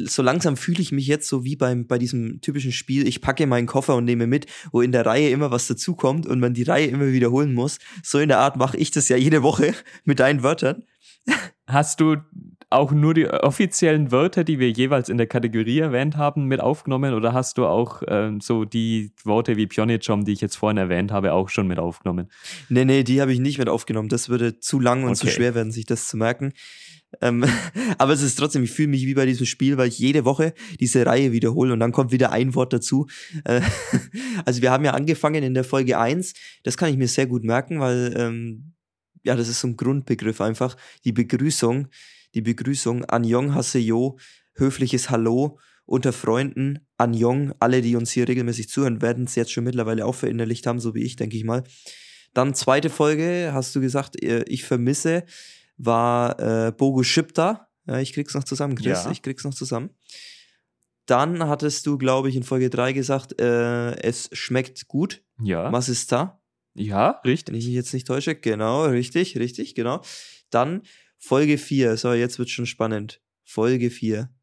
So 0.05 0.21
langsam 0.21 0.57
fühle 0.57 0.81
ich 0.81 0.91
mich 0.91 1.07
jetzt 1.07 1.27
so 1.27 1.43
wie 1.43 1.55
beim, 1.55 1.87
bei 1.87 1.97
diesem 1.97 2.41
typischen 2.41 2.71
Spiel, 2.71 3.07
ich 3.07 3.21
packe 3.21 3.47
meinen 3.47 3.67
Koffer 3.67 3.95
und 3.95 4.05
nehme 4.05 4.27
mit, 4.27 4.45
wo 4.71 4.81
in 4.81 4.91
der 4.91 5.05
Reihe 5.05 5.29
immer 5.29 5.51
was 5.51 5.67
dazukommt 5.67 6.25
und 6.25 6.39
man 6.39 6.53
die 6.53 6.63
Reihe 6.63 6.87
immer 6.87 7.07
wiederholen 7.07 7.53
muss. 7.53 7.79
So 8.03 8.19
in 8.19 8.29
der 8.29 8.39
Art 8.39 8.57
mache 8.57 8.77
ich 8.77 8.91
das 8.91 9.09
ja 9.09 9.17
jede 9.17 9.43
Woche 9.43 9.73
mit 10.03 10.19
deinen 10.19 10.43
Wörtern. 10.43 10.83
Hast 11.67 11.99
du 11.99 12.17
auch 12.71 12.91
nur 12.91 13.13
die 13.15 13.27
offiziellen 13.27 14.11
Wörter, 14.11 14.43
die 14.43 14.59
wir 14.59 14.69
jeweils 14.69 15.09
in 15.09 15.17
der 15.17 15.25
Kategorie 15.25 15.79
erwähnt 15.79 16.17
haben, 16.17 16.45
mit 16.45 16.59
aufgenommen 16.59 17.13
oder 17.15 17.33
hast 17.33 17.57
du 17.57 17.65
auch 17.65 18.03
ähm, 18.07 18.41
so 18.41 18.63
die 18.63 19.11
Worte 19.23 19.57
wie 19.57 19.65
Pionijom, 19.65 20.23
die 20.23 20.33
ich 20.33 20.41
jetzt 20.41 20.55
vorhin 20.55 20.77
erwähnt 20.77 21.11
habe, 21.11 21.33
auch 21.33 21.49
schon 21.49 21.67
mit 21.67 21.79
aufgenommen? 21.79 22.29
Nee, 22.69 22.85
nee, 22.85 23.03
die 23.03 23.21
habe 23.21 23.33
ich 23.33 23.39
nicht 23.39 23.57
mit 23.57 23.69
aufgenommen. 23.69 24.09
Das 24.09 24.29
würde 24.29 24.59
zu 24.59 24.79
lang 24.79 25.03
und 25.03 25.09
okay. 25.09 25.19
zu 25.19 25.27
schwer 25.27 25.55
werden, 25.55 25.71
sich 25.71 25.85
das 25.85 26.07
zu 26.07 26.17
merken. 26.17 26.53
Ähm, 27.21 27.43
aber 27.97 28.13
es 28.13 28.21
ist 28.21 28.35
trotzdem, 28.35 28.63
ich 28.63 28.71
fühle 28.71 28.89
mich 28.89 29.05
wie 29.07 29.15
bei 29.15 29.25
diesem 29.25 29.47
Spiel, 29.47 29.77
weil 29.77 29.87
ich 29.87 29.97
jede 29.97 30.23
Woche 30.23 30.53
diese 30.79 31.05
Reihe 31.07 31.31
wiederhole 31.31 31.73
und 31.73 31.79
dann 31.79 31.91
kommt 31.91 32.11
wieder 32.11 32.31
ein 32.31 32.53
Wort 32.53 32.71
dazu. 32.71 33.07
Äh, 33.45 33.61
also 34.45 34.61
wir 34.61 34.69
haben 34.69 34.85
ja 34.85 34.91
angefangen 34.91 35.43
in 35.43 35.55
der 35.55 35.63
Folge 35.63 35.97
1, 35.97 36.33
das 36.63 36.77
kann 36.77 36.89
ich 36.89 36.97
mir 36.97 37.07
sehr 37.07 37.25
gut 37.25 37.43
merken, 37.43 37.79
weil 37.79 38.13
ähm, 38.15 38.73
ja, 39.23 39.35
das 39.35 39.49
ist 39.49 39.59
so 39.59 39.67
ein 39.67 39.75
Grundbegriff 39.75 40.39
einfach. 40.39 40.77
Die 41.03 41.11
Begrüßung, 41.11 41.87
die 42.33 42.41
Begrüßung 42.41 43.05
Anjong 43.05 43.55
Haseyo, 43.55 44.17
höfliches 44.55 45.09
Hallo 45.09 45.59
unter 45.85 46.13
Freunden, 46.13 46.79
Anjong, 46.97 47.53
alle, 47.59 47.81
die 47.81 47.95
uns 47.95 48.11
hier 48.11 48.27
regelmäßig 48.27 48.69
zuhören, 48.69 49.01
werden 49.01 49.23
es 49.23 49.35
jetzt 49.35 49.51
schon 49.51 49.63
mittlerweile 49.63 50.05
auch 50.05 50.15
verinnerlicht 50.15 50.67
haben, 50.67 50.79
so 50.79 50.93
wie 50.93 51.03
ich, 51.03 51.15
denke 51.15 51.35
ich 51.35 51.43
mal. 51.43 51.63
Dann 52.33 52.53
zweite 52.53 52.91
Folge, 52.91 53.49
hast 53.53 53.75
du 53.75 53.81
gesagt, 53.81 54.21
äh, 54.21 54.43
ich 54.43 54.63
vermisse, 54.63 55.23
war 55.77 56.39
äh, 56.39 56.71
Bogo 56.71 57.01
Shipta. 57.01 57.69
Ja, 57.87 57.99
ich 57.99 58.13
krieg's 58.13 58.35
noch 58.35 58.43
zusammen, 58.43 58.75
Chris, 58.75 59.05
ja. 59.05 59.11
ich 59.11 59.23
krieg's 59.23 59.43
noch 59.43 59.53
zusammen. 59.53 59.89
Dann 61.07 61.47
hattest 61.47 61.87
du, 61.87 61.97
glaube 61.97 62.29
ich, 62.29 62.35
in 62.35 62.43
Folge 62.43 62.69
3 62.69 62.93
gesagt, 62.93 63.41
äh, 63.41 63.95
es 64.03 64.29
schmeckt 64.31 64.87
gut. 64.87 65.23
Ja. 65.41 65.71
Was 65.71 65.89
ist 65.89 66.11
da? 66.11 66.39
Ja, 66.75 67.21
richtig. 67.25 67.53
Wenn 67.53 67.59
ich 67.59 67.65
mich 67.65 67.73
jetzt 67.73 67.95
nicht 67.95 68.05
täusche, 68.05 68.35
genau, 68.35 68.85
richtig, 68.85 69.37
richtig, 69.37 69.73
genau. 69.73 70.03
Dann 70.51 70.83
Folge 71.19 71.57
4, 71.57 71.97
so, 71.97 72.13
jetzt 72.13 72.39
wird 72.39 72.49
schon 72.49 72.65
spannend. 72.65 73.21
Folge 73.43 73.89
4. 73.89 74.33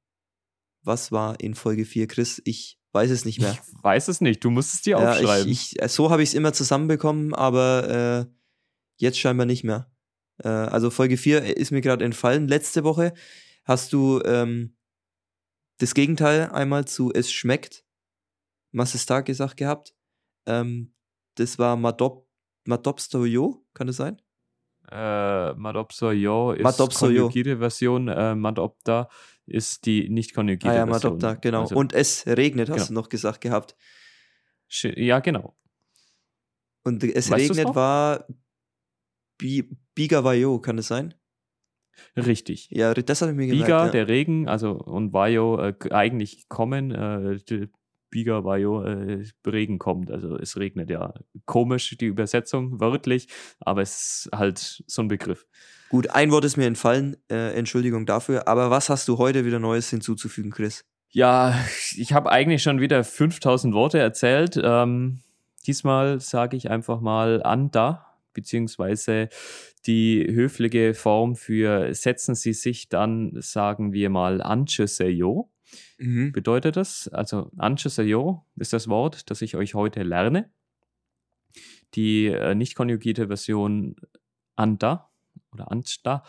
Was 0.83 1.11
war 1.11 1.41
in 1.41 1.55
Folge 1.55 1.85
4, 1.85 2.07
Chris? 2.07 2.41
Ich 2.45 2.79
weiß 2.93 3.11
es 3.11 3.25
nicht 3.25 3.41
mehr. 3.41 3.53
Ich 3.53 3.83
weiß 3.83 4.09
es 4.09 4.21
nicht, 4.21 4.45
du 4.45 4.51
musst 4.51 4.75
es 4.75 4.83
dir 4.83 4.99
aufschreiben. 4.99 5.47
Ja, 5.47 5.53
ich, 5.53 5.73
ich, 5.73 5.83
äh, 5.83 5.89
so 5.89 6.11
habe 6.11 6.23
ich 6.23 6.31
es 6.31 6.35
immer 6.35 6.53
zusammenbekommen, 6.53 7.35
aber 7.35 8.29
äh, 8.29 8.33
jetzt 8.99 9.19
scheinbar 9.19 9.47
nicht 9.47 9.65
mehr. 9.65 9.91
Äh, 10.43 10.49
also 10.49 10.91
Folge 10.91 11.17
4 11.17 11.57
ist 11.57 11.71
mir 11.71 11.81
gerade 11.81 12.05
entfallen. 12.05 12.47
Letzte 12.47 12.85
Woche 12.85 13.15
hast 13.65 13.93
du 13.93 14.23
ähm, 14.25 14.77
das 15.79 15.95
Gegenteil 15.95 16.51
einmal 16.51 16.87
zu 16.87 17.12
Es 17.12 17.33
schmeckt, 17.33 17.85
Massestar 18.71 19.23
gesagt 19.23 19.57
gehabt. 19.57 19.95
Ähm, 20.47 20.95
das 21.35 21.59
war 21.59 21.77
Madop, 21.77 22.29
Madopstoyo, 22.67 23.67
kann 23.75 23.87
das 23.87 23.97
sein? 23.97 24.21
Äh, 24.90 25.55
Madopsoyo 25.55 26.53
ist 26.53 26.62
Madopsoyo. 26.62 27.22
konjugierte 27.22 27.59
Version, 27.59 28.09
äh, 28.09 28.35
Madopta 28.35 29.09
ist 29.46 29.87
die 29.87 30.09
nicht 30.09 30.35
konjugierte 30.35 30.77
ah, 30.77 30.87
ja, 30.87 30.87
Version. 30.87 31.14
Madopta, 31.14 31.35
genau. 31.35 31.62
Also, 31.62 31.77
Und 31.77 31.92
es 31.92 32.27
regnet, 32.27 32.68
hast 32.68 32.77
genau. 32.77 32.87
du 32.88 32.92
noch 32.94 33.09
gesagt 33.09 33.40
gehabt. 33.40 33.77
Ja, 34.83 35.20
genau. 35.20 35.57
Und 36.85 37.03
es 37.03 37.31
weißt 37.31 37.51
regnet 37.51 37.75
war 37.75 38.27
Bi 39.38 39.68
Biga 39.94 40.25
Vajo, 40.25 40.61
kann 40.61 40.79
es 40.79 40.88
sein? 40.88 41.14
Richtig. 42.16 42.68
Ja, 42.70 42.92
das 42.94 43.22
habe 43.22 43.33
ich 43.33 43.37
mir 43.37 43.46
gemerkt. 43.46 43.66
Biga, 43.66 43.87
ja. 43.87 43.90
der 43.90 44.09
Regen, 44.09 44.49
also 44.49 44.72
und 44.72 45.12
Vajo 45.12 45.59
äh, 45.59 45.75
eigentlich 45.90 46.49
kommen, 46.49 46.90
äh, 46.90 47.38
Biga 48.11 48.45
Vajo 48.45 48.83
äh, 48.83 49.25
Regen 49.47 49.79
kommt. 49.79 50.11
Also 50.11 50.37
es 50.37 50.57
regnet 50.57 50.90
ja. 50.90 51.14
Komisch 51.45 51.97
die 51.99 52.07
Übersetzung, 52.07 52.81
wörtlich, 52.81 53.29
aber 53.61 53.83
es 53.83 54.27
ist 54.27 54.29
halt 54.33 54.83
so 54.87 55.03
ein 55.03 55.09
Begriff. 55.09 55.47
Gut, 55.88 56.11
ein 56.11 56.31
Wort 56.31 56.45
ist 56.45 56.57
mir 56.57 56.66
entfallen, 56.66 57.16
äh, 57.31 57.55
Entschuldigung 57.55 58.07
dafür, 58.07 58.49
aber 58.49 58.71
was 58.71 58.90
hast 58.90 59.07
du 59.09 59.19
heute 59.19 59.45
wieder 59.45 59.61
Neues 59.61 59.88
hinzuzufügen, 59.90 60.51
Chris? 60.51 60.85
Ja, 61.11 61.55
ich 61.97 62.12
habe 62.12 62.31
eigentlich 62.31 62.62
schon 62.62 62.81
wieder 62.81 63.05
5000 63.05 63.73
Worte 63.73 63.99
erzählt. 63.99 64.61
Ähm, 64.62 65.21
diesmal 65.66 66.21
sage 66.21 66.57
ich 66.57 66.71
einfach 66.71 67.01
mal 67.01 67.42
Anda, 67.42 68.07
beziehungsweise 68.35 69.29
die 69.87 70.27
höfliche 70.29 70.95
Form 70.95 71.37
für 71.37 71.95
setzen 71.95 72.35
Sie 72.35 72.53
sich 72.53 72.88
dann, 72.88 73.33
sagen 73.40 73.92
wir 73.92 74.11
mal 74.11 74.42
Ancheseyo. 74.42 75.49
Mhm. 75.98 76.33
Bedeutet 76.33 76.76
das, 76.76 77.09
also 77.09 77.50
Ancheseyo 77.57 78.44
ist 78.57 78.72
das 78.72 78.88
Wort, 78.88 79.31
das 79.31 79.42
ich 79.42 79.57
euch 79.57 79.74
heute 79.74 80.02
lerne. 80.02 80.50
Die 81.94 82.26
äh, 82.26 82.55
nicht 82.55 82.74
konjugierte 82.74 83.29
Version 83.29 83.96
Anda 84.57 85.11
oder 85.52 85.70
Ansta, 85.70 86.24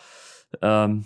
ähm, 0.62 1.06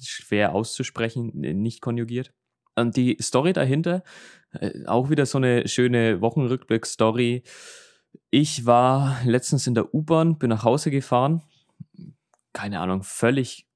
schwer 0.00 0.54
auszusprechen, 0.54 1.30
nicht 1.34 1.80
konjugiert. 1.80 2.32
Und 2.74 2.96
die 2.96 3.16
Story 3.20 3.52
dahinter, 3.52 4.02
äh, 4.52 4.84
auch 4.86 5.08
wieder 5.08 5.24
so 5.24 5.38
eine 5.38 5.66
schöne 5.68 6.20
Wochenrückblick-Story. 6.20 7.42
Ich 8.30 8.66
war 8.66 9.18
letztens 9.24 9.66
in 9.66 9.74
der 9.74 9.94
U-Bahn, 9.94 10.38
bin 10.38 10.50
nach 10.50 10.64
Hause 10.64 10.90
gefahren, 10.90 11.42
keine 12.52 12.80
Ahnung, 12.80 13.02
völlig 13.02 13.66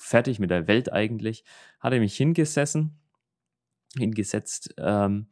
fertig 0.00 0.38
mit 0.38 0.50
der 0.50 0.68
Welt 0.68 0.92
eigentlich, 0.92 1.44
hatte 1.80 1.98
mich 2.00 2.16
hingesessen 2.16 3.00
hingesetzt 3.96 4.74
ähm, 4.78 5.28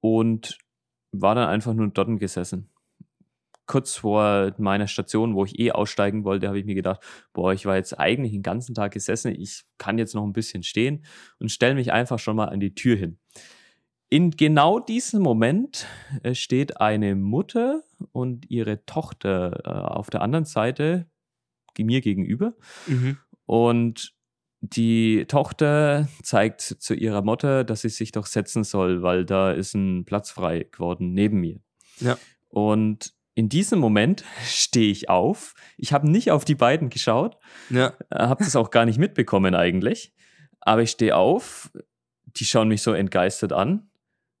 und 0.00 0.58
war 1.12 1.34
dann 1.34 1.48
einfach 1.48 1.74
nur 1.74 1.88
dort 1.88 2.18
gesessen. 2.18 2.70
Kurz 3.66 3.96
vor 3.96 4.54
meiner 4.58 4.86
Station, 4.86 5.34
wo 5.34 5.44
ich 5.44 5.58
eh 5.58 5.72
aussteigen 5.72 6.24
wollte, 6.24 6.46
habe 6.46 6.58
ich 6.58 6.66
mir 6.66 6.76
gedacht, 6.76 7.00
boah, 7.32 7.52
ich 7.52 7.66
war 7.66 7.76
jetzt 7.76 7.98
eigentlich 7.98 8.32
den 8.32 8.42
ganzen 8.42 8.74
Tag 8.74 8.92
gesessen, 8.92 9.34
ich 9.34 9.64
kann 9.78 9.98
jetzt 9.98 10.14
noch 10.14 10.24
ein 10.24 10.32
bisschen 10.32 10.62
stehen 10.62 11.04
und 11.40 11.50
stelle 11.50 11.74
mich 11.74 11.92
einfach 11.92 12.18
schon 12.18 12.36
mal 12.36 12.48
an 12.48 12.60
die 12.60 12.74
Tür 12.74 12.96
hin. 12.96 13.18
In 14.08 14.30
genau 14.30 14.78
diesem 14.78 15.20
Moment 15.20 15.86
äh, 16.22 16.34
steht 16.34 16.80
eine 16.80 17.16
Mutter 17.16 17.82
und 18.12 18.48
ihre 18.48 18.84
Tochter 18.86 19.62
äh, 19.64 19.68
auf 19.68 20.10
der 20.10 20.22
anderen 20.22 20.44
Seite 20.44 21.06
mir 21.78 22.00
gegenüber. 22.00 22.54
Mhm. 22.86 23.18
Und 23.44 24.15
die 24.72 25.26
Tochter 25.26 26.08
zeigt 26.22 26.60
zu 26.60 26.94
ihrer 26.94 27.22
Mutter, 27.22 27.64
dass 27.64 27.82
sie 27.82 27.88
sich 27.88 28.12
doch 28.12 28.26
setzen 28.26 28.64
soll, 28.64 29.02
weil 29.02 29.24
da 29.24 29.52
ist 29.52 29.74
ein 29.74 30.04
Platz 30.04 30.30
frei 30.30 30.66
geworden 30.70 31.12
neben 31.12 31.40
mir. 31.40 31.60
Ja. 32.00 32.18
Und 32.48 33.14
in 33.34 33.48
diesem 33.48 33.78
Moment 33.78 34.24
stehe 34.44 34.90
ich 34.90 35.08
auf. 35.08 35.54
Ich 35.76 35.92
habe 35.92 36.10
nicht 36.10 36.30
auf 36.30 36.44
die 36.44 36.54
beiden 36.54 36.90
geschaut, 36.90 37.36
ja. 37.70 37.92
Äh, 38.10 38.18
habe 38.18 38.44
das 38.44 38.56
auch 38.56 38.70
gar 38.70 38.84
nicht 38.84 38.98
mitbekommen 38.98 39.54
eigentlich. 39.54 40.12
Aber 40.60 40.82
ich 40.82 40.90
stehe 40.90 41.14
auf, 41.14 41.70
die 42.24 42.44
schauen 42.44 42.68
mich 42.68 42.82
so 42.82 42.92
entgeistert 42.92 43.52
an. 43.52 43.88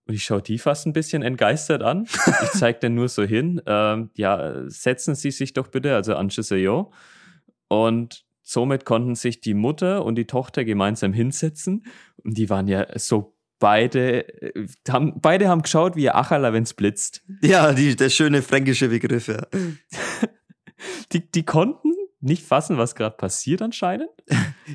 Und 0.06 0.14
ich 0.14 0.24
schaue 0.24 0.42
die 0.42 0.58
fast 0.58 0.86
ein 0.86 0.92
bisschen 0.92 1.22
entgeistert 1.22 1.82
an. 1.82 2.06
Ich 2.42 2.50
zeige 2.50 2.78
dann 2.80 2.94
nur 2.94 3.08
so 3.08 3.22
hin. 3.22 3.60
Ähm, 3.66 4.10
ja, 4.14 4.68
setzen 4.68 5.14
Sie 5.14 5.30
sich 5.30 5.52
doch 5.52 5.68
bitte, 5.68 5.94
also 5.94 6.14
Anche 6.14 6.42
Seyo. 6.42 6.92
Und 7.68 8.25
somit 8.46 8.84
konnten 8.84 9.16
sich 9.16 9.40
die 9.40 9.54
Mutter 9.54 10.04
und 10.04 10.14
die 10.14 10.26
Tochter 10.26 10.64
gemeinsam 10.64 11.12
hinsetzen. 11.12 11.84
Und 12.22 12.38
die 12.38 12.48
waren 12.48 12.68
ja 12.68 12.86
so 12.96 13.36
beide, 13.58 14.28
äh, 14.40 14.68
haben, 14.88 15.20
beide 15.20 15.48
haben 15.48 15.62
geschaut 15.62 15.96
wie 15.96 16.08
Achala, 16.08 16.52
wenn's 16.52 16.72
blitzt. 16.72 17.24
Ja, 17.42 17.72
die, 17.72 17.96
der 17.96 18.08
schöne 18.08 18.42
fränkische 18.42 18.88
Begriff, 18.88 19.26
ja. 19.26 19.46
die, 21.12 21.28
die 21.30 21.44
konnten 21.44 21.92
nicht 22.20 22.44
fassen, 22.44 22.78
was 22.78 22.94
gerade 22.94 23.16
passiert 23.16 23.62
anscheinend. 23.62 24.10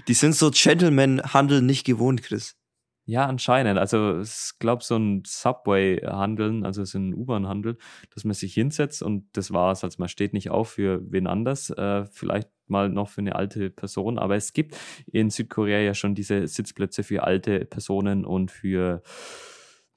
Die 0.08 0.14
sind 0.14 0.36
so 0.36 0.52
Gentleman-Handel 0.52 1.62
nicht 1.62 1.86
gewohnt, 1.86 2.24
Chris. 2.24 2.58
Ja, 3.06 3.26
anscheinend. 3.26 3.80
Also 3.80 4.20
ich 4.20 4.52
glaube, 4.60 4.84
so 4.84 4.96
ein 4.96 5.24
Subway-Handeln, 5.26 6.66
also 6.66 6.84
so 6.86 7.00
ein 7.00 7.14
U-Bahn-Handel, 7.14 7.78
dass 8.14 8.26
man 8.26 8.34
sich 8.34 8.54
hinsetzt 8.54 9.02
und 9.02 9.26
das 9.34 9.52
war's. 9.52 9.84
Also 9.84 9.96
man 10.00 10.08
steht 10.08 10.34
nicht 10.34 10.50
auf 10.52 10.72
für 10.72 11.02
wen 11.10 11.28
anders, 11.28 11.72
äh, 11.72 12.06
vielleicht 12.06 12.50
mal 12.72 12.90
noch 12.90 13.10
für 13.10 13.22
eine 13.22 13.36
alte 13.36 13.70
Person. 13.70 14.18
Aber 14.18 14.36
es 14.36 14.54
gibt 14.54 14.76
in 15.12 15.30
Südkorea 15.30 15.80
ja 15.80 15.94
schon 15.94 16.16
diese 16.16 16.48
Sitzplätze 16.48 17.04
für 17.04 17.24
alte 17.24 17.66
Personen 17.66 18.26
und 18.26 18.50
für 18.50 19.04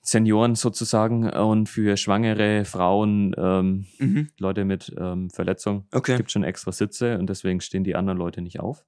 Senioren 0.02 0.54
sozusagen 0.54 1.30
und 1.30 1.66
für 1.66 1.96
schwangere 1.96 2.66
Frauen, 2.66 3.34
ähm, 3.38 3.86
mhm. 3.98 4.28
Leute 4.38 4.66
mit 4.66 4.94
ähm, 4.98 5.30
Verletzung. 5.30 5.86
Okay. 5.92 6.12
Es 6.12 6.18
gibt 6.18 6.30
schon 6.30 6.44
extra 6.44 6.72
Sitze 6.72 7.18
und 7.18 7.30
deswegen 7.30 7.62
stehen 7.62 7.84
die 7.84 7.96
anderen 7.96 8.18
Leute 8.18 8.42
nicht 8.42 8.60
auf. 8.60 8.84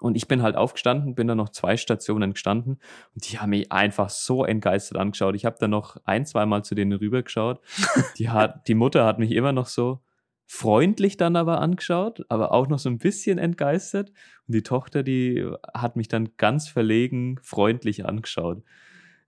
Und 0.00 0.16
ich 0.16 0.28
bin 0.28 0.42
halt 0.42 0.54
aufgestanden, 0.54 1.14
bin 1.14 1.26
dann 1.26 1.38
noch 1.38 1.48
zwei 1.48 1.76
Stationen 1.76 2.34
gestanden 2.34 2.78
und 3.14 3.30
die 3.30 3.38
haben 3.38 3.50
mich 3.50 3.72
einfach 3.72 4.10
so 4.10 4.44
entgeistert 4.44 4.98
angeschaut. 4.98 5.34
Ich 5.34 5.44
habe 5.44 5.56
dann 5.58 5.70
noch 5.70 5.96
ein, 6.04 6.26
zweimal 6.26 6.62
zu 6.62 6.74
denen 6.74 6.92
rübergeschaut. 6.92 7.60
Die, 8.18 8.28
hat, 8.28 8.66
die 8.68 8.74
Mutter 8.74 9.04
hat 9.06 9.18
mich 9.18 9.32
immer 9.32 9.52
noch 9.52 9.66
so 9.66 10.00
freundlich 10.48 11.18
dann 11.18 11.36
aber 11.36 11.60
angeschaut, 11.60 12.24
aber 12.30 12.52
auch 12.52 12.68
noch 12.68 12.78
so 12.78 12.88
ein 12.88 12.98
bisschen 12.98 13.38
entgeistert. 13.38 14.08
Und 14.48 14.54
die 14.54 14.62
Tochter, 14.62 15.02
die 15.02 15.46
hat 15.74 15.94
mich 15.94 16.08
dann 16.08 16.30
ganz 16.38 16.68
verlegen, 16.68 17.38
freundlich 17.42 18.06
angeschaut. 18.06 18.64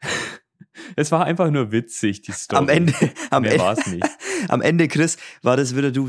es 0.97 1.12
war 1.12 1.25
einfach 1.27 1.51
nur 1.51 1.73
witzig, 1.73 2.23
die 2.23 2.33
Story. 2.33 2.62
Am 2.62 2.68
Ende, 2.71 2.95
am 3.29 3.43
Mehr 3.43 3.53
Ende, 3.53 3.64
war 3.64 3.79
es 3.79 3.87
nicht. 3.87 4.07
am 4.49 4.62
Ende, 4.62 4.89
Chris, 4.89 5.18
war 5.43 5.59
das 5.59 5.77
wieder 5.77 5.93
du, 5.93 6.09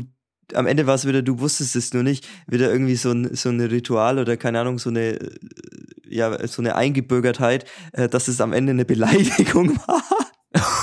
am 0.54 0.66
Ende 0.66 0.86
war 0.86 0.94
es 0.94 1.06
wieder, 1.06 1.20
du 1.20 1.40
wusstest 1.40 1.76
es 1.76 1.92
nur 1.92 2.02
nicht, 2.02 2.26
wieder 2.46 2.72
irgendwie 2.72 2.96
so 2.96 3.10
ein, 3.12 3.34
so 3.34 3.50
ein 3.50 3.60
Ritual 3.60 4.18
oder 4.18 4.38
keine 4.38 4.60
Ahnung, 4.60 4.78
so 4.78 4.88
eine, 4.88 5.18
ja, 6.08 6.46
so 6.46 6.62
eine 6.62 6.74
Eingebürgertheit, 6.74 7.66
äh, 7.92 8.08
dass 8.08 8.28
es 8.28 8.40
am 8.40 8.54
Ende 8.54 8.70
eine 8.70 8.86
Beleidigung 8.86 9.76
war. 9.86 10.02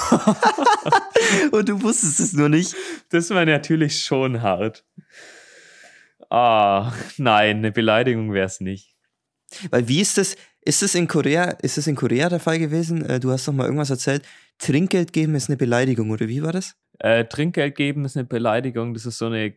Und 1.51 1.69
du 1.69 1.81
wusstest 1.81 2.19
es 2.19 2.33
nur 2.33 2.49
nicht. 2.49 2.75
Das 3.09 3.29
war 3.29 3.45
natürlich 3.45 4.03
schon 4.03 4.41
hart. 4.41 4.85
Ah, 6.29 6.93
nein, 7.17 7.57
eine 7.57 7.71
Beleidigung 7.71 8.33
wäre 8.33 8.45
es 8.45 8.59
nicht. 8.59 8.95
Weil 9.71 9.87
wie 9.87 10.01
ist 10.01 10.17
das, 10.17 10.35
ist 10.61 10.81
das 10.81 10.93
in 10.95 11.07
Korea, 11.07 11.45
ist 11.61 11.77
das 11.77 11.87
in 11.87 11.95
Korea 11.95 12.29
der 12.29 12.39
Fall 12.39 12.59
gewesen? 12.59 13.03
Äh, 13.05 13.19
Du 13.19 13.31
hast 13.31 13.47
doch 13.47 13.53
mal 13.53 13.65
irgendwas 13.65 13.89
erzählt. 13.89 14.23
Trinkgeld 14.59 15.13
geben 15.13 15.35
ist 15.35 15.49
eine 15.49 15.57
Beleidigung, 15.57 16.11
oder 16.11 16.27
wie 16.27 16.43
war 16.43 16.51
das? 16.51 16.75
Äh, 16.99 17.25
Trinkgeld 17.25 17.75
geben 17.75 18.05
ist 18.05 18.17
eine 18.17 18.25
Beleidigung, 18.25 18.93
das 18.93 19.05
ist 19.05 19.17
so 19.17 19.27
eine 19.27 19.55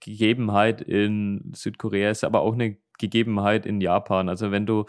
Gegebenheit 0.00 0.80
in 0.82 1.52
Südkorea, 1.54 2.10
ist 2.10 2.24
aber 2.24 2.42
auch 2.42 2.52
eine 2.52 2.76
Gegebenheit 2.98 3.66
in 3.66 3.80
Japan. 3.80 4.28
Also 4.28 4.50
wenn 4.50 4.66
du 4.66 4.84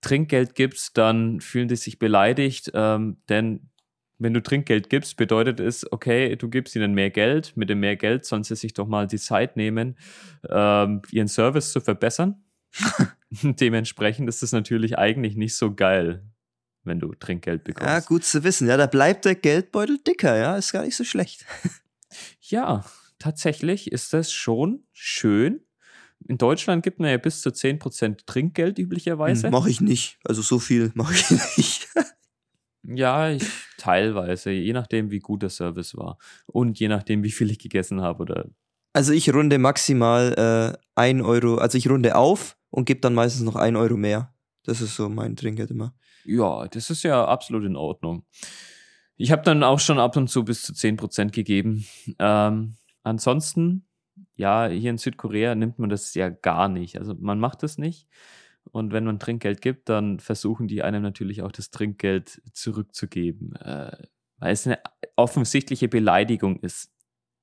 Trinkgeld 0.00 0.54
gibst, 0.54 0.96
dann 0.96 1.40
fühlen 1.40 1.68
die 1.68 1.76
sich 1.76 1.98
beleidigt, 1.98 2.70
ähm, 2.74 3.18
denn 3.28 3.70
wenn 4.18 4.34
du 4.34 4.42
Trinkgeld 4.42 4.90
gibst, 4.90 5.16
bedeutet 5.16 5.60
es, 5.60 5.90
okay, 5.92 6.36
du 6.36 6.48
gibst 6.48 6.76
ihnen 6.76 6.94
mehr 6.94 7.10
Geld. 7.10 7.56
Mit 7.56 7.68
dem 7.68 7.80
mehr 7.80 7.96
Geld 7.96 8.24
sollen 8.24 8.44
sie 8.44 8.56
sich 8.56 8.74
doch 8.74 8.86
mal 8.86 9.06
die 9.06 9.18
Zeit 9.18 9.56
nehmen, 9.56 9.98
ähm, 10.48 11.02
ihren 11.10 11.28
Service 11.28 11.72
zu 11.72 11.80
verbessern. 11.80 12.44
Dementsprechend 13.30 14.28
ist 14.28 14.42
es 14.42 14.52
natürlich 14.52 14.98
eigentlich 14.98 15.36
nicht 15.36 15.56
so 15.56 15.74
geil, 15.74 16.24
wenn 16.84 17.00
du 17.00 17.14
Trinkgeld 17.14 17.64
bekommst. 17.64 17.88
Ja, 17.88 18.00
gut 18.00 18.24
zu 18.24 18.44
wissen. 18.44 18.68
Ja, 18.68 18.76
da 18.76 18.86
bleibt 18.86 19.24
der 19.24 19.34
Geldbeutel 19.34 19.98
dicker, 19.98 20.36
ja, 20.36 20.56
ist 20.56 20.72
gar 20.72 20.84
nicht 20.84 20.96
so 20.96 21.04
schlecht. 21.04 21.44
Ja, 22.40 22.84
tatsächlich 23.18 23.90
ist 23.90 24.12
das 24.12 24.30
schon 24.30 24.84
schön. 24.92 25.60
In 26.28 26.38
Deutschland 26.38 26.82
gibt 26.82 27.00
man 27.00 27.10
ja 27.10 27.16
bis 27.16 27.40
zu 27.42 27.50
10% 27.50 28.24
Trinkgeld 28.24 28.78
üblicherweise. 28.78 29.50
Mache 29.50 29.68
ich 29.68 29.80
nicht. 29.80 30.18
Also 30.24 30.42
so 30.42 30.58
viel 30.58 30.92
mache 30.94 31.14
ich 31.14 31.30
nicht. 31.56 31.88
Ja, 32.86 33.30
ich 33.30 33.46
teilweise, 33.78 34.50
je 34.50 34.72
nachdem, 34.72 35.10
wie 35.10 35.20
gut 35.20 35.42
der 35.42 35.50
Service 35.50 35.96
war. 35.96 36.18
Und 36.46 36.78
je 36.78 36.88
nachdem, 36.88 37.22
wie 37.22 37.30
viel 37.30 37.50
ich 37.50 37.58
gegessen 37.58 38.02
habe 38.02 38.22
oder. 38.22 38.46
Also 38.92 39.12
ich 39.12 39.32
runde 39.32 39.58
maximal 39.58 40.74
äh, 40.76 40.78
ein 40.94 41.20
Euro, 41.22 41.56
also 41.56 41.76
ich 41.78 41.88
runde 41.88 42.14
auf 42.14 42.56
und 42.70 42.84
gebe 42.84 43.00
dann 43.00 43.14
meistens 43.14 43.42
noch 43.42 43.56
ein 43.56 43.76
Euro 43.76 43.96
mehr. 43.96 44.34
Das 44.64 44.80
ist 44.80 44.96
so 44.96 45.08
mein 45.08 45.36
Trinkgeld 45.36 45.70
immer. 45.70 45.94
Ja, 46.24 46.66
das 46.68 46.90
ist 46.90 47.02
ja 47.02 47.24
absolut 47.24 47.64
in 47.64 47.76
Ordnung. 47.76 48.24
Ich 49.16 49.30
habe 49.30 49.42
dann 49.42 49.62
auch 49.62 49.78
schon 49.80 49.98
ab 49.98 50.16
und 50.16 50.28
zu 50.28 50.44
bis 50.44 50.62
zu 50.62 50.72
10% 50.72 51.32
gegeben. 51.32 51.86
Ähm, 52.18 52.76
ansonsten, 53.02 53.86
ja, 54.36 54.66
hier 54.66 54.90
in 54.90 54.98
Südkorea 54.98 55.54
nimmt 55.54 55.78
man 55.78 55.90
das 55.90 56.14
ja 56.14 56.28
gar 56.30 56.68
nicht. 56.68 56.98
Also 56.98 57.14
man 57.18 57.38
macht 57.38 57.62
das 57.62 57.78
nicht. 57.78 58.08
Und 58.70 58.92
wenn 58.92 59.04
man 59.04 59.18
Trinkgeld 59.18 59.60
gibt, 59.60 59.88
dann 59.88 60.20
versuchen 60.20 60.66
die 60.68 60.82
einem 60.82 61.02
natürlich 61.02 61.42
auch 61.42 61.52
das 61.52 61.70
Trinkgeld 61.70 62.42
zurückzugeben. 62.52 63.54
Äh, 63.56 63.96
weil 64.38 64.52
es 64.52 64.66
eine 64.66 64.78
offensichtliche 65.16 65.88
Beleidigung 65.88 66.58
ist. 66.60 66.90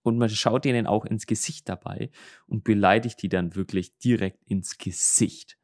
Und 0.03 0.17
man 0.17 0.29
schaut 0.29 0.65
ihnen 0.65 0.87
auch 0.87 1.05
ins 1.05 1.27
Gesicht 1.27 1.69
dabei 1.69 2.09
und 2.47 2.63
beleidigt 2.63 3.21
die 3.21 3.29
dann 3.29 3.55
wirklich 3.55 3.97
direkt 3.99 4.43
ins 4.45 4.77
Gesicht. 4.77 5.57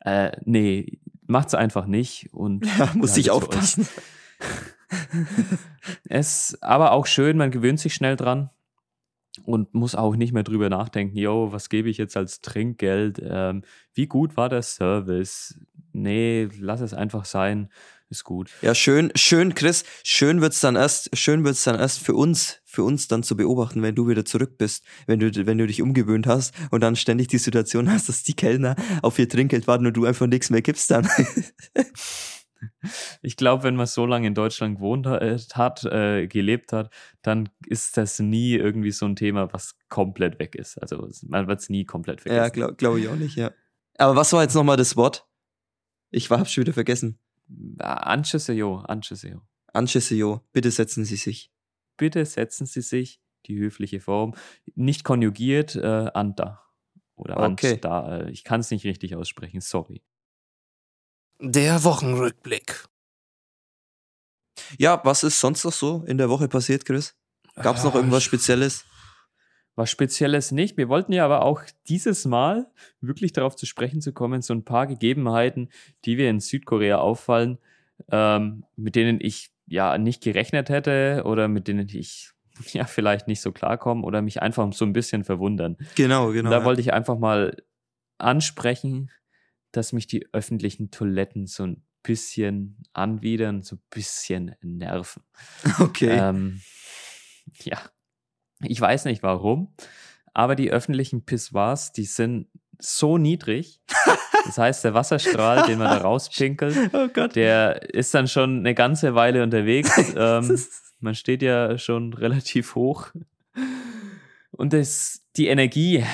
Äh, 0.00 0.36
nee, 0.44 1.00
macht's 1.26 1.54
einfach 1.54 1.86
nicht. 1.86 2.28
Und 2.32 2.66
Ja, 2.78 2.92
muss 2.94 3.16
ich 3.16 3.26
behaltet's 3.26 3.26
für 3.26 3.30
euch. 3.30 3.36
aufpassen. 3.36 3.88
Es 6.04 6.56
aber 6.62 6.92
auch 6.92 7.06
schön, 7.06 7.36
man 7.36 7.50
gewöhnt 7.50 7.78
sich 7.78 7.92
schnell 7.92 8.16
dran 8.16 8.50
und 9.44 9.74
muss 9.74 9.94
auch 9.94 10.16
nicht 10.16 10.32
mehr 10.32 10.42
drüber 10.42 10.68
nachdenken, 10.68 11.16
yo, 11.16 11.52
was 11.52 11.68
gebe 11.68 11.88
ich 11.88 11.98
jetzt 11.98 12.16
als 12.16 12.40
Trinkgeld? 12.40 13.20
Ähm, 13.22 13.62
wie 13.94 14.06
gut 14.06 14.36
war 14.36 14.48
der 14.48 14.62
Service? 14.62 15.58
Nee, 15.92 16.48
lass 16.58 16.80
es 16.80 16.94
einfach 16.94 17.24
sein, 17.24 17.68
ist 18.10 18.24
gut. 18.24 18.50
Ja, 18.62 18.74
schön, 18.74 19.12
schön, 19.14 19.54
Chris, 19.54 19.84
schön 20.02 20.40
wird's 20.40 20.60
dann 20.60 20.76
erst, 20.76 21.16
schön 21.16 21.44
wird's 21.44 21.64
dann 21.64 21.78
erst 21.78 22.00
für 22.00 22.14
uns, 22.14 22.60
für 22.64 22.82
uns 22.82 23.08
dann 23.08 23.22
zu 23.22 23.36
beobachten, 23.36 23.82
wenn 23.82 23.94
du 23.94 24.08
wieder 24.08 24.24
zurück 24.24 24.56
bist, 24.58 24.84
wenn 25.06 25.20
du, 25.20 25.30
wenn 25.46 25.58
du 25.58 25.66
dich 25.66 25.82
umgewöhnt 25.82 26.26
hast 26.26 26.54
und 26.70 26.82
dann 26.82 26.96
ständig 26.96 27.28
die 27.28 27.38
Situation 27.38 27.90
hast, 27.92 28.08
dass 28.08 28.22
die 28.22 28.34
Kellner 28.34 28.76
auf 29.02 29.18
ihr 29.18 29.28
Trinkgeld 29.28 29.66
warten 29.66 29.86
und 29.86 29.96
du 29.96 30.04
einfach 30.04 30.26
nichts 30.26 30.50
mehr 30.50 30.62
gibst 30.62 30.90
dann. 30.90 31.08
Ich 33.22 33.36
glaube, 33.36 33.62
wenn 33.64 33.76
man 33.76 33.86
so 33.86 34.06
lange 34.06 34.26
in 34.26 34.34
Deutschland 34.34 34.76
gewohnt 34.76 35.06
äh, 35.06 35.38
hat, 35.54 35.84
äh, 35.84 36.26
gelebt 36.26 36.72
hat, 36.72 36.92
dann 37.22 37.48
ist 37.66 37.96
das 37.96 38.18
nie 38.18 38.54
irgendwie 38.54 38.90
so 38.90 39.06
ein 39.06 39.16
Thema, 39.16 39.52
was 39.52 39.76
komplett 39.88 40.38
weg 40.38 40.54
ist. 40.54 40.76
Also 40.80 41.08
man 41.26 41.46
wird 41.48 41.60
es 41.60 41.70
nie 41.70 41.84
komplett 41.84 42.20
vergessen. 42.20 42.42
ja, 42.44 42.48
glaube 42.48 42.74
glaub 42.74 42.96
ich 42.96 43.08
auch 43.08 43.16
nicht, 43.16 43.36
ja. 43.36 43.52
Aber 43.98 44.16
was 44.16 44.32
war 44.32 44.42
jetzt 44.42 44.54
nochmal 44.54 44.76
das 44.76 44.96
Wort? 44.96 45.26
Ich 46.10 46.30
hab's 46.30 46.52
schon 46.52 46.62
wieder 46.62 46.72
vergessen. 46.72 47.18
Ancheseo, 47.78 48.78
Ancheseo. 48.86 49.42
Ancheseo, 49.72 50.42
bitte 50.52 50.70
setzen 50.70 51.04
Sie 51.04 51.16
sich. 51.16 51.52
bitte 51.96 52.24
setzen 52.24 52.64
Sie 52.66 52.80
sich 52.80 53.20
die 53.46 53.58
höfliche 53.58 54.00
Form, 54.00 54.34
nicht 54.74 55.04
konjugiert, 55.04 55.74
äh, 55.76 56.10
anta. 56.14 56.62
Oder 57.16 57.36
Okay. 57.38 57.74
anta. 57.74 58.18
Äh, 58.18 58.30
ich 58.30 58.44
kann 58.44 58.60
es 58.60 58.70
nicht 58.70 58.84
richtig 58.84 59.16
aussprechen, 59.16 59.60
sorry. 59.60 60.02
Der 61.40 61.84
Wochenrückblick. 61.84 62.84
Ja, 64.76 65.00
was 65.04 65.22
ist 65.22 65.38
sonst 65.38 65.64
noch 65.64 65.72
so 65.72 66.04
in 66.06 66.18
der 66.18 66.28
Woche 66.28 66.48
passiert, 66.48 66.84
Chris? 66.84 67.14
Gab's 67.54 67.84
noch 67.84 67.94
Ah, 67.94 67.98
irgendwas 67.98 68.24
Spezielles? 68.24 68.84
Was 69.76 69.90
Spezielles 69.90 70.50
nicht. 70.50 70.76
Wir 70.76 70.88
wollten 70.88 71.12
ja 71.12 71.24
aber 71.24 71.42
auch 71.42 71.62
dieses 71.88 72.24
Mal 72.24 72.66
wirklich 73.00 73.32
darauf 73.32 73.54
zu 73.54 73.66
sprechen 73.66 74.00
zu 74.00 74.12
kommen, 74.12 74.42
so 74.42 74.52
ein 74.52 74.64
paar 74.64 74.88
Gegebenheiten, 74.88 75.70
die 76.04 76.18
wir 76.18 76.28
in 76.28 76.40
Südkorea 76.40 76.98
auffallen, 76.98 77.58
ähm, 78.10 78.64
mit 78.74 78.96
denen 78.96 79.20
ich 79.20 79.52
ja 79.66 79.96
nicht 79.96 80.22
gerechnet 80.22 80.70
hätte 80.70 81.22
oder 81.24 81.46
mit 81.46 81.68
denen 81.68 81.88
ich 81.88 82.32
ja 82.72 82.84
vielleicht 82.84 83.28
nicht 83.28 83.40
so 83.40 83.52
klarkomme 83.52 84.04
oder 84.04 84.22
mich 84.22 84.42
einfach 84.42 84.72
so 84.72 84.84
ein 84.84 84.92
bisschen 84.92 85.22
verwundern. 85.22 85.76
Genau, 85.94 86.32
genau. 86.32 86.50
da 86.50 86.58
ja. 86.58 86.64
wollte 86.64 86.80
ich 86.80 86.92
einfach 86.92 87.16
mal 87.16 87.56
ansprechen, 88.18 89.10
dass 89.72 89.92
mich 89.92 90.06
die 90.06 90.26
öffentlichen 90.32 90.90
Toiletten 90.90 91.46
so 91.46 91.64
ein 91.64 91.82
bisschen 92.02 92.82
anwidern, 92.92 93.62
so 93.62 93.76
ein 93.76 93.82
bisschen 93.90 94.54
nerven. 94.62 95.22
okay. 95.78 96.16
Ähm, 96.18 96.60
ja, 97.62 97.78
ich 98.62 98.80
weiß 98.80 99.04
nicht 99.04 99.22
warum, 99.22 99.74
aber 100.34 100.54
die 100.56 100.70
öffentlichen 100.70 101.24
Pissoirs, 101.24 101.92
die 101.92 102.04
sind 102.04 102.48
so 102.78 103.18
niedrig. 103.18 103.80
Das 104.46 104.56
heißt, 104.56 104.84
der 104.84 104.94
Wasserstrahl, 104.94 105.66
den 105.66 105.78
man 105.78 105.88
da 105.88 105.98
rauspinkelt, 105.98 106.76
oh 106.92 107.26
der 107.26 107.92
ist 107.92 108.14
dann 108.14 108.28
schon 108.28 108.60
eine 108.60 108.74
ganze 108.74 109.14
Weile 109.14 109.42
unterwegs. 109.42 109.90
Ähm, 110.16 110.58
man 111.00 111.14
steht 111.14 111.42
ja 111.42 111.78
schon 111.78 112.12
relativ 112.12 112.74
hoch. 112.74 113.08
Und 114.50 114.72
das, 114.72 115.22
die 115.36 115.46
Energie, 115.46 116.04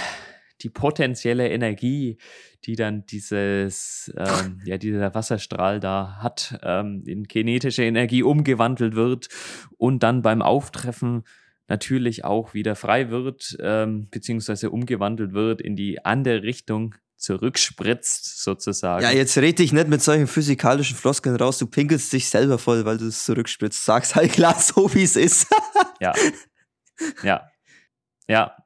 die 0.64 0.70
potenzielle 0.70 1.48
Energie, 1.50 2.18
die 2.64 2.74
dann 2.74 3.06
dieses, 3.06 4.12
ähm, 4.16 4.60
ja, 4.64 4.78
dieser 4.78 5.14
Wasserstrahl 5.14 5.78
da 5.78 6.18
hat, 6.20 6.58
ähm, 6.62 7.04
in 7.06 7.28
kinetische 7.28 7.84
Energie 7.84 8.22
umgewandelt 8.22 8.96
wird 8.96 9.28
und 9.76 10.02
dann 10.02 10.22
beim 10.22 10.42
Auftreffen 10.42 11.22
natürlich 11.68 12.24
auch 12.24 12.54
wieder 12.54 12.74
frei 12.74 13.10
wird, 13.10 13.56
ähm, 13.60 14.08
beziehungsweise 14.10 14.70
umgewandelt 14.70 15.32
wird 15.32 15.60
in 15.60 15.76
die 15.76 16.04
andere 16.04 16.42
Richtung 16.42 16.94
zurückspritzt, 17.16 18.42
sozusagen. 18.42 19.02
Ja, 19.02 19.10
jetzt 19.10 19.38
red 19.38 19.58
dich 19.58 19.72
nicht 19.72 19.88
mit 19.88 20.02
solchen 20.02 20.26
physikalischen 20.26 20.96
Floskeln 20.96 21.36
raus. 21.36 21.58
Du 21.58 21.66
pinkelst 21.66 22.12
dich 22.12 22.28
selber 22.28 22.58
voll, 22.58 22.84
weil 22.84 22.98
du 22.98 23.06
es 23.06 23.24
zurückspritzt. 23.24 23.84
Sag's 23.84 24.14
halt 24.14 24.32
klar, 24.32 24.54
so 24.60 24.92
wie 24.94 25.04
es 25.04 25.16
ist. 25.16 25.46
Ja. 26.00 26.12
Ja. 27.22 27.48
Ja. 28.28 28.56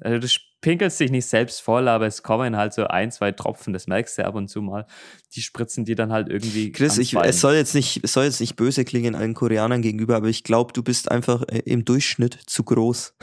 Also 0.00 0.18
du 0.18 0.28
pinkelst 0.60 0.98
dich 1.00 1.10
nicht 1.10 1.26
selbst 1.26 1.60
voll, 1.60 1.88
aber 1.88 2.06
es 2.06 2.22
kommen 2.22 2.56
halt 2.56 2.72
so 2.72 2.86
ein, 2.86 3.10
zwei 3.10 3.32
Tropfen, 3.32 3.72
das 3.72 3.86
merkst 3.86 4.18
du 4.18 4.26
ab 4.26 4.34
und 4.34 4.48
zu 4.48 4.60
mal. 4.62 4.86
Die 5.34 5.42
spritzen 5.42 5.84
dir 5.84 5.96
dann 5.96 6.12
halt 6.12 6.28
irgendwie. 6.28 6.72
Chris, 6.72 6.98
ich, 6.98 7.14
es 7.14 7.40
soll 7.40 7.54
jetzt 7.54 7.74
nicht, 7.74 8.00
es 8.02 8.12
soll 8.12 8.24
jetzt 8.24 8.40
nicht 8.40 8.56
böse 8.56 8.84
klingen 8.84 9.14
allen 9.14 9.34
Koreanern 9.34 9.82
gegenüber, 9.82 10.16
aber 10.16 10.28
ich 10.28 10.44
glaube, 10.44 10.72
du 10.72 10.82
bist 10.82 11.10
einfach 11.10 11.42
äh, 11.48 11.58
im 11.64 11.84
Durchschnitt 11.84 12.38
zu 12.46 12.64
groß. 12.64 13.14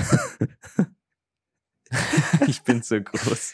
ich 2.48 2.62
bin 2.64 2.82
so 2.82 3.02
groß. 3.02 3.54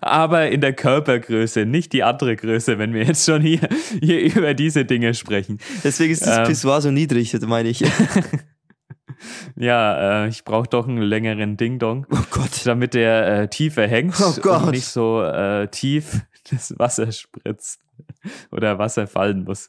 Aber 0.00 0.50
in 0.50 0.60
der 0.60 0.72
Körpergröße, 0.72 1.64
nicht 1.64 1.92
die 1.92 2.02
andere 2.02 2.34
Größe, 2.34 2.78
wenn 2.78 2.92
wir 2.92 3.04
jetzt 3.04 3.24
schon 3.24 3.42
hier, 3.42 3.68
hier 4.00 4.20
über 4.20 4.54
diese 4.54 4.84
Dinge 4.84 5.14
sprechen. 5.14 5.58
Deswegen 5.84 6.12
ist 6.12 6.26
das 6.26 6.38
Ähm. 6.38 6.44
Pissoir 6.44 6.80
so 6.80 6.90
niedrig, 6.90 7.32
meine 7.46 7.68
ich. 7.68 7.84
Ja, 9.56 10.24
äh, 10.24 10.28
ich 10.28 10.44
brauche 10.44 10.68
doch 10.68 10.88
einen 10.88 11.02
längeren 11.02 11.56
Ding-Dong, 11.56 12.06
Oh 12.10 12.16
Gott. 12.30 12.64
damit 12.64 12.94
der 12.94 13.26
äh, 13.42 13.48
tiefer 13.48 13.86
hängt 13.86 14.14
Oh 14.20 14.50
und 14.50 14.70
nicht 14.70 14.86
so 14.86 15.22
äh, 15.22 15.68
tief 15.68 16.20
das 16.50 16.78
Wasser 16.78 17.10
spritzt 17.12 17.80
oder 18.50 18.78
Wasser 18.78 19.06
fallen 19.06 19.44
muss. 19.44 19.68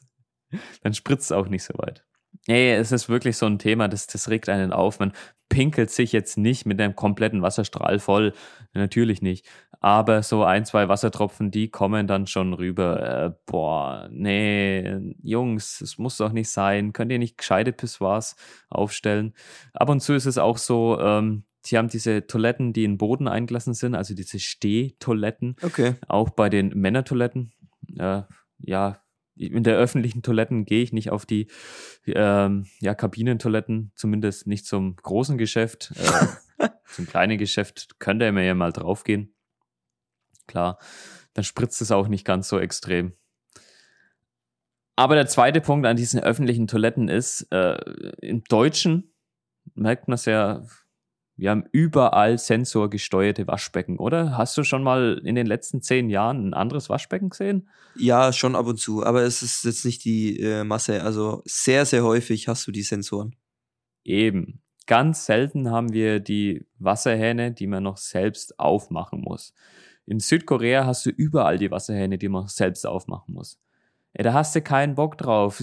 Dann 0.82 0.94
spritzt 0.94 1.26
es 1.26 1.32
auch 1.32 1.48
nicht 1.48 1.64
so 1.64 1.74
weit. 1.78 2.04
Nee, 2.48 2.74
es 2.74 2.92
ist 2.92 3.08
wirklich 3.08 3.36
so 3.36 3.46
ein 3.46 3.58
Thema, 3.58 3.88
das, 3.88 4.06
das 4.06 4.28
regt 4.28 4.48
einen 4.48 4.72
auf. 4.72 4.98
Man 4.98 5.12
pinkelt 5.48 5.90
sich 5.90 6.12
jetzt 6.12 6.38
nicht 6.38 6.66
mit 6.66 6.80
einem 6.80 6.96
kompletten 6.96 7.42
Wasserstrahl 7.42 7.98
voll. 7.98 8.32
Natürlich 8.72 9.22
nicht. 9.22 9.46
Aber 9.84 10.22
so 10.22 10.44
ein, 10.44 10.64
zwei 10.64 10.88
Wassertropfen, 10.88 11.50
die 11.50 11.68
kommen 11.68 12.06
dann 12.06 12.28
schon 12.28 12.54
rüber. 12.54 13.24
Äh, 13.24 13.32
boah, 13.46 14.08
nee, 14.12 14.96
Jungs, 15.24 15.80
es 15.80 15.98
muss 15.98 16.16
doch 16.18 16.30
nicht 16.30 16.50
sein. 16.50 16.92
Könnt 16.92 17.10
ihr 17.10 17.18
nicht 17.18 17.36
gescheite 17.36 17.72
Pissoirs 17.72 18.36
aufstellen? 18.70 19.34
Ab 19.74 19.88
und 19.88 19.98
zu 19.98 20.12
ist 20.12 20.26
es 20.26 20.38
auch 20.38 20.56
so, 20.56 21.00
ähm, 21.00 21.42
die 21.66 21.78
haben 21.78 21.88
diese 21.88 22.28
Toiletten, 22.28 22.72
die 22.72 22.84
in 22.84 22.92
den 22.92 22.98
Boden 22.98 23.26
eingelassen 23.26 23.74
sind, 23.74 23.96
also 23.96 24.14
diese 24.14 24.38
Stehtoiletten 24.38 25.56
Okay. 25.62 25.96
auch 26.06 26.30
bei 26.30 26.48
den 26.48 26.68
Männertoiletten. 26.68 27.52
Äh, 27.98 28.22
ja, 28.60 29.02
in 29.34 29.64
der 29.64 29.76
öffentlichen 29.78 30.22
Toiletten 30.22 30.64
gehe 30.64 30.84
ich 30.84 30.92
nicht 30.92 31.10
auf 31.10 31.26
die 31.26 31.48
ähm, 32.06 32.66
ja, 32.80 32.94
Kabinentoiletten, 32.94 33.90
zumindest 33.96 34.46
nicht 34.46 34.64
zum 34.64 34.94
großen 34.94 35.38
Geschäft. 35.38 35.92
Äh, 35.96 36.68
zum 36.86 37.08
kleinen 37.08 37.36
Geschäft 37.36 37.98
könnte 37.98 38.26
er 38.26 38.32
mir 38.32 38.44
ja 38.44 38.54
mal 38.54 38.72
draufgehen. 38.72 39.34
Klar, 40.52 40.78
dann 41.32 41.44
spritzt 41.44 41.80
es 41.80 41.90
auch 41.90 42.08
nicht 42.08 42.26
ganz 42.26 42.46
so 42.46 42.58
extrem. 42.58 43.14
Aber 44.96 45.14
der 45.14 45.26
zweite 45.26 45.62
Punkt 45.62 45.86
an 45.86 45.96
diesen 45.96 46.20
öffentlichen 46.20 46.66
Toiletten 46.66 47.08
ist, 47.08 47.50
äh, 47.50 47.78
im 48.20 48.44
Deutschen 48.44 49.14
merkt 49.74 50.08
man 50.08 50.16
es 50.16 50.26
ja, 50.26 50.62
wir 51.36 51.48
haben 51.48 51.64
überall 51.72 52.36
sensorgesteuerte 52.36 53.46
Waschbecken, 53.46 53.98
oder? 53.98 54.36
Hast 54.36 54.58
du 54.58 54.62
schon 54.62 54.82
mal 54.82 55.22
in 55.24 55.36
den 55.36 55.46
letzten 55.46 55.80
zehn 55.80 56.10
Jahren 56.10 56.50
ein 56.50 56.54
anderes 56.54 56.90
Waschbecken 56.90 57.30
gesehen? 57.30 57.70
Ja, 57.96 58.34
schon 58.34 58.54
ab 58.54 58.66
und 58.66 58.78
zu, 58.78 59.02
aber 59.02 59.22
es 59.22 59.40
ist 59.40 59.64
jetzt 59.64 59.86
nicht 59.86 60.04
die 60.04 60.38
äh, 60.38 60.64
Masse. 60.64 61.02
Also 61.02 61.40
sehr, 61.46 61.86
sehr 61.86 62.04
häufig 62.04 62.46
hast 62.48 62.66
du 62.66 62.72
die 62.72 62.82
Sensoren. 62.82 63.34
Eben. 64.04 64.60
Ganz 64.86 65.24
selten 65.24 65.70
haben 65.70 65.94
wir 65.94 66.20
die 66.20 66.66
Wasserhähne, 66.78 67.52
die 67.52 67.66
man 67.66 67.84
noch 67.84 67.96
selbst 67.96 68.58
aufmachen 68.58 69.22
muss. 69.22 69.54
In 70.06 70.18
Südkorea 70.18 70.84
hast 70.84 71.06
du 71.06 71.10
überall 71.10 71.58
die 71.58 71.70
Wasserhähne, 71.70 72.18
die 72.18 72.28
man 72.28 72.48
selbst 72.48 72.86
aufmachen 72.86 73.34
muss. 73.34 73.58
Ey, 74.14 74.24
da 74.24 74.34
hast 74.34 74.54
du 74.54 74.60
keinen 74.60 74.94
Bock 74.94 75.16
drauf. 75.16 75.62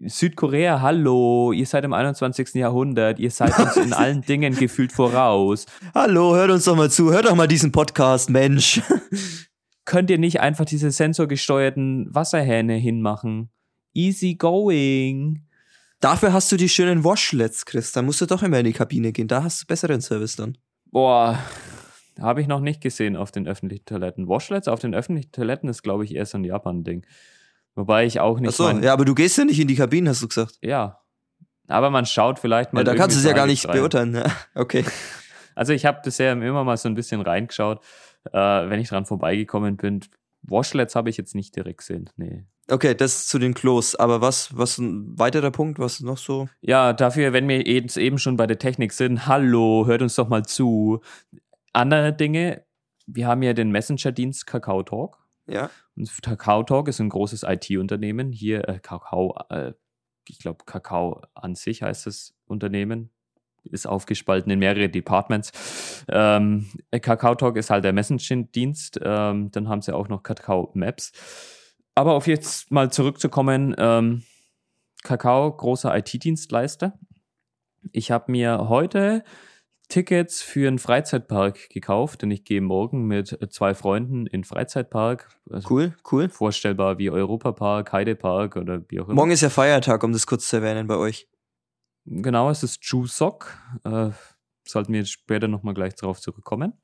Südkorea, 0.00 0.80
hallo, 0.80 1.52
ihr 1.52 1.66
seid 1.66 1.84
im 1.84 1.92
21. 1.92 2.54
Jahrhundert, 2.54 3.18
ihr 3.18 3.30
seid 3.30 3.58
uns 3.58 3.76
in 3.76 3.92
allen 3.92 4.22
Dingen 4.22 4.56
gefühlt 4.56 4.92
voraus. 4.92 5.66
Hallo, 5.94 6.34
hört 6.34 6.50
uns 6.50 6.64
doch 6.64 6.76
mal 6.76 6.90
zu. 6.90 7.12
Hört 7.12 7.26
doch 7.26 7.34
mal 7.34 7.48
diesen 7.48 7.72
Podcast, 7.72 8.30
Mensch. 8.30 8.80
Könnt 9.84 10.08
ihr 10.08 10.18
nicht 10.18 10.40
einfach 10.40 10.64
diese 10.64 10.90
sensorgesteuerten 10.90 12.14
Wasserhähne 12.14 12.74
hinmachen? 12.74 13.50
Easy 13.92 14.34
going. 14.34 15.46
Dafür 16.00 16.32
hast 16.32 16.50
du 16.52 16.56
die 16.56 16.70
schönen 16.70 17.04
Washlets, 17.04 17.66
Chris. 17.66 17.92
Da 17.92 18.00
musst 18.00 18.20
du 18.20 18.26
doch 18.26 18.42
immer 18.42 18.60
in 18.60 18.64
die 18.64 18.72
Kabine 18.72 19.12
gehen. 19.12 19.28
Da 19.28 19.42
hast 19.42 19.62
du 19.62 19.66
besseren 19.66 20.00
Service 20.00 20.36
dann. 20.36 20.56
Boah, 20.90 21.38
habe 22.20 22.40
ich 22.40 22.46
noch 22.46 22.60
nicht 22.60 22.80
gesehen 22.80 23.16
auf 23.16 23.32
den 23.32 23.46
öffentlichen 23.46 23.84
Toiletten. 23.84 24.28
Washlets 24.28 24.68
auf 24.68 24.80
den 24.80 24.94
öffentlichen 24.94 25.32
Toiletten 25.32 25.68
ist, 25.68 25.82
glaube 25.82 26.04
ich, 26.04 26.14
eher 26.14 26.26
so 26.26 26.38
ein 26.38 26.44
Japan-Ding. 26.44 27.06
Wobei 27.74 28.06
ich 28.06 28.20
auch 28.20 28.38
nicht. 28.38 28.48
Achso, 28.48 28.70
ja, 28.70 28.92
aber 28.92 29.04
du 29.04 29.14
gehst 29.14 29.36
ja 29.36 29.44
nicht 29.44 29.58
in 29.58 29.68
die 29.68 29.74
Kabinen, 29.74 30.08
hast 30.08 30.22
du 30.22 30.28
gesagt. 30.28 30.58
ja. 30.62 31.00
Aber 31.66 31.88
man 31.88 32.04
schaut 32.04 32.38
vielleicht 32.38 32.74
mal. 32.74 32.80
Ja, 32.80 32.84
da 32.84 32.94
kannst 32.94 33.16
du 33.16 33.20
es 33.20 33.26
ja 33.26 33.32
gar 33.32 33.46
nicht 33.46 33.66
rein. 33.66 33.78
beurteilen. 33.78 34.14
Ja, 34.14 34.26
okay. 34.54 34.84
Also 35.54 35.72
ich 35.72 35.86
habe 35.86 36.00
bisher 36.04 36.32
immer 36.32 36.64
mal 36.64 36.76
so 36.76 36.88
ein 36.88 36.94
bisschen 36.94 37.20
reingeschaut, 37.20 37.82
äh, 38.32 38.38
wenn 38.38 38.80
ich 38.80 38.88
dran 38.88 39.06
vorbeigekommen 39.06 39.78
bin. 39.78 40.00
Washlets 40.42 40.94
habe 40.94 41.08
ich 41.08 41.16
jetzt 41.16 41.34
nicht 41.34 41.56
direkt 41.56 41.78
gesehen. 41.78 42.10
Nee. 42.16 42.44
Okay, 42.70 42.94
das 42.94 43.26
zu 43.26 43.38
den 43.38 43.54
Klos. 43.54 43.94
Aber 43.94 44.20
was, 44.20 44.56
was 44.56 44.78
ein 44.78 45.18
weiterer 45.18 45.50
Punkt, 45.50 45.78
was 45.78 46.00
noch 46.00 46.18
so? 46.18 46.48
Ja, 46.60 46.92
dafür, 46.92 47.32
wenn 47.32 47.48
wir 47.48 47.62
jetzt 47.62 47.96
eben 47.96 48.18
schon 48.18 48.36
bei 48.36 48.46
der 48.46 48.58
Technik 48.58 48.92
sind, 48.92 49.26
hallo, 49.26 49.86
hört 49.86 50.02
uns 50.02 50.14
doch 50.14 50.28
mal 50.28 50.44
zu. 50.44 51.00
Andere 51.74 52.12
Dinge, 52.12 52.64
wir 53.06 53.26
haben 53.26 53.42
ja 53.42 53.52
den 53.52 53.70
Messenger-Dienst 53.70 54.46
Kakao 54.46 54.82
Talk. 54.82 55.18
Ja. 55.46 55.70
Und 55.96 56.10
Kakao 56.22 56.62
Talk 56.62 56.88
ist 56.88 57.00
ein 57.00 57.08
großes 57.08 57.42
IT-Unternehmen. 57.42 58.32
Hier 58.32 58.66
äh, 58.68 58.78
Kakao, 58.78 59.36
äh, 59.50 59.72
ich 60.28 60.38
glaube 60.38 60.64
Kakao 60.64 61.20
an 61.34 61.54
sich 61.54 61.82
heißt 61.82 62.06
das 62.06 62.34
Unternehmen, 62.46 63.10
ist 63.64 63.86
aufgespalten 63.86 64.50
in 64.52 64.60
mehrere 64.60 64.88
Departments. 64.88 66.04
Ähm, 66.08 66.70
äh, 66.92 67.00
Kakao 67.00 67.34
Talk 67.34 67.56
ist 67.56 67.70
halt 67.70 67.84
der 67.84 67.92
Messenger-Dienst. 67.92 69.00
Ähm, 69.02 69.50
dann 69.50 69.68
haben 69.68 69.82
sie 69.82 69.94
auch 69.94 70.08
noch 70.08 70.22
Kakao 70.22 70.70
Maps. 70.74 71.12
Aber 71.96 72.14
auf 72.14 72.26
jetzt 72.28 72.70
mal 72.70 72.90
zurückzukommen, 72.90 73.74
ähm, 73.78 74.22
Kakao, 75.02 75.52
großer 75.52 75.94
IT-Dienstleister. 75.96 76.98
Ich 77.92 78.10
habe 78.10 78.32
mir 78.32 78.68
heute 78.68 79.24
Tickets 79.88 80.42
für 80.42 80.66
einen 80.66 80.78
Freizeitpark 80.78 81.68
gekauft, 81.68 82.22
denn 82.22 82.30
ich 82.30 82.44
gehe 82.44 82.60
morgen 82.60 83.06
mit 83.06 83.40
äh, 83.40 83.48
zwei 83.48 83.74
Freunden 83.74 84.26
in 84.26 84.40
den 84.40 84.44
Freizeitpark. 84.44 85.28
Also 85.50 85.68
Cool, 85.70 85.94
cool. 86.10 86.28
Vorstellbar 86.28 86.98
wie 86.98 87.10
Europapark, 87.10 87.92
Heidepark 87.92 88.56
oder 88.56 88.82
wie 88.88 89.00
auch 89.00 89.06
immer. 89.06 89.14
Morgen 89.14 89.30
ist 89.30 89.42
ja 89.42 89.50
Feiertag, 89.50 90.02
um 90.02 90.12
das 90.12 90.26
kurz 90.26 90.48
zu 90.48 90.56
erwähnen 90.56 90.86
bei 90.86 90.96
euch. 90.96 91.28
Genau, 92.06 92.50
es 92.50 92.62
ist 92.62 92.80
Chuseok. 92.80 93.56
Äh, 93.84 94.10
sollten 94.66 94.92
wir 94.92 95.04
später 95.04 95.48
nochmal 95.48 95.74
gleich 95.74 95.94
darauf 95.94 96.20
zurückkommen. 96.20 96.74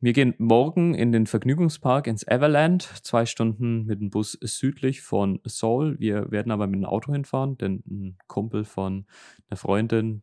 Wir 0.00 0.12
gehen 0.12 0.34
morgen 0.38 0.94
in 0.94 1.10
den 1.10 1.26
Vergnügungspark 1.26 2.06
ins 2.06 2.22
Everland, 2.22 2.82
zwei 3.02 3.26
Stunden 3.26 3.84
mit 3.84 4.00
dem 4.00 4.10
Bus 4.10 4.38
südlich 4.40 5.02
von 5.02 5.40
Seoul. 5.44 5.98
Wir 5.98 6.30
werden 6.30 6.52
aber 6.52 6.68
mit 6.68 6.76
dem 6.76 6.84
Auto 6.84 7.12
hinfahren, 7.12 7.58
denn 7.58 7.82
ein 7.88 8.18
Kumpel 8.28 8.64
von 8.64 9.06
einer 9.50 9.56
Freundin 9.56 10.22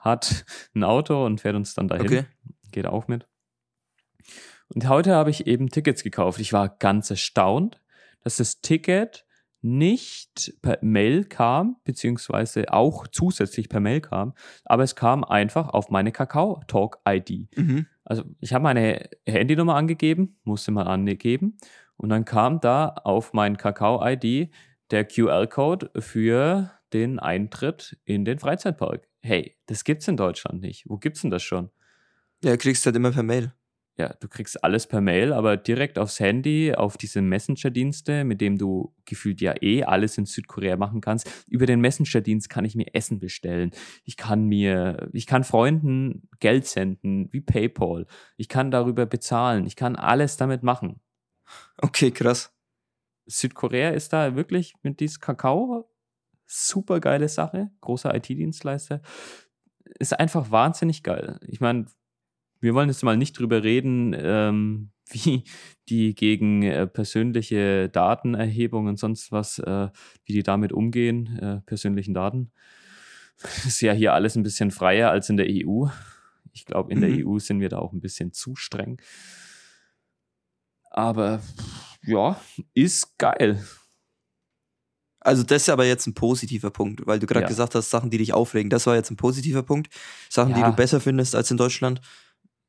hat 0.00 0.44
ein 0.74 0.84
Auto 0.84 1.24
und 1.24 1.40
fährt 1.40 1.56
uns 1.56 1.74
dann 1.74 1.88
dahin. 1.88 2.06
Okay. 2.06 2.24
Geht 2.72 2.86
auch 2.86 3.08
mit. 3.08 3.26
Und 4.68 4.88
heute 4.88 5.14
habe 5.14 5.30
ich 5.30 5.46
eben 5.46 5.68
Tickets 5.68 6.02
gekauft. 6.02 6.40
Ich 6.40 6.52
war 6.52 6.68
ganz 6.68 7.10
erstaunt, 7.10 7.80
dass 8.22 8.36
das 8.36 8.60
Ticket 8.60 9.24
nicht 9.62 10.54
per 10.62 10.78
Mail 10.80 11.24
kam, 11.24 11.76
beziehungsweise 11.84 12.72
auch 12.72 13.06
zusätzlich 13.06 13.68
per 13.68 13.80
Mail 13.80 14.00
kam, 14.00 14.32
aber 14.64 14.84
es 14.84 14.96
kam 14.96 15.22
einfach 15.22 15.68
auf 15.68 15.90
meine 15.90 16.12
Kakao 16.12 16.62
Talk 16.66 16.98
ID. 17.06 17.48
Mhm. 17.56 17.86
Also 18.04 18.24
ich 18.40 18.54
habe 18.54 18.62
meine 18.62 19.08
Handynummer 19.26 19.74
angegeben, 19.74 20.38
musste 20.44 20.70
mal 20.70 20.86
angeben 20.86 21.58
und 21.96 22.08
dann 22.08 22.24
kam 22.24 22.60
da 22.60 22.88
auf 22.88 23.32
mein 23.34 23.56
Kakao 23.56 24.00
ID 24.02 24.50
der 24.90 25.04
QR-Code 25.04 25.90
für 25.98 26.70
den 26.92 27.18
Eintritt 27.18 27.98
in 28.04 28.24
den 28.24 28.38
Freizeitpark. 28.38 29.08
Hey, 29.20 29.56
das 29.66 29.84
gibt's 29.84 30.08
in 30.08 30.16
Deutschland 30.16 30.60
nicht. 30.60 30.84
Wo 30.88 30.98
gibt's 30.98 31.22
denn 31.22 31.30
das 31.30 31.42
schon? 31.42 31.70
Ja, 32.42 32.56
kriegst 32.56 32.86
halt 32.86 32.96
immer 32.96 33.12
per 33.12 33.22
Mail. 33.22 33.52
Ja, 34.00 34.14
du 34.18 34.28
kriegst 34.28 34.64
alles 34.64 34.86
per 34.86 35.02
Mail, 35.02 35.30
aber 35.34 35.58
direkt 35.58 35.98
aufs 35.98 36.20
Handy, 36.20 36.74
auf 36.74 36.96
diese 36.96 37.20
Messenger-Dienste, 37.20 38.24
mit 38.24 38.40
dem 38.40 38.56
du 38.56 38.94
gefühlt 39.04 39.42
ja 39.42 39.54
eh 39.60 39.84
alles 39.84 40.16
in 40.16 40.24
Südkorea 40.24 40.78
machen 40.78 41.02
kannst. 41.02 41.30
Über 41.48 41.66
den 41.66 41.82
Messenger-Dienst 41.82 42.48
kann 42.48 42.64
ich 42.64 42.74
mir 42.74 42.94
Essen 42.94 43.18
bestellen. 43.18 43.72
Ich 44.04 44.16
kann 44.16 44.46
mir, 44.46 45.10
ich 45.12 45.26
kann 45.26 45.44
Freunden 45.44 46.30
Geld 46.38 46.66
senden, 46.66 47.30
wie 47.30 47.42
PayPal. 47.42 48.06
Ich 48.38 48.48
kann 48.48 48.70
darüber 48.70 49.04
bezahlen. 49.04 49.66
Ich 49.66 49.76
kann 49.76 49.96
alles 49.96 50.38
damit 50.38 50.62
machen. 50.62 51.00
Okay, 51.76 52.10
krass. 52.10 52.54
Südkorea 53.26 53.90
ist 53.90 54.14
da 54.14 54.34
wirklich 54.34 54.72
mit 54.82 55.00
diesem 55.00 55.20
Kakao 55.20 55.90
super 56.50 57.00
geile 57.00 57.28
Sache. 57.28 57.70
Großer 57.80 58.14
IT-Dienstleister. 58.14 59.00
Ist 59.98 60.18
einfach 60.18 60.50
wahnsinnig 60.50 61.02
geil. 61.02 61.38
Ich 61.46 61.60
meine, 61.60 61.86
wir 62.60 62.74
wollen 62.74 62.88
jetzt 62.88 63.02
mal 63.04 63.16
nicht 63.16 63.38
drüber 63.38 63.62
reden, 63.62 64.14
ähm, 64.18 64.90
wie 65.10 65.44
die 65.88 66.14
gegen 66.14 66.62
äh, 66.62 66.86
persönliche 66.86 67.88
Datenerhebung 67.88 68.86
und 68.86 68.98
sonst 68.98 69.32
was, 69.32 69.58
äh, 69.58 69.88
wie 70.24 70.32
die 70.32 70.42
damit 70.42 70.72
umgehen, 70.72 71.38
äh, 71.38 71.60
persönlichen 71.62 72.14
Daten. 72.14 72.52
Ist 73.66 73.80
ja 73.80 73.92
hier 73.92 74.12
alles 74.14 74.36
ein 74.36 74.42
bisschen 74.42 74.70
freier 74.70 75.10
als 75.10 75.30
in 75.30 75.36
der 75.36 75.46
EU. 75.48 75.86
Ich 76.52 76.64
glaube, 76.66 76.92
in 76.92 76.98
Mhm. 76.98 77.02
der 77.02 77.26
EU 77.26 77.38
sind 77.38 77.60
wir 77.60 77.68
da 77.68 77.78
auch 77.78 77.92
ein 77.92 78.00
bisschen 78.00 78.32
zu 78.32 78.56
streng. 78.56 79.00
Aber 80.90 81.40
ja, 82.02 82.40
ist 82.74 83.16
geil. 83.18 83.64
Also 85.20 85.42
das 85.42 85.62
ist 85.62 85.68
aber 85.68 85.84
jetzt 85.86 86.06
ein 86.06 86.14
positiver 86.14 86.70
Punkt, 86.70 87.06
weil 87.06 87.18
du 87.18 87.26
gerade 87.26 87.42
Ja. 87.42 87.48
gesagt 87.48 87.74
hast, 87.74 87.90
Sachen, 87.90 88.10
die 88.10 88.18
dich 88.18 88.32
aufregen. 88.32 88.70
Das 88.70 88.86
war 88.86 88.94
jetzt 88.96 89.10
ein 89.10 89.16
positiver 89.16 89.62
Punkt. 89.62 89.92
Sachen, 90.28 90.54
die 90.54 90.60
Ja. 90.60 90.70
du 90.70 90.76
besser 90.76 91.00
findest 91.00 91.34
als 91.34 91.50
in 91.50 91.56
Deutschland. 91.56 92.00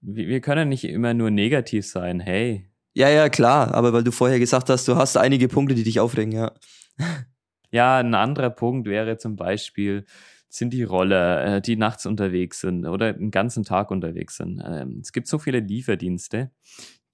Wir, 0.01 0.27
wir 0.27 0.41
können 0.41 0.69
nicht 0.69 0.83
immer 0.83 1.13
nur 1.13 1.31
negativ 1.31 1.85
sein, 1.87 2.19
hey. 2.19 2.67
Ja, 2.93 3.07
ja, 3.09 3.29
klar, 3.29 3.73
aber 3.73 3.93
weil 3.93 4.03
du 4.03 4.11
vorher 4.11 4.37
gesagt 4.39 4.69
hast, 4.69 4.85
du 4.87 4.95
hast 4.97 5.15
einige 5.15 5.47
Punkte, 5.47 5.75
die 5.75 5.83
dich 5.83 5.99
aufregen, 5.99 6.31
ja. 6.33 6.51
Ja, 7.73 7.99
ein 7.99 8.13
anderer 8.15 8.49
Punkt 8.49 8.85
wäre 8.85 9.17
zum 9.17 9.37
Beispiel, 9.37 10.03
sind 10.49 10.73
die 10.73 10.83
Roller, 10.83 11.45
äh, 11.57 11.61
die 11.61 11.77
nachts 11.77 12.05
unterwegs 12.05 12.59
sind 12.59 12.85
oder 12.85 13.13
den 13.13 13.31
ganzen 13.31 13.63
Tag 13.63 13.91
unterwegs 13.91 14.35
sind. 14.35 14.61
Ähm, 14.65 14.99
es 15.01 15.13
gibt 15.13 15.27
so 15.27 15.39
viele 15.39 15.61
Lieferdienste, 15.61 16.51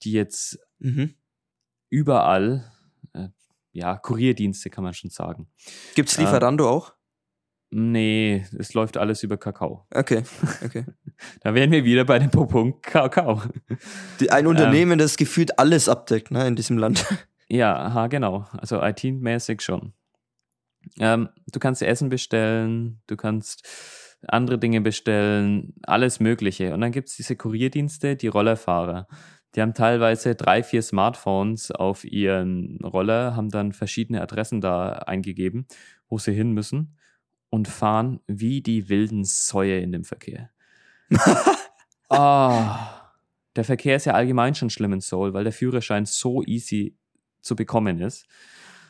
die 0.02 0.10
jetzt 0.10 0.58
Mhm. 0.80 1.14
überall, 1.90 2.72
äh, 3.12 3.28
ja, 3.78 3.96
Kurierdienste 3.96 4.70
kann 4.70 4.84
man 4.84 4.94
schon 4.94 5.10
sagen. 5.10 5.48
Gibt's 5.94 6.16
Ja. 6.16 6.24
Lieferando 6.24 6.68
auch? 6.68 6.92
Nee, 7.70 8.46
es 8.58 8.72
läuft 8.72 8.96
alles 8.96 9.22
über 9.22 9.36
Kakao. 9.36 9.86
Okay, 9.94 10.22
okay. 10.64 10.86
Da 11.40 11.54
wären 11.54 11.70
wir 11.70 11.84
wieder 11.84 12.04
bei 12.04 12.18
dem 12.18 12.30
Punkt 12.30 12.82
Kakao. 12.82 13.42
Die, 14.20 14.30
ein 14.30 14.44
Ähm. 14.44 14.50
Unternehmen, 14.50 14.98
das 14.98 15.16
gefühlt 15.16 15.58
alles 15.58 15.88
abdeckt, 15.88 16.30
ne, 16.30 16.46
in 16.46 16.56
diesem 16.56 16.78
Land. 16.78 17.04
Ja, 17.48 17.76
aha, 17.76 18.06
genau. 18.08 18.46
Also 18.52 18.82
IT-mäßig 18.82 19.60
schon. 19.60 19.92
Ähm, 20.98 21.28
du 21.52 21.58
kannst 21.58 21.82
Essen 21.82 22.08
bestellen, 22.08 23.02
du 23.06 23.16
kannst 23.16 23.66
andere 24.26 24.58
Dinge 24.58 24.80
bestellen, 24.80 25.74
alles 25.82 26.20
Mögliche. 26.20 26.74
Und 26.74 26.80
dann 26.80 26.92
gibt 26.92 27.08
es 27.08 27.16
diese 27.16 27.36
Kurierdienste, 27.36 28.16
die 28.16 28.28
Rollerfahrer. 28.28 29.06
Die 29.54 29.62
haben 29.62 29.74
teilweise 29.74 30.34
drei, 30.34 30.62
vier 30.62 30.82
Smartphones 30.82 31.70
auf 31.70 32.04
ihren 32.04 32.78
Roller, 32.84 33.34
haben 33.34 33.48
dann 33.48 33.72
verschiedene 33.72 34.20
Adressen 34.20 34.60
da 34.60 34.90
eingegeben, 34.90 35.66
wo 36.08 36.18
sie 36.18 36.32
hin 36.32 36.52
müssen 36.52 36.96
und 37.50 37.66
fahren 37.66 38.20
wie 38.26 38.60
die 38.60 38.88
wilden 38.88 39.24
Säue 39.24 39.78
in 39.78 39.92
dem 39.92 40.04
Verkehr. 40.04 40.50
Ah, 42.10 43.12
der 43.54 43.64
Verkehr 43.64 43.96
ist 43.96 44.06
ja 44.06 44.14
allgemein 44.14 44.54
schon 44.54 44.70
schlimm 44.70 44.94
in 44.94 45.00
Seoul, 45.00 45.34
weil 45.34 45.44
der 45.44 45.52
Führerschein 45.52 46.06
so 46.06 46.42
easy 46.42 46.96
zu 47.42 47.54
bekommen 47.54 48.00
ist. 48.00 48.26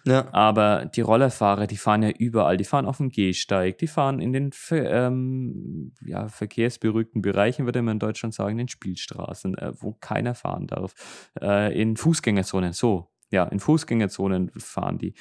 Ja. 0.05 0.32
Aber 0.32 0.86
die 0.86 1.01
Rollerfahrer, 1.01 1.66
die 1.66 1.76
fahren 1.76 2.03
ja 2.03 2.11
überall. 2.11 2.57
Die 2.57 2.64
fahren 2.64 2.86
auf 2.86 2.99
dem 2.99 3.11
Gehsteig, 3.11 3.78
die 3.78 3.86
fahren 3.86 4.20
in 4.20 4.32
den 4.32 4.51
ähm, 4.70 5.92
ja, 6.05 6.28
verkehrsberuhigten 6.28 7.22
Bereichen, 7.22 7.64
würde 7.66 7.82
man 7.82 7.92
in 7.92 7.99
Deutschland 7.99 8.34
sagen, 8.34 8.53
in 8.53 8.59
den 8.59 8.68
Spielstraßen, 8.68 9.57
äh, 9.59 9.72
wo 9.76 9.92
keiner 10.01 10.34
fahren 10.34 10.66
darf. 10.66 10.94
Äh, 11.40 11.80
in 11.80 11.96
Fußgängerzonen, 11.96 12.72
so. 12.72 13.09
Ja, 13.30 13.44
in 13.44 13.61
Fußgängerzonen 13.61 14.51
fahren 14.57 14.99
die. 14.99 15.14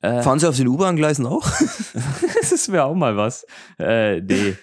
Äh, 0.00 0.22
Fahren 0.22 0.38
sie 0.38 0.48
auf 0.48 0.56
den 0.56 0.68
U-Bahn-Gleisen 0.68 1.26
auch? 1.26 1.46
das 2.50 2.72
wäre 2.72 2.84
auch 2.84 2.94
mal 2.94 3.16
was. 3.16 3.46
Äh, 3.78 4.20
nee. 4.20 4.56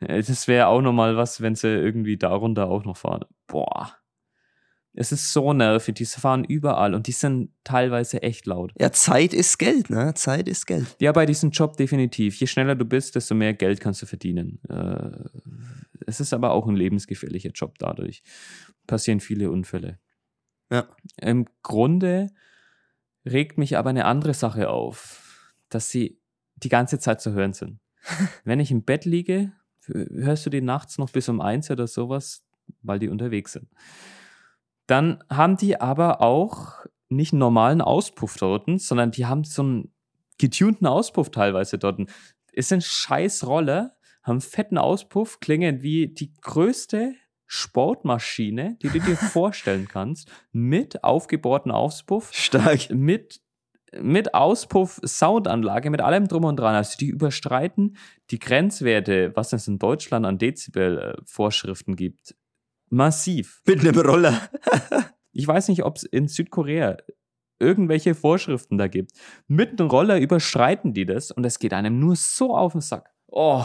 Äh, 0.00 0.22
Das 0.22 0.46
wäre 0.46 0.68
auch 0.68 0.80
noch 0.80 0.92
mal 0.92 1.16
was, 1.16 1.40
wenn 1.40 1.54
sie 1.54 1.68
irgendwie 1.68 2.16
darunter 2.16 2.68
auch 2.68 2.84
noch 2.84 2.96
fahren. 2.96 3.24
Boah. 3.46 3.96
Es 5.00 5.12
ist 5.12 5.32
so 5.32 5.52
nervig. 5.52 5.94
Die 5.94 6.04
fahren 6.04 6.42
überall 6.42 6.92
und 6.92 7.06
die 7.06 7.12
sind 7.12 7.52
teilweise 7.62 8.20
echt 8.20 8.46
laut. 8.46 8.72
Ja, 8.80 8.90
Zeit 8.90 9.32
ist 9.32 9.56
Geld, 9.56 9.90
ne? 9.90 10.12
Zeit 10.14 10.48
ist 10.48 10.66
Geld. 10.66 10.96
Ja, 10.98 11.12
bei 11.12 11.24
diesem 11.24 11.50
Job 11.50 11.76
definitiv. 11.76 12.34
Je 12.40 12.48
schneller 12.48 12.74
du 12.74 12.84
bist, 12.84 13.14
desto 13.14 13.36
mehr 13.36 13.54
Geld 13.54 13.78
kannst 13.78 14.02
du 14.02 14.06
verdienen. 14.06 14.58
Äh, 14.68 15.28
es 16.04 16.18
ist 16.18 16.32
aber 16.32 16.50
auch 16.50 16.66
ein 16.66 16.74
lebensgefährlicher 16.74 17.50
Job 17.50 17.78
dadurch. 17.78 18.24
Passieren 18.88 19.20
viele 19.20 19.52
Unfälle. 19.52 20.00
Ja. 20.68 20.88
Im 21.20 21.46
Grunde 21.62 22.30
regt 23.24 23.56
mich 23.56 23.78
aber 23.78 23.90
eine 23.90 24.04
andere 24.04 24.34
Sache 24.34 24.68
auf, 24.68 25.54
dass 25.68 25.90
sie 25.90 26.20
die 26.56 26.70
ganze 26.70 26.98
Zeit 26.98 27.20
zu 27.20 27.30
hören 27.34 27.52
sind. 27.52 27.78
Wenn 28.44 28.58
ich 28.58 28.72
im 28.72 28.82
Bett 28.82 29.04
liege, 29.04 29.52
hörst 29.86 30.44
du 30.44 30.50
die 30.50 30.60
nachts 30.60 30.98
noch 30.98 31.10
bis 31.10 31.28
um 31.28 31.40
eins 31.40 31.70
oder 31.70 31.86
sowas, 31.86 32.44
weil 32.82 32.98
die 32.98 33.08
unterwegs 33.08 33.52
sind. 33.52 33.68
Dann 34.88 35.22
haben 35.30 35.56
die 35.58 35.80
aber 35.80 36.22
auch 36.22 36.86
nicht 37.10 37.32
einen 37.32 37.40
normalen 37.40 37.80
Auspuff 37.80 38.36
dort, 38.38 38.64
sondern 38.80 39.10
die 39.10 39.26
haben 39.26 39.44
so 39.44 39.62
einen 39.62 39.92
getunten 40.38 40.86
Auspuff 40.86 41.30
teilweise 41.30 41.78
dort. 41.78 42.00
Es 42.52 42.68
sind 42.68 42.82
scheiß 42.82 43.46
Roller, 43.46 43.96
haben 44.22 44.40
fetten 44.40 44.78
Auspuff, 44.78 45.40
klingen 45.40 45.82
wie 45.82 46.08
die 46.08 46.32
größte 46.40 47.14
Sportmaschine, 47.46 48.78
die 48.82 48.88
du 48.88 49.00
dir 49.00 49.16
vorstellen 49.16 49.88
kannst, 49.88 50.30
mit 50.52 51.04
aufgebohrten 51.04 51.70
Auspuff, 51.70 52.32
Stark. 52.32 52.90
mit, 52.90 53.40
mit 54.00 54.32
Auspuff, 54.34 55.00
Soundanlage, 55.04 55.90
mit 55.90 56.00
allem 56.00 56.28
drum 56.28 56.44
und 56.44 56.56
dran. 56.56 56.74
Also 56.74 56.96
die 56.98 57.08
überstreiten 57.08 57.96
die 58.30 58.38
Grenzwerte, 58.38 59.32
was 59.34 59.52
es 59.52 59.68
in 59.68 59.78
Deutschland 59.78 60.24
an 60.24 60.38
Dezibel-Vorschriften 60.38 61.94
gibt, 61.94 62.34
massiv. 62.90 63.62
Mit 63.66 63.80
einem 63.80 63.98
Roller. 63.98 64.48
Ich 65.30 65.46
weiß 65.46 65.68
nicht, 65.68 65.84
ob 65.84 65.98
es 65.98 66.02
in 66.02 66.26
Südkorea 66.26 66.96
irgendwelche 67.60 68.16
Vorschriften 68.16 68.76
da 68.76 68.88
gibt. 68.88 69.12
Mit 69.46 69.78
einem 69.78 69.88
Roller 69.88 70.18
überschreiten 70.18 70.94
die 70.94 71.06
das 71.06 71.30
und 71.30 71.44
es 71.44 71.60
geht 71.60 71.72
einem 71.72 72.00
nur 72.00 72.16
so 72.16 72.56
auf 72.56 72.72
den 72.72 72.80
Sack. 72.80 73.10
Oh, 73.28 73.62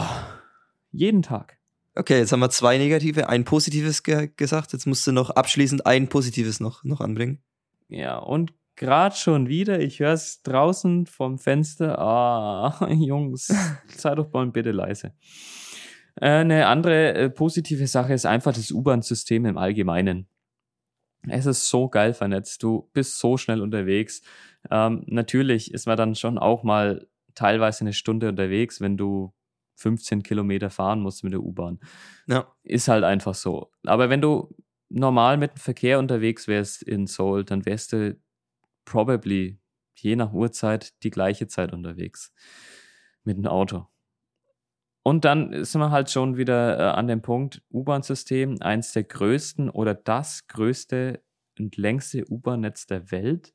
jeden 0.92 1.22
Tag. 1.22 1.58
Okay, 1.96 2.18
jetzt 2.18 2.32
haben 2.32 2.40
wir 2.40 2.50
zwei 2.50 2.78
negative, 2.78 3.28
ein 3.28 3.44
positives 3.44 4.02
ge 4.02 4.30
gesagt. 4.36 4.72
Jetzt 4.72 4.86
musst 4.86 5.06
du 5.06 5.12
noch 5.12 5.30
abschließend 5.30 5.86
ein 5.86 6.08
positives 6.08 6.60
noch, 6.60 6.82
noch 6.84 7.00
anbringen. 7.00 7.40
Ja, 7.88 8.18
und 8.18 8.52
gerade 8.76 9.14
schon 9.14 9.48
wieder, 9.48 9.80
ich 9.80 10.00
höre 10.00 10.12
es 10.12 10.42
draußen 10.42 11.06
vom 11.06 11.38
Fenster. 11.38 11.98
Ah, 11.98 12.88
Jungs, 12.92 13.52
sei 13.96 14.14
doch 14.14 14.32
mal 14.32 14.46
bitte 14.46 14.72
leise. 14.72 15.12
Eine 16.16 16.68
andere 16.68 17.14
äh, 17.14 17.30
positive 17.30 17.86
Sache 17.86 18.12
ist 18.12 18.26
einfach 18.26 18.52
das 18.52 18.70
U-Bahn-System 18.70 19.46
im 19.46 19.58
Allgemeinen. 19.58 20.28
Es 21.28 21.46
ist 21.46 21.68
so 21.68 21.88
geil 21.88 22.14
vernetzt. 22.14 22.62
Du 22.62 22.90
bist 22.92 23.18
so 23.18 23.36
schnell 23.36 23.60
unterwegs. 23.60 24.22
Ähm, 24.70 25.02
natürlich 25.06 25.72
ist 25.72 25.86
man 25.86 25.96
dann 25.96 26.14
schon 26.14 26.38
auch 26.38 26.62
mal 26.62 27.06
teilweise 27.34 27.80
eine 27.80 27.92
Stunde 27.92 28.28
unterwegs, 28.28 28.80
wenn 28.80 28.96
du 28.96 29.32
15 29.76 30.22
Kilometer 30.22 30.70
fahren 30.70 31.00
musst 31.00 31.24
mit 31.24 31.32
der 31.32 31.42
U-Bahn. 31.42 31.80
Ja. 32.26 32.52
Ist 32.62 32.88
halt 32.88 33.04
einfach 33.04 33.34
so. 33.34 33.72
Aber 33.84 34.08
wenn 34.08 34.20
du 34.20 34.54
normal 34.88 35.36
mit 35.36 35.52
dem 35.52 35.58
Verkehr 35.58 35.98
unterwegs 35.98 36.46
wärst 36.46 36.82
in 36.82 37.06
Seoul, 37.06 37.44
dann 37.44 37.66
wärst 37.66 37.92
du 37.92 38.16
probably 38.84 39.58
je 39.94 40.16
nach 40.16 40.32
Uhrzeit 40.32 41.02
die 41.02 41.10
gleiche 41.10 41.46
Zeit 41.48 41.72
unterwegs 41.72 42.32
mit 43.24 43.36
dem 43.36 43.46
Auto. 43.46 43.86
Und 45.06 45.26
dann 45.26 45.64
sind 45.64 45.82
wir 45.82 45.90
halt 45.90 46.10
schon 46.10 46.38
wieder 46.38 46.78
äh, 46.78 46.82
an 46.94 47.06
dem 47.08 47.20
Punkt, 47.20 47.62
U-Bahn-System, 47.70 48.56
eins 48.60 48.92
der 48.94 49.04
größten 49.04 49.68
oder 49.68 49.94
das 49.94 50.46
größte 50.46 51.22
und 51.58 51.76
längste 51.76 52.24
U-Bahn-Netz 52.28 52.86
der 52.86 53.10
Welt. 53.10 53.52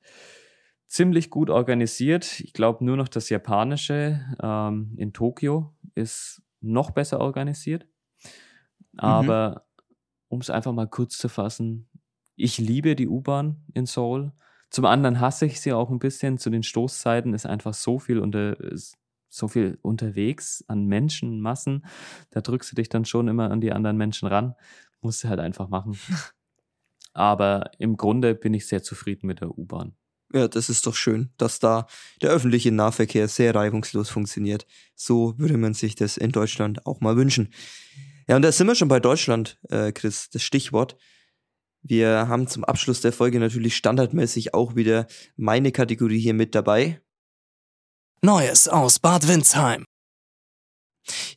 Ziemlich 0.86 1.32
gut 1.32 1.50
organisiert. 1.50 2.40
Ich 2.40 2.54
glaube, 2.54 2.86
nur 2.86 2.98
noch 2.98 3.08
das 3.08 3.30
japanische 3.30 4.22
ähm, 4.42 4.94
in 4.98 5.12
Tokio 5.12 5.74
ist 5.96 6.44
noch 6.62 6.92
besser 6.92 7.20
organisiert. 7.20 7.88
Aber 8.98 9.66
um 10.28 10.42
es 10.42 10.52
einfach 10.52 10.72
mal 10.72 10.88
kurz 10.88 11.18
zu 11.18 11.30
fassen, 11.30 11.90
ich 12.36 12.60
liebe 12.60 12.96
die 12.96 13.08
U-Bahn 13.08 13.66
in 13.74 13.88
Seoul. 13.88 14.34
Zum 14.70 14.86
anderen 14.86 15.20
hasse 15.20 15.48
ich 15.48 15.62
sie 15.62 15.74
auch 15.74 15.90
ein 15.90 16.00
bisschen. 16.00 16.38
Zu 16.38 16.52
den 16.52 16.62
Stoßzeiten 16.62 17.34
ist 17.34 17.48
einfach 17.48 17.74
so 17.74 17.98
viel 17.98 18.20
unter, 18.20 18.56
so 19.30 19.48
viel 19.48 19.78
unterwegs 19.82 20.64
an 20.68 20.86
Menschenmassen. 20.86 21.86
Da 22.32 22.42
drückst 22.42 22.72
du 22.72 22.76
dich 22.76 22.90
dann 22.90 23.06
schon 23.06 23.28
immer 23.28 23.52
an 23.52 23.62
die 23.62 23.72
anderen 23.72 23.98
Menschen 23.98 24.28
ran. 24.28 24.56
Musst 25.02 25.24
du 25.24 25.30
halt 25.30 25.40
einfach 25.40 25.70
machen. 25.70 25.98
Aber 27.14 27.72
im 27.80 27.98
Grunde 27.98 28.36
bin 28.36 28.54
ich 28.54 28.68
sehr 28.68 28.84
zufrieden 28.84 29.28
mit 29.28 29.42
der 29.42 29.58
U-Bahn. 29.58 29.96
Ja, 30.32 30.48
das 30.48 30.70
ist 30.70 30.86
doch 30.86 30.96
schön, 30.96 31.30
dass 31.38 31.60
da 31.60 31.88
der 32.22 32.30
öffentliche 32.30 32.72
Nahverkehr 32.72 33.28
sehr 33.28 33.56
reibungslos 33.56 34.10
funktioniert. 34.10 34.68
So 34.96 35.34
würde 35.40 35.58
man 35.58 35.74
sich 35.74 35.96
das 35.96 36.18
in 36.18 36.32
Deutschland 36.32 36.86
auch 36.86 37.02
mal 37.02 37.18
wünschen. 37.18 37.50
Ja, 38.28 38.36
und 38.36 38.44
da 38.44 38.52
sind 38.52 38.68
wir 38.68 38.76
schon 38.76 38.90
bei 38.90 39.00
Deutschland, 39.00 39.58
äh, 39.70 39.92
Chris, 39.92 40.30
das 40.30 40.44
Stichwort. 40.44 40.98
Wir 41.82 42.28
haben 42.28 42.46
zum 42.48 42.64
Abschluss 42.64 43.02
der 43.02 43.12
Folge 43.12 43.40
natürlich 43.40 43.76
standardmäßig 43.76 44.54
auch 44.54 44.76
wieder 44.76 45.08
meine 45.36 45.72
Kategorie 45.72 46.20
hier 46.20 46.36
mit 46.36 46.54
dabei. 46.54 47.02
Neues 48.22 48.68
aus 48.68 49.00
Bad 49.00 49.30
Windsheim. 49.30 49.86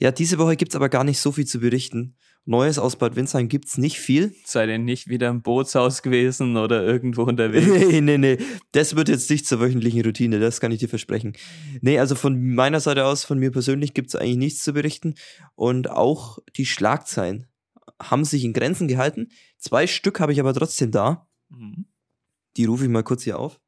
Ja, 0.01 0.11
diese 0.11 0.39
Woche 0.39 0.57
gibt's 0.57 0.75
aber 0.75 0.89
gar 0.89 1.05
nicht 1.05 1.21
so 1.21 1.31
viel 1.31 1.47
zu 1.47 1.61
berichten. 1.61 2.17
Neues 2.45 2.77
aus 2.81 2.97
Bad 2.97 3.15
Windsheim 3.15 3.49
gibt's 3.49 3.79
nicht 3.79 4.01
viel. 4.01 4.35
Sei 4.45 4.67
denn 4.67 4.85
nicht 4.85 5.07
wieder 5.07 5.29
im 5.29 5.43
Bootshaus 5.43 6.03
gewesen 6.03 6.57
oder 6.57 6.83
irgendwo 6.83 7.23
unterwegs. 7.23 7.67
Nee, 7.93 8.01
nee, 8.01 8.19
nee. 8.19 8.39
Das 8.73 8.97
wird 8.97 9.09
jetzt 9.09 9.31
nicht 9.31 9.47
zur 9.47 9.61
wöchentlichen 9.61 10.05
Routine, 10.05 10.41
das 10.41 10.61
kann 10.61 10.73
ich 10.73 10.81
dir 10.81 10.89
versprechen. 10.89 11.35
Nee, 11.83 12.01
also 12.01 12.17
von 12.17 12.53
meiner 12.53 12.81
Seite 12.81 13.05
aus, 13.05 13.25
von 13.25 13.39
mir 13.39 13.53
persönlich, 13.53 13.95
gibt's 13.95 14.17
eigentlich 14.17 14.39
nichts 14.39 14.65
zu 14.65 14.73
berichten. 14.73 15.15
Und 15.55 15.89
auch 15.89 16.41
die 16.57 16.67
Schlagzeilen 16.67 17.47
haben 18.03 18.25
sich 18.25 18.43
in 18.43 18.55
Grenzen 18.55 18.89
gehalten. 18.89 19.29
Zwei 19.59 19.87
Stück 19.87 20.19
habe 20.19 20.33
ich 20.33 20.41
aber 20.41 20.53
trotzdem 20.53 20.91
da. 20.91 21.29
Mhm. 21.49 21.87
Die 22.57 22.65
rufe 22.65 22.83
ich 22.85 22.91
mal 22.91 23.05
kurz 23.05 23.23
hier 23.23 23.39
auf. 23.39 23.61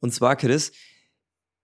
Und 0.00 0.14
zwar, 0.14 0.36
Chris, 0.36 0.72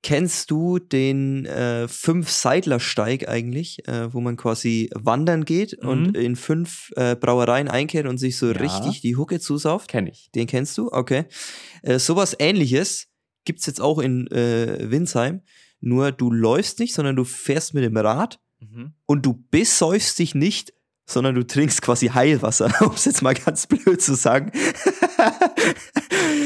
Kennst 0.02 0.50
du 0.52 0.78
den 0.78 1.44
äh, 1.46 1.88
Fünf-Seidler-Steig 1.88 3.28
eigentlich, 3.28 3.86
äh, 3.88 4.12
wo 4.14 4.20
man 4.20 4.36
quasi 4.36 4.90
wandern 4.94 5.44
geht 5.44 5.76
Mhm. 5.82 5.88
und 5.88 6.16
in 6.16 6.36
fünf 6.36 6.92
äh, 6.96 7.16
Brauereien 7.16 7.68
einkehrt 7.68 8.06
und 8.06 8.18
sich 8.18 8.36
so 8.36 8.46
Ja. 8.52 8.52
richtig 8.60 9.00
die 9.00 9.16
Hucke 9.16 9.40
zusauft? 9.40 9.88
Kenn 9.88 10.06
ich. 10.06 10.30
Den 10.34 10.46
kennst 10.46 10.78
du? 10.78 10.92
Okay. 10.92 11.24
Äh, 11.82 11.98
sowas 11.98 12.36
ähnliches 12.38 13.08
gibt's 13.44 13.66
jetzt 13.66 13.80
auch 13.80 13.98
in 13.98 14.26
äh, 14.28 14.90
Winsheim. 14.90 15.42
Nur 15.80 16.12
du 16.12 16.30
läufst 16.30 16.78
nicht, 16.80 16.94
sondern 16.94 17.16
du 17.16 17.24
fährst 17.24 17.74
mit 17.74 17.84
dem 17.84 17.96
Rad 17.96 18.40
und 19.06 19.24
du 19.24 19.44
besäufst 19.50 20.18
dich 20.18 20.34
nicht, 20.34 20.72
sondern 21.06 21.34
du 21.36 21.46
trinkst 21.46 21.80
quasi 21.80 22.08
Heilwasser, 22.08 22.70
um 22.86 22.92
es 22.94 23.04
jetzt 23.04 23.22
mal 23.22 23.34
ganz 23.34 23.66
blöd 23.68 24.02
zu 24.02 24.14
sagen. 24.14 24.50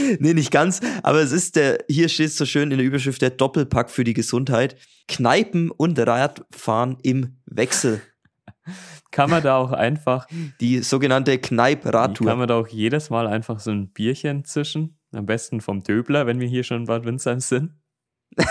nee, 0.19 0.35
nicht 0.35 0.51
ganz, 0.51 0.81
aber 1.03 1.21
es 1.21 1.33
ist 1.33 1.57
der, 1.57 1.79
hier 1.89 2.09
steht 2.09 2.33
so 2.33 2.47
schön 2.47 2.71
in 2.71 2.79
der 2.79 2.87
Überschrift 2.87 3.23
der 3.23 3.31
Doppelpack 3.31 3.91
für 3.91 4.05
die 4.05 4.15
Gesundheit. 4.15 4.77
Kneipen 5.09 5.71
und 5.71 5.99
Radfahren 5.99 6.97
im 7.03 7.37
Wechsel. 7.47 8.01
Kann 9.11 9.29
man 9.29 9.43
da 9.43 9.57
auch 9.57 9.73
einfach, 9.73 10.27
Die 10.61 10.79
sogenannte 10.81 11.39
kann 11.39 11.57
Kneip-Radtour. 11.57 12.35
man 12.37 12.49
da 12.49 12.57
auch 12.57 12.69
jedes 12.69 13.11
Mal 13.11 13.27
einfach 13.27 13.61
so 13.61 13.71
ein 13.71 13.93
Bierchen 13.93 14.45
zischen? 14.45 14.99
Am 15.13 15.27
besten 15.27 15.61
vom 15.61 15.83
Döbler, 15.83 16.27
wenn 16.27 16.41
wir 16.41 16.49
hier 16.49 16.63
schon 16.65 16.79
in 16.79 16.87
Bad 16.87 17.05
Windsheim 17.05 17.41
sind. 17.41 17.73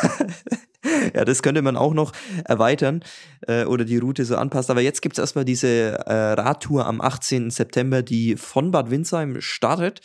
Ja, 1.14 1.26
das 1.26 1.42
könnte 1.44 1.62
man 1.62 1.78
auch 1.78 1.94
noch 1.94 2.12
erweitern 2.46 3.04
äh, 3.48 3.66
oder 3.66 3.86
die 3.86 3.98
Route 3.98 4.26
so 4.26 4.36
anpassen. 4.36 4.72
Aber 4.72 4.82
jetzt 4.82 5.02
gibt 5.02 5.18
es 5.18 5.20
erstmal 5.20 5.46
diese 5.46 5.68
äh, 6.06 6.34
Radtour 6.34 6.86
am 6.86 7.02
18. 7.02 7.50
September, 7.50 8.02
die 8.02 8.36
von 8.36 8.72
Bad 8.72 8.90
Windsheim 8.90 9.42
startet. 9.42 10.02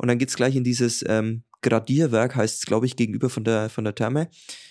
Und 0.00 0.08
dann 0.08 0.16
geht's 0.16 0.34
gleich 0.34 0.56
in 0.56 0.64
dieses 0.64 1.04
ähm, 1.06 1.42
Gradierwerk, 1.60 2.34
heißt 2.34 2.60
es, 2.60 2.66
glaube 2.66 2.86
ich, 2.86 2.96
gegenüber 2.96 3.28
von 3.28 3.44
der, 3.44 3.68
von 3.68 3.84
der 3.84 3.94
Therme, 3.94 4.30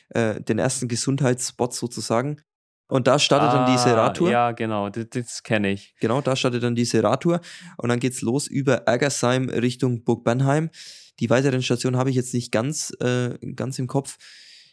äh, 0.10 0.42
den 0.42 0.58
ersten 0.58 0.88
Gesundheitsspot 0.88 1.72
sozusagen. 1.76 2.42
Und 2.88 3.06
da 3.06 3.20
startet 3.20 3.54
dann 3.54 3.72
diese 3.72 3.96
Ah, 3.96 4.06
Radtour. 4.06 4.32
Ja, 4.32 4.52
genau, 4.54 4.90
das, 4.90 5.06
das 5.12 5.44
kenne 5.44 5.70
ich. 5.70 5.94
Genau, 6.00 6.22
da 6.22 6.36
startet 6.36 6.64
dann 6.64 6.74
diese 6.74 7.04
Radtour 7.04 7.42
und 7.78 7.90
dann 7.90 8.00
geht's 8.00 8.24
los 8.24 8.48
über 8.48 8.88
Ergersheim 8.88 9.50
Richtung 9.50 10.04
Burg 10.04 10.24
Bernheim. 10.24 10.72
Die 11.20 11.30
weiteren 11.30 11.62
Stationen 11.62 11.98
habe 11.98 12.10
ich 12.10 12.16
jetzt 12.16 12.34
nicht 12.34 12.52
ganz, 12.52 12.92
äh, 13.00 13.38
ganz 13.56 13.78
im 13.78 13.86
Kopf, 13.86 14.18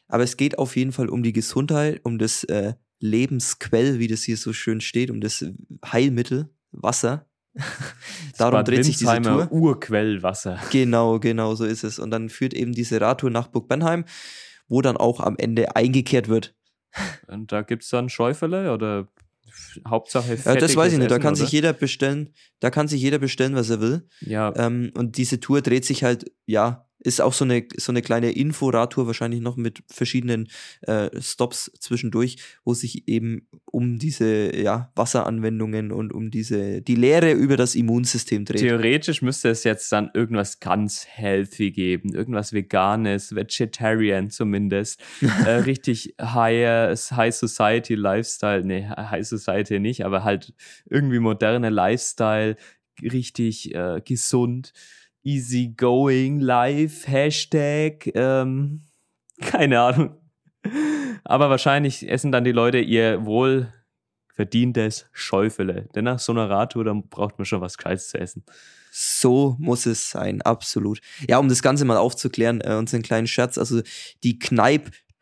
aber 0.08 0.22
es 0.22 0.38
geht 0.38 0.58
auf 0.58 0.74
jeden 0.74 0.92
Fall 0.92 1.10
um 1.10 1.22
die 1.22 1.34
Gesundheit, 1.34 2.00
um 2.02 2.16
das 2.16 2.44
äh, 2.44 2.72
Lebensquell, 2.98 3.98
wie 3.98 4.06
das 4.06 4.22
hier 4.22 4.38
so 4.38 4.54
schön 4.54 4.80
steht, 4.80 5.10
um 5.10 5.20
das 5.20 5.44
Heilmittel, 5.84 6.48
Wasser. 6.72 7.26
Darum 8.38 8.52
Bad 8.52 8.68
dreht 8.68 8.84
sich 8.84 8.98
diese 8.98 9.20
Tour. 9.22 9.50
Urquellwasser. 9.50 10.58
Genau, 10.70 11.18
genau, 11.18 11.54
so 11.54 11.64
ist 11.64 11.84
es. 11.84 11.98
Und 11.98 12.10
dann 12.10 12.28
führt 12.28 12.54
eben 12.54 12.72
diese 12.72 13.00
Radtour 13.00 13.30
nach 13.30 13.48
Burg 13.48 13.68
Bernheim, 13.68 14.04
wo 14.68 14.82
dann 14.82 14.96
auch 14.96 15.20
am 15.20 15.36
Ende 15.38 15.74
eingekehrt 15.76 16.28
wird. 16.28 16.54
Und 17.28 17.52
da 17.52 17.62
gibt 17.62 17.82
es 17.82 17.90
dann 17.90 18.08
Schäufele 18.08 18.72
oder 18.72 19.08
Hauptsache 19.86 20.32
Äh, 20.32 20.36
fettiges 20.36 20.68
das 20.68 20.76
weiß 20.76 20.92
ich 20.92 20.98
nicht, 20.98 21.10
da 21.10 21.16
Essen, 21.16 21.22
kann 21.22 21.34
oder? 21.34 21.42
sich 21.42 21.52
jeder 21.52 21.72
bestellen, 21.72 22.34
da 22.60 22.70
kann 22.70 22.88
sich 22.88 23.00
jeder 23.00 23.18
bestellen, 23.18 23.54
was 23.54 23.70
er 23.70 23.80
will. 23.80 24.08
Ja, 24.20 24.52
Ähm, 24.56 24.92
und 24.94 25.16
diese 25.16 25.40
Tour 25.40 25.62
dreht 25.62 25.84
sich 25.84 26.04
halt, 26.04 26.30
ja, 26.46 26.85
ist 27.06 27.20
auch 27.20 27.32
so 27.32 27.44
eine, 27.44 27.64
so 27.76 27.92
eine 27.92 28.02
kleine 28.02 28.32
Info-Radtour, 28.32 29.06
wahrscheinlich 29.06 29.40
noch 29.40 29.56
mit 29.56 29.84
verschiedenen 29.86 30.48
äh, 30.82 31.08
Stops 31.20 31.70
zwischendurch, 31.78 32.36
wo 32.64 32.74
sich 32.74 33.06
eben 33.06 33.46
um 33.64 33.98
diese 33.98 34.54
ja, 34.56 34.90
Wasseranwendungen 34.96 35.92
und 35.92 36.12
um 36.12 36.32
diese, 36.32 36.82
die 36.82 36.96
Lehre 36.96 37.30
über 37.30 37.56
das 37.56 37.76
Immunsystem 37.76 38.44
dreht. 38.44 38.60
theoretisch 38.60 39.22
müsste 39.22 39.50
es 39.50 39.62
jetzt 39.62 39.90
dann 39.92 40.10
irgendwas 40.14 40.58
ganz 40.58 41.06
healthy 41.06 41.70
geben. 41.70 42.12
Irgendwas 42.12 42.52
Veganes, 42.52 43.34
Vegetarian 43.34 44.30
zumindest. 44.30 45.00
äh, 45.22 45.50
richtig 45.66 46.14
high, 46.20 46.98
high 47.12 47.34
Society 47.34 47.94
Lifestyle. 47.94 48.64
Nee, 48.64 48.88
High 48.88 49.26
Society 49.26 49.78
nicht, 49.78 50.04
aber 50.04 50.24
halt 50.24 50.54
irgendwie 50.90 51.20
moderne 51.20 51.70
Lifestyle. 51.70 52.56
Richtig 53.00 53.74
äh, 53.74 54.00
gesund. 54.04 54.72
Easy 55.26 55.74
going 55.76 56.38
life. 56.38 57.10
Hashtag. 57.10 58.12
Ähm, 58.14 58.82
keine 59.40 59.80
Ahnung. 59.80 60.14
Aber 61.24 61.50
wahrscheinlich 61.50 62.08
essen 62.08 62.30
dann 62.30 62.44
die 62.44 62.52
Leute 62.52 62.78
ihr 62.78 63.26
wohl 63.26 63.72
verdientes 64.32 65.08
Schäufele. 65.12 65.88
Denn 65.96 66.04
nach 66.04 66.20
so 66.20 66.30
einer 66.30 66.48
Radtour, 66.48 66.84
dann 66.84 67.08
braucht 67.08 67.38
man 67.38 67.44
schon 67.44 67.60
was 67.60 67.76
Gescheites 67.76 68.10
zu 68.10 68.20
essen. 68.20 68.44
So 68.92 69.56
muss 69.58 69.84
es 69.86 70.10
sein, 70.10 70.42
absolut. 70.42 71.00
Ja, 71.28 71.38
um 71.38 71.48
das 71.48 71.60
Ganze 71.60 71.84
mal 71.84 71.96
aufzuklären, 71.96 72.60
äh, 72.60 72.74
unseren 72.74 73.02
kleinen 73.02 73.26
Scherz, 73.26 73.58
also 73.58 73.82
die 74.22 74.38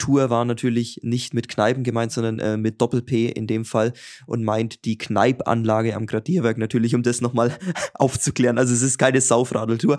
Kneip-Tour 0.05 0.31
war 0.31 0.45
natürlich 0.45 1.01
nicht 1.03 1.35
mit 1.35 1.49
Kneipen 1.49 1.85
gemeint, 1.85 2.13
sondern 2.13 2.39
äh, 2.39 2.57
mit 2.57 2.81
Doppel-P 2.81 3.29
in 3.29 3.47
dem 3.47 3.65
Fall 3.65 3.93
und 4.27 4.45
meint 4.45 4.85
die 4.85 4.99
Kneipanlage 4.99 5.95
am 5.95 6.07
Gradierwerk 6.07 6.59
natürlich, 6.59 6.95
um 6.95 7.03
das 7.03 7.21
nochmal 7.21 7.57
aufzuklären. 7.95 8.59
Also 8.59 8.75
es 8.75 8.83
ist 8.83 8.99
keine 8.99 9.21
Saufradeltour. 9.21 9.99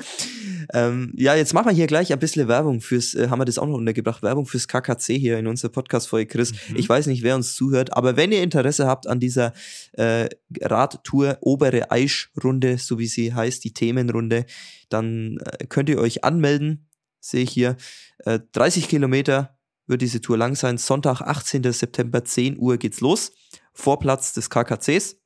Ähm, 0.73 1.13
ja, 1.15 1.35
jetzt 1.35 1.53
machen 1.53 1.67
wir 1.67 1.75
hier 1.75 1.87
gleich 1.87 2.11
ein 2.11 2.19
bisschen 2.19 2.47
Werbung 2.47 2.81
fürs, 2.81 3.13
äh, 3.13 3.29
haben 3.29 3.39
wir 3.39 3.45
das 3.45 3.59
auch 3.59 3.67
noch 3.67 3.75
untergebracht, 3.75 4.23
Werbung 4.23 4.47
fürs 4.47 4.67
KKC 4.67 5.17
hier 5.17 5.37
in 5.37 5.47
unserer 5.47 5.71
Podcast-Folge, 5.71 6.27
Chris. 6.27 6.53
Mhm. 6.69 6.77
Ich 6.77 6.89
weiß 6.89 7.07
nicht, 7.07 7.21
wer 7.21 7.35
uns 7.35 7.53
zuhört, 7.53 7.95
aber 7.95 8.17
wenn 8.17 8.31
ihr 8.31 8.41
Interesse 8.41 8.87
habt 8.87 9.07
an 9.07 9.19
dieser 9.19 9.53
äh, 9.93 10.27
Radtour 10.61 11.37
Obere 11.41 11.91
Aischrunde, 11.91 12.79
so 12.79 12.97
wie 12.97 13.07
sie 13.07 13.33
heißt, 13.33 13.63
die 13.63 13.73
Themenrunde, 13.73 14.45
dann 14.89 15.37
äh, 15.37 15.65
könnt 15.67 15.89
ihr 15.89 15.99
euch 15.99 16.23
anmelden. 16.23 16.87
Sehe 17.19 17.43
ich 17.43 17.51
hier. 17.51 17.77
Äh, 18.19 18.39
30 18.53 18.87
Kilometer 18.87 19.55
wird 19.88 20.01
diese 20.01 20.21
Tour 20.21 20.38
lang 20.38 20.55
sein. 20.55 20.77
Sonntag, 20.77 21.21
18. 21.21 21.71
September, 21.71 22.23
10 22.23 22.57
Uhr 22.57 22.77
geht's 22.77 23.01
los. 23.01 23.33
Vorplatz 23.73 24.33
des 24.33 24.49
KKCs. 24.49 25.17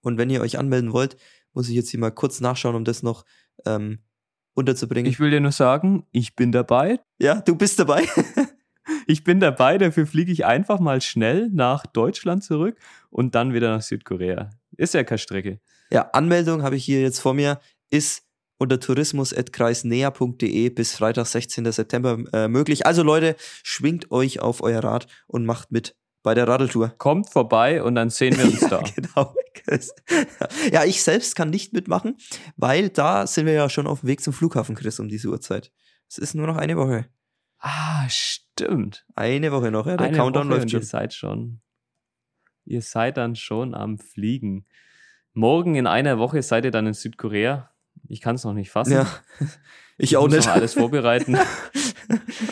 Und 0.00 0.18
wenn 0.18 0.30
ihr 0.30 0.40
euch 0.40 0.58
anmelden 0.58 0.92
wollt, 0.92 1.16
muss 1.52 1.68
ich 1.68 1.74
jetzt 1.74 1.90
hier 1.90 2.00
mal 2.00 2.10
kurz 2.10 2.40
nachschauen, 2.40 2.74
um 2.74 2.84
das 2.84 3.02
noch 3.02 3.24
ähm, 3.66 4.00
unterzubringen. 4.54 5.10
Ich 5.10 5.20
will 5.20 5.30
dir 5.30 5.40
nur 5.40 5.52
sagen, 5.52 6.06
ich 6.10 6.34
bin 6.34 6.52
dabei. 6.52 7.00
ja, 7.18 7.40
du 7.40 7.56
bist 7.56 7.78
dabei. 7.78 8.06
Ich 9.06 9.24
bin 9.24 9.40
dabei, 9.40 9.78
dafür 9.78 10.06
fliege 10.06 10.32
ich 10.32 10.44
einfach 10.44 10.80
mal 10.80 11.00
schnell 11.00 11.48
nach 11.52 11.86
Deutschland 11.86 12.42
zurück 12.42 12.78
und 13.10 13.34
dann 13.34 13.52
wieder 13.52 13.70
nach 13.70 13.82
Südkorea. 13.82 14.50
Ist 14.76 14.94
ja 14.94 15.04
keine 15.04 15.18
Strecke. 15.18 15.60
Ja, 15.90 16.10
Anmeldung 16.12 16.62
habe 16.62 16.76
ich 16.76 16.84
hier 16.84 17.00
jetzt 17.00 17.20
vor 17.20 17.34
mir, 17.34 17.60
ist 17.90 18.24
unter 18.62 18.80
tourismus.kreisnea.de 18.80 20.70
bis 20.70 20.94
Freitag, 20.94 21.26
16. 21.26 21.70
September 21.70 22.18
äh, 22.32 22.48
möglich. 22.48 22.86
Also 22.86 23.02
Leute, 23.02 23.36
schwingt 23.62 24.10
euch 24.10 24.40
auf 24.40 24.62
euer 24.62 24.82
Rad 24.82 25.06
und 25.26 25.44
macht 25.44 25.70
mit 25.72 25.96
bei 26.22 26.34
der 26.34 26.46
Radeltour. 26.46 26.94
Kommt 26.98 27.28
vorbei 27.28 27.82
und 27.82 27.96
dann 27.96 28.08
sehen 28.08 28.38
wir 28.38 28.44
uns 28.44 28.60
da. 28.70 28.82
genau. 28.94 29.34
Chris. 29.54 29.94
Ja, 30.72 30.84
ich 30.84 31.02
selbst 31.02 31.36
kann 31.36 31.50
nicht 31.50 31.72
mitmachen, 31.72 32.16
weil 32.56 32.88
da 32.88 33.26
sind 33.26 33.46
wir 33.46 33.52
ja 33.52 33.68
schon 33.68 33.86
auf 33.86 34.00
dem 34.00 34.08
Weg 34.08 34.22
zum 34.22 34.32
Flughafen, 34.32 34.74
Chris, 34.74 34.98
um 34.98 35.08
diese 35.08 35.28
Uhrzeit. 35.28 35.70
Es 36.08 36.18
ist 36.18 36.34
nur 36.34 36.46
noch 36.46 36.56
eine 36.56 36.76
Woche. 36.76 37.06
Ah, 37.58 38.08
stimmt. 38.08 39.04
Eine 39.14 39.52
Woche 39.52 39.70
noch, 39.70 39.86
ja. 39.86 39.96
Der 39.96 40.08
Eine 40.08 40.16
Countdown 40.16 40.48
Woche 40.48 40.56
läuft 40.56 40.70
schon. 40.70 40.80
Ihr 40.80 40.86
seid 40.86 41.14
schon. 41.14 41.60
Ihr 42.64 42.82
seid 42.82 43.16
dann 43.16 43.36
schon 43.36 43.74
am 43.74 43.98
Fliegen. 43.98 44.66
Morgen 45.32 45.74
in 45.74 45.86
einer 45.86 46.18
Woche 46.18 46.42
seid 46.42 46.64
ihr 46.64 46.70
dann 46.70 46.86
in 46.86 46.94
Südkorea. 46.94 47.71
Ich 48.12 48.20
kann 48.20 48.34
es 48.34 48.44
noch 48.44 48.52
nicht 48.52 48.70
fassen. 48.70 48.92
Ja. 48.92 49.06
Ich 49.98 50.16
auch 50.16 50.24
muss 50.24 50.32
nicht. 50.32 50.46
Noch 50.46 50.54
alles 50.54 50.74
vorbereiten. 50.74 51.36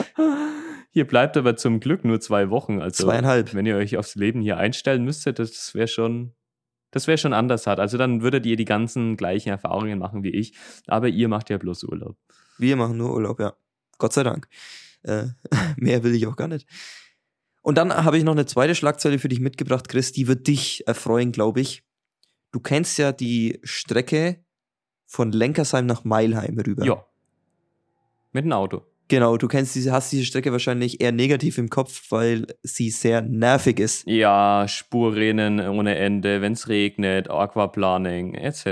hier 0.92 1.06
bleibt 1.06 1.36
aber 1.36 1.56
zum 1.56 1.80
Glück 1.80 2.04
nur 2.04 2.20
zwei 2.20 2.50
Wochen. 2.50 2.80
Also 2.80 3.04
Zweieinhalb. 3.04 3.54
wenn 3.54 3.66
ihr 3.66 3.76
euch 3.76 3.96
aufs 3.96 4.14
Leben 4.14 4.40
hier 4.40 4.58
einstellen 4.58 5.04
müsstet, 5.04 5.38
das 5.38 5.74
wäre 5.74 5.88
schon, 5.88 6.34
das 6.92 7.08
wäre 7.08 7.18
schon 7.18 7.32
anders 7.32 7.66
hart. 7.66 7.80
Also 7.80 7.98
dann 7.98 8.22
würdet 8.22 8.46
ihr 8.46 8.56
die 8.56 8.66
ganzen 8.66 9.16
gleichen 9.16 9.48
Erfahrungen 9.48 9.98
machen 9.98 10.22
wie 10.22 10.30
ich. 10.30 10.52
Aber 10.86 11.08
ihr 11.08 11.28
macht 11.28 11.50
ja 11.50 11.58
bloß 11.58 11.84
Urlaub. 11.84 12.16
Wir 12.58 12.76
machen 12.76 12.98
nur 12.98 13.12
Urlaub, 13.14 13.40
ja. 13.40 13.54
Gott 13.98 14.12
sei 14.12 14.22
Dank. 14.22 14.46
Äh, 15.02 15.28
mehr 15.76 16.04
will 16.04 16.14
ich 16.14 16.26
auch 16.26 16.36
gar 16.36 16.48
nicht. 16.48 16.68
Und 17.62 17.78
dann 17.78 17.92
habe 17.92 18.16
ich 18.16 18.22
noch 18.22 18.32
eine 18.32 18.46
zweite 18.46 18.74
Schlagzeile 18.74 19.18
für 19.18 19.28
dich 19.28 19.40
mitgebracht, 19.40 19.88
Chris. 19.88 20.12
Die 20.12 20.28
wird 20.28 20.46
dich 20.46 20.86
erfreuen, 20.86 21.32
glaube 21.32 21.60
ich. 21.60 21.82
Du 22.52 22.60
kennst 22.60 22.96
ja 22.98 23.12
die 23.12 23.58
Strecke 23.64 24.44
von 25.10 25.32
Lenkersheim 25.32 25.86
nach 25.86 26.04
Meilheim 26.04 26.56
rüber. 26.60 26.84
Ja. 26.84 27.04
Mit 28.32 28.44
dem 28.44 28.52
Auto. 28.52 28.82
Genau, 29.08 29.36
du 29.36 29.48
kennst 29.48 29.74
diese, 29.74 29.90
hast 29.90 30.12
diese 30.12 30.24
Strecke 30.24 30.52
wahrscheinlich 30.52 31.00
eher 31.00 31.10
negativ 31.10 31.58
im 31.58 31.68
Kopf, 31.68 32.00
weil 32.10 32.46
sie 32.62 32.90
sehr 32.90 33.22
nervig 33.22 33.80
ist. 33.80 34.06
Ja, 34.06 34.66
Spurrennen 34.68 35.58
ohne 35.58 35.96
Ende, 35.96 36.40
wenn 36.42 36.52
es 36.52 36.68
regnet, 36.68 37.28
Aquaplaning 37.28 38.34
etc. 38.34 38.66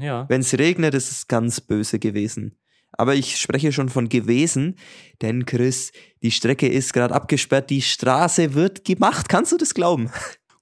Ja. 0.00 0.26
Wenn 0.28 0.42
es 0.42 0.58
regnet, 0.58 0.92
ist 0.92 1.10
es 1.10 1.26
ganz 1.26 1.62
böse 1.62 1.98
gewesen. 1.98 2.58
Aber 2.92 3.14
ich 3.14 3.38
spreche 3.38 3.72
schon 3.72 3.88
von 3.88 4.10
gewesen, 4.10 4.76
denn 5.22 5.46
Chris, 5.46 5.92
die 6.22 6.32
Strecke 6.32 6.68
ist 6.68 6.92
gerade 6.92 7.14
abgesperrt, 7.14 7.70
die 7.70 7.80
Straße 7.80 8.52
wird 8.52 8.84
gemacht. 8.84 9.30
Kannst 9.30 9.52
du 9.52 9.56
das 9.56 9.72
glauben? 9.72 10.10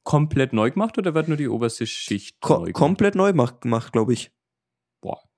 Komplett 0.05 0.53
neu 0.53 0.71
gemacht 0.71 0.99
oder 0.99 1.15
wird 1.15 1.27
nur 1.27 1.37
die 1.37 1.49
oberste 1.49 1.85
Schicht 1.85 2.41
Ko 2.41 2.53
neu 2.53 2.59
gemacht? 2.61 2.75
komplett 2.75 3.17
neu 3.17 3.33
gemacht, 3.33 3.61
gemacht 3.63 3.93
glaube 3.93 4.13
ich. 4.13 4.31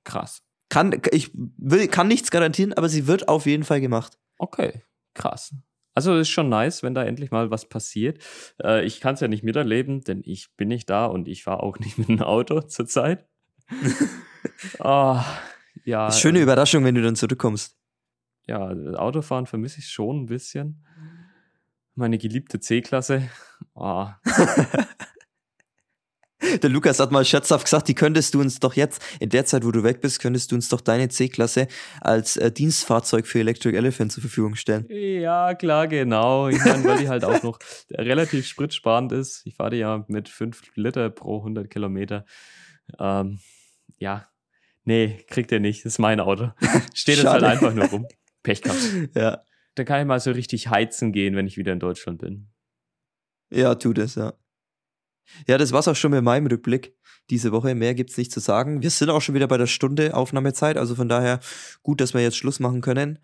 Krass. 0.09 0.43
Kann, 0.71 1.01
ich 1.13 1.31
will, 1.35 1.87
kann 1.87 2.09
nichts 2.09 2.31
garantieren, 2.31 2.73
aber 2.73 2.89
sie 2.89 3.07
wird 3.07 3.29
auf 3.29 3.45
jeden 3.45 3.63
Fall 3.63 3.81
gemacht. 3.83 4.19
Okay, 4.39 4.83
krass. 5.15 5.55
Also 5.95 6.17
ist 6.17 6.31
schon 6.31 6.49
nice, 6.49 6.83
wenn 6.83 6.95
da 6.95 7.05
endlich 7.05 7.31
mal 7.31 7.51
was 7.51 7.69
passiert. 7.69 8.23
Äh, 8.63 8.87
ich 8.87 9.01
kann 9.01 9.15
es 9.15 9.21
ja 9.21 9.29
nicht 9.29 9.45
miterleben, 9.45 10.01
denn 10.01 10.23
ich 10.25 10.55
bin 10.57 10.69
nicht 10.69 10.89
da 10.89 11.07
und 11.07 11.29
ich 11.29 11.45
fahre 11.45 11.63
auch 11.63 11.79
nicht 11.81 11.99
mit 11.99 12.09
dem 12.09 12.23
Auto 12.23 12.63
zurzeit. 12.63 13.27
oh, 14.79 15.21
ja. 15.85 16.11
Schöne 16.11 16.41
Überraschung, 16.41 16.85
wenn 16.85 16.95
du 16.95 17.03
dann 17.03 17.17
zurückkommst. 17.17 17.77
Ja, 18.47 18.71
Autofahren 18.97 19.45
vermisse 19.45 19.81
ich 19.81 19.89
schon 19.89 20.23
ein 20.23 20.27
bisschen. 20.27 20.87
Meine 21.95 22.17
geliebte 22.17 22.61
C-Klasse. 22.61 23.29
Oh. 23.75 24.07
Der 26.63 26.71
Lukas 26.71 27.01
hat 27.01 27.11
mal 27.11 27.25
scherzhaft 27.25 27.65
gesagt, 27.65 27.89
die 27.89 27.95
könntest 27.95 28.35
du 28.35 28.41
uns 28.41 28.59
doch 28.59 28.75
jetzt, 28.75 29.03
in 29.21 29.31
der 29.31 29.45
Zeit, 29.45 29.65
wo 29.65 29.71
du 29.71 29.83
weg 29.83 30.01
bist, 30.01 30.21
könntest 30.21 30.51
du 30.51 30.57
uns 30.57 30.69
doch 30.69 30.81
deine 30.81 31.09
C-Klasse 31.09 31.69
als 32.01 32.37
äh, 32.37 32.51
Dienstfahrzeug 32.51 33.27
für 33.27 33.41
Electric 33.41 33.77
Elephant 33.77 34.13
zur 34.13 34.21
Verfügung 34.21 34.55
stellen. 34.55 34.87
Ja, 34.89 35.55
klar, 35.55 35.89
genau. 35.89 36.49
Ich 36.49 36.65
meine, 36.65 36.85
weil 36.85 36.99
die 36.99 37.09
halt 37.09 37.25
auch 37.25 37.43
noch 37.43 37.59
relativ 37.91 38.47
spritsparend 38.47 39.13
ist. 39.13 39.43
Ich 39.45 39.55
fahre 39.55 39.71
die 39.71 39.79
ja 39.79 40.05
mit 40.09 40.29
5 40.29 40.63
Liter 40.75 41.11
pro 41.11 41.39
100 41.39 41.71
Kilometer. 41.71 42.25
Ähm, 42.99 43.41
ja, 43.99 44.29
nee, 44.85 45.25
kriegt 45.29 45.53
er 45.53 45.61
nicht. 45.61 45.85
Das 45.85 45.95
ist 45.95 45.99
mein 45.99 46.21
Auto. 46.21 46.51
Steht 46.95 47.19
jetzt 47.19 47.27
halt 47.27 47.45
einfach 47.45 47.75
nur 47.75 47.87
rum. 47.87 48.07
Pech 48.43 48.63
gehabt. 48.63 48.81
Ja. 49.15 49.43
Dann 49.75 49.87
kann 49.87 50.01
ich 50.01 50.07
mal 50.07 50.21
so 50.21 50.33
richtig 50.33 50.69
heizen 50.69 51.13
gehen, 51.13 51.37
wenn 51.37 51.47
ich 51.47 51.57
wieder 51.57 51.73
in 51.73 51.81
Deutschland 51.81 52.19
bin. 52.19 52.49
Ja, 53.51 53.75
tu 53.75 53.93
das, 53.93 54.17
ja. 54.17 54.35
Ja, 55.47 55.59
das 55.59 55.73
war's 55.73 55.89
auch 55.89 55.97
schon 55.97 56.11
mit 56.11 56.23
meinem 56.23 56.47
Rückblick 56.47 56.95
diese 57.31 57.53
Woche. 57.53 57.75
Mehr 57.75 57.95
gibt's 57.95 58.17
nicht 58.17 58.33
zu 58.33 58.41
sagen. 58.41 58.83
Wir 58.83 58.91
sind 58.91 59.11
auch 59.11 59.21
schon 59.21 59.35
wieder 59.35 59.49
bei 59.49 59.59
der 59.59 59.67
Stunde 59.67 60.15
Aufnahmezeit, 60.15 60.77
also 60.77 60.95
von 60.95 61.09
daher 61.09 61.41
gut, 61.83 62.01
dass 62.01 62.15
wir 62.15 62.23
jetzt 62.23 62.37
Schluss 62.37 62.61
machen 62.61 62.81
können. 62.81 63.19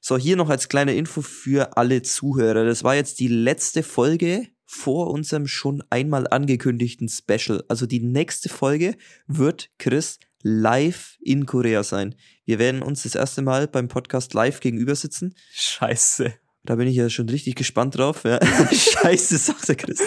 So, 0.00 0.16
hier 0.16 0.36
noch 0.36 0.48
als 0.48 0.68
kleine 0.68 0.94
Info 0.94 1.22
für 1.22 1.76
alle 1.76 2.02
Zuhörer. 2.02 2.64
Das 2.64 2.84
war 2.84 2.94
jetzt 2.94 3.20
die 3.20 3.28
letzte 3.28 3.82
Folge 3.82 4.46
vor 4.64 5.10
unserem 5.10 5.46
schon 5.46 5.82
einmal 5.90 6.28
angekündigten 6.28 7.08
Special. 7.08 7.64
Also 7.68 7.86
die 7.86 8.00
nächste 8.00 8.48
Folge 8.48 8.96
wird 9.26 9.70
Chris 9.78 10.18
live 10.42 11.16
in 11.20 11.46
Korea 11.46 11.82
sein. 11.82 12.14
Wir 12.44 12.58
werden 12.58 12.82
uns 12.82 13.02
das 13.02 13.14
erste 13.14 13.42
Mal 13.42 13.66
beim 13.66 13.88
Podcast 13.88 14.34
live 14.34 14.60
gegenüber 14.60 14.94
sitzen. 14.94 15.34
Scheiße. 15.52 16.34
Da 16.64 16.76
bin 16.76 16.86
ich 16.86 16.96
ja 16.96 17.08
schon 17.08 17.28
richtig 17.28 17.54
gespannt 17.54 17.96
drauf. 17.96 18.24
Ja. 18.24 18.38
Scheiße, 18.72 19.38
sagt 19.38 19.68
der 19.68 19.76
Chris. 19.76 20.00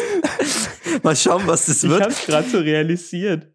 Mal 1.04 1.16
schauen, 1.16 1.44
was 1.46 1.66
das 1.66 1.84
wird. 1.84 2.00
Ich 2.00 2.06
hab's 2.06 2.26
gerade 2.26 2.50
so 2.50 2.60
realisiert. 2.60 3.48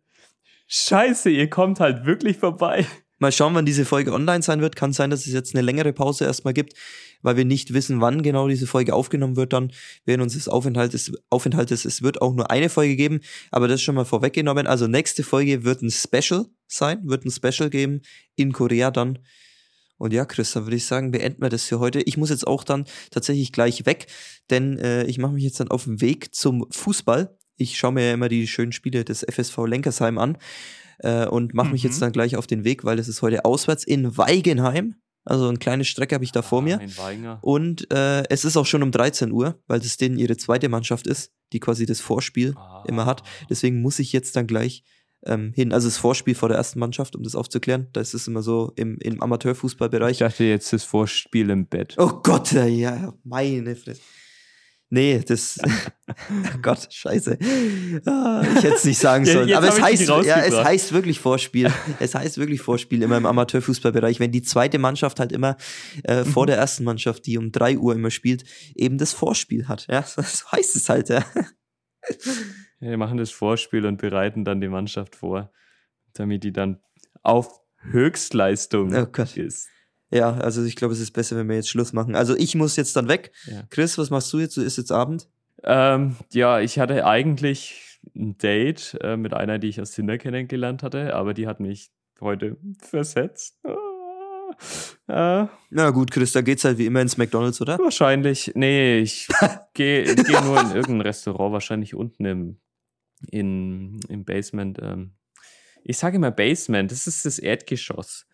Scheiße, 0.68 1.30
ihr 1.30 1.48
kommt 1.48 1.80
halt 1.80 2.06
wirklich 2.06 2.36
vorbei. 2.36 2.86
Mal 3.18 3.32
schauen, 3.32 3.54
wann 3.54 3.64
diese 3.64 3.86
Folge 3.86 4.12
online 4.12 4.42
sein 4.42 4.60
wird. 4.60 4.76
Kann 4.76 4.92
sein, 4.92 5.08
dass 5.10 5.26
es 5.26 5.32
jetzt 5.32 5.54
eine 5.54 5.62
längere 5.62 5.92
Pause 5.94 6.24
erstmal 6.24 6.52
gibt, 6.52 6.74
weil 7.22 7.36
wir 7.36 7.46
nicht 7.46 7.72
wissen, 7.72 8.00
wann 8.02 8.22
genau 8.22 8.46
diese 8.46 8.66
Folge 8.66 8.92
aufgenommen 8.92 9.36
wird 9.36 9.54
dann 9.54 9.72
während 10.04 10.22
unseres 10.22 10.48
Aufenthaltes. 10.48 11.12
Aufenthaltes. 11.30 11.86
Es 11.86 12.02
wird 12.02 12.20
auch 12.20 12.34
nur 12.34 12.50
eine 12.50 12.68
Folge 12.68 12.94
geben, 12.94 13.20
aber 13.50 13.68
das 13.68 13.76
ist 13.76 13.82
schon 13.82 13.94
mal 13.94 14.04
vorweggenommen. 14.04 14.66
Also 14.66 14.86
nächste 14.86 15.22
Folge 15.22 15.64
wird 15.64 15.82
ein 15.82 15.90
Special 15.90 16.46
sein, 16.66 17.00
wird 17.04 17.24
ein 17.24 17.30
Special 17.30 17.70
geben 17.70 18.02
in 18.34 18.52
Korea 18.52 18.90
dann. 18.90 19.18
Und 19.98 20.12
ja, 20.12 20.24
Chris, 20.24 20.52
dann 20.52 20.64
würde 20.66 20.76
ich 20.76 20.84
sagen, 20.86 21.10
beenden 21.10 21.40
wir 21.42 21.48
das 21.48 21.64
für 21.64 21.78
heute. 21.80 22.00
Ich 22.02 22.16
muss 22.16 22.30
jetzt 22.30 22.46
auch 22.46 22.64
dann 22.64 22.84
tatsächlich 23.10 23.52
gleich 23.52 23.86
weg, 23.86 24.06
denn 24.50 24.78
äh, 24.78 25.04
ich 25.04 25.18
mache 25.18 25.32
mich 25.32 25.44
jetzt 25.44 25.58
dann 25.60 25.68
auf 25.68 25.84
den 25.84 26.00
Weg 26.00 26.34
zum 26.34 26.66
Fußball. 26.70 27.36
Ich 27.56 27.78
schaue 27.78 27.92
mir 27.92 28.06
ja 28.08 28.12
immer 28.14 28.28
die 28.28 28.46
schönen 28.46 28.72
Spiele 28.72 29.04
des 29.04 29.24
FSV 29.28 29.56
Lenkersheim 29.66 30.18
an 30.18 30.36
äh, 30.98 31.26
und 31.26 31.54
mache 31.54 31.70
mich 31.72 31.82
jetzt 31.82 31.96
Mhm. 31.96 32.00
dann 32.00 32.12
gleich 32.12 32.36
auf 32.36 32.46
den 32.46 32.64
Weg, 32.64 32.84
weil 32.84 32.98
es 32.98 33.08
ist 33.08 33.22
heute 33.22 33.44
auswärts 33.46 33.84
in 33.84 34.16
Weigenheim. 34.18 34.96
Also 35.24 35.48
eine 35.48 35.58
kleine 35.58 35.84
Strecke 35.84 36.14
habe 36.14 36.24
ich 36.24 36.30
da 36.30 36.42
vor 36.42 36.62
mir. 36.62 36.78
Ein 36.78 36.96
Weinger. 36.98 37.38
Und 37.42 37.90
äh, 37.90 38.22
es 38.28 38.44
ist 38.44 38.56
auch 38.56 38.66
schon 38.66 38.82
um 38.84 38.92
13 38.92 39.32
Uhr, 39.32 39.58
weil 39.66 39.80
das 39.80 39.96
denen 39.96 40.18
ihre 40.18 40.36
zweite 40.36 40.68
Mannschaft 40.68 41.06
ist, 41.08 41.32
die 41.52 41.58
quasi 41.58 41.84
das 41.84 42.00
Vorspiel 42.00 42.54
immer 42.86 43.06
hat. 43.06 43.24
Deswegen 43.50 43.80
muss 43.82 43.98
ich 43.98 44.12
jetzt 44.12 44.36
dann 44.36 44.46
gleich 44.46 44.84
ähm, 45.26 45.52
hin. 45.54 45.72
Also 45.72 45.88
das 45.88 45.98
Vorspiel 45.98 46.34
vor 46.34 46.48
der 46.48 46.58
ersten 46.58 46.78
Mannschaft, 46.78 47.16
um 47.16 47.22
das 47.22 47.34
aufzuklären. 47.34 47.88
Da 47.92 48.00
ist 48.00 48.14
es 48.14 48.26
immer 48.28 48.42
so 48.42 48.72
im, 48.76 48.98
im 49.00 49.14
Ich 49.14 49.22
Amateurfußballbereich. 49.22 50.18
dachte 50.18 50.44
jetzt 50.44 50.72
das 50.72 50.84
Vorspiel 50.84 51.50
im 51.50 51.66
Bett. 51.66 51.94
Oh 51.98 52.20
Gott, 52.22 52.52
ja, 52.52 53.12
meine 53.24 53.76
Fresse. 53.76 54.00
Nee, 54.88 55.20
das. 55.26 55.58
oh 56.08 56.58
Gott, 56.62 56.86
scheiße. 56.92 57.36
Ah, 58.06 58.44
ich 58.56 58.62
hätte 58.62 58.74
es 58.76 58.84
nicht 58.84 59.00
sagen 59.00 59.24
sollen. 59.26 59.48
jetzt 59.48 59.56
Aber 59.56 59.68
es 59.68 59.78
ich 59.78 59.82
heißt, 59.82 60.08
ja, 60.08 60.40
es 60.42 60.54
heißt 60.54 60.92
wirklich 60.92 61.18
Vorspiel. 61.18 61.72
es 61.98 62.14
heißt 62.14 62.38
wirklich 62.38 62.60
Vorspiel 62.60 63.02
immer 63.02 63.16
im 63.16 63.26
Amateurfußballbereich, 63.26 64.20
wenn 64.20 64.30
die 64.30 64.42
zweite 64.42 64.78
Mannschaft 64.78 65.18
halt 65.18 65.32
immer 65.32 65.56
äh, 66.04 66.24
vor 66.24 66.44
Mhm. 66.44 66.46
der 66.48 66.58
ersten 66.58 66.84
Mannschaft, 66.84 67.26
die 67.26 67.36
um 67.36 67.50
3 67.50 67.78
Uhr 67.78 67.94
immer 67.96 68.12
spielt, 68.12 68.44
eben 68.76 68.96
das 68.96 69.12
Vorspiel 69.12 69.66
hat. 69.66 69.88
Ja, 69.90 70.02
so 70.06 70.22
heißt 70.52 70.76
es 70.76 70.88
halt, 70.88 71.08
ja. 71.08 71.24
Ja, 72.80 72.90
wir 72.90 72.98
machen 72.98 73.16
das 73.18 73.30
Vorspiel 73.30 73.86
und 73.86 73.96
bereiten 73.98 74.44
dann 74.44 74.60
die 74.60 74.68
Mannschaft 74.68 75.16
vor, 75.16 75.50
damit 76.14 76.44
die 76.44 76.52
dann 76.52 76.80
auf 77.22 77.60
Höchstleistung 77.80 78.94
Oh 78.94 79.06
Gott. 79.06 79.36
ist. 79.36 79.68
Ja, 80.10 80.34
also 80.34 80.62
ich 80.64 80.76
glaube, 80.76 80.94
es 80.94 81.00
ist 81.00 81.10
besser, 81.12 81.36
wenn 81.36 81.48
wir 81.48 81.56
jetzt 81.56 81.68
Schluss 81.68 81.92
machen. 81.92 82.14
Also 82.14 82.36
ich 82.36 82.54
muss 82.54 82.76
jetzt 82.76 82.94
dann 82.96 83.08
weg. 83.08 83.32
Ja. 83.46 83.62
Chris, 83.70 83.98
was 83.98 84.10
machst 84.10 84.32
du 84.32 84.38
jetzt? 84.38 84.56
Ist 84.56 84.76
jetzt 84.78 84.92
Abend. 84.92 85.28
Ähm, 85.64 86.16
ja, 86.32 86.60
ich 86.60 86.78
hatte 86.78 87.04
eigentlich 87.06 88.00
ein 88.14 88.38
Date 88.38 88.96
äh, 89.00 89.16
mit 89.16 89.34
einer, 89.34 89.58
die 89.58 89.68
ich 89.68 89.80
aus 89.80 89.90
Tinder 89.92 90.16
kennengelernt 90.18 90.82
hatte, 90.84 91.14
aber 91.14 91.34
die 91.34 91.46
hat 91.48 91.58
mich 91.60 91.90
heute 92.20 92.56
versetzt. 92.80 93.58
Ah, 95.08 95.42
äh, 95.42 95.48
Na 95.70 95.90
gut, 95.90 96.10
Chris, 96.12 96.32
da 96.32 96.40
geht's 96.40 96.64
halt 96.64 96.78
wie 96.78 96.86
immer 96.86 97.00
ins 97.00 97.16
McDonalds, 97.16 97.60
oder? 97.60 97.78
wahrscheinlich, 97.78 98.52
nee, 98.54 98.98
ich 99.00 99.28
gehe 99.74 100.04
geh 100.14 100.40
nur 100.44 100.60
in 100.60 100.70
irgendein 100.70 101.00
Restaurant, 101.02 101.52
wahrscheinlich 101.52 101.94
unten 101.94 102.24
im, 102.24 102.58
in, 103.30 104.00
im 104.08 104.24
Basement. 104.24 104.78
Ähm. 104.82 105.12
Ich 105.84 105.98
sage 105.98 106.16
immer 106.16 106.30
Basement, 106.30 106.90
das 106.90 107.06
ist 107.06 107.24
das 107.24 107.38
Erdgeschoss. 107.38 108.26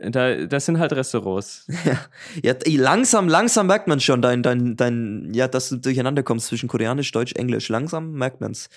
Da, 0.00 0.46
das 0.46 0.64
sind 0.66 0.78
halt 0.78 0.92
Restaurants. 0.92 1.66
Ja, 2.44 2.54
t- 2.54 2.76
langsam, 2.76 3.26
langsam 3.28 3.66
merkt 3.66 3.88
man 3.88 3.98
schon 3.98 4.22
dein, 4.22 4.44
dein, 4.44 4.76
dein, 4.76 5.32
ja, 5.34 5.48
dass 5.48 5.70
du 5.70 5.76
durcheinander 5.76 6.22
kommst 6.22 6.46
zwischen 6.46 6.68
Koreanisch, 6.68 7.10
Deutsch, 7.10 7.32
Englisch. 7.34 7.68
Langsam 7.68 8.12
merkt 8.12 8.40
man's. 8.40 8.68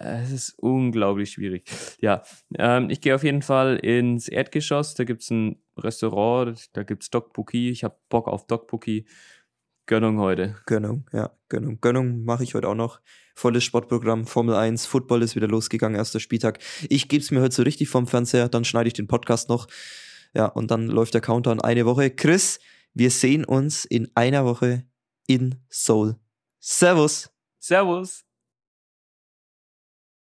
Äh, 0.00 0.22
Es 0.24 0.32
ist 0.32 0.58
unglaublich 0.58 1.30
schwierig. 1.30 1.64
Ja, 2.02 2.22
ähm, 2.58 2.90
ich 2.90 3.00
gehe 3.00 3.14
auf 3.14 3.24
jeden 3.24 3.40
Fall 3.40 3.76
ins 3.76 4.28
Erdgeschoss. 4.28 4.94
Da 4.94 5.04
gibt's 5.04 5.30
ein 5.30 5.56
Restaurant, 5.78 6.76
da 6.76 6.82
gibt's 6.82 7.08
Dokbuki. 7.08 7.70
Ich 7.70 7.82
habe 7.82 7.96
Bock 8.10 8.28
auf 8.28 8.46
Dokbuki. 8.46 9.06
Gönnung 9.86 10.18
heute. 10.18 10.56
Gönnung, 10.66 11.06
ja, 11.12 11.30
Gönnung. 11.48 11.80
Gönnung 11.80 12.24
mache 12.24 12.42
ich 12.42 12.54
heute 12.54 12.68
auch 12.68 12.74
noch. 12.74 13.00
Volles 13.36 13.62
Sportprogramm, 13.64 14.26
Formel 14.26 14.56
1, 14.56 14.86
Football 14.86 15.22
ist 15.22 15.36
wieder 15.36 15.46
losgegangen, 15.46 15.96
erster 15.96 16.20
Spieltag. 16.20 16.58
Ich 16.88 17.08
geb's 17.08 17.30
mir 17.30 17.40
heute 17.40 17.54
so 17.54 17.62
richtig 17.62 17.88
vom 17.88 18.06
Fernseher, 18.06 18.48
dann 18.48 18.64
schneide 18.64 18.88
ich 18.88 18.94
den 18.94 19.06
Podcast 19.06 19.48
noch. 19.48 19.68
Ja, 20.34 20.46
und 20.46 20.70
dann 20.70 20.88
läuft 20.88 21.14
der 21.14 21.20
Countdown 21.20 21.60
eine 21.60 21.86
Woche. 21.86 22.10
Chris, 22.10 22.58
wir 22.94 23.10
sehen 23.10 23.44
uns 23.44 23.84
in 23.84 24.10
einer 24.14 24.44
Woche 24.44 24.84
in 25.26 25.54
Seoul. 25.68 26.16
Servus! 26.58 27.30
Servus. 27.58 28.25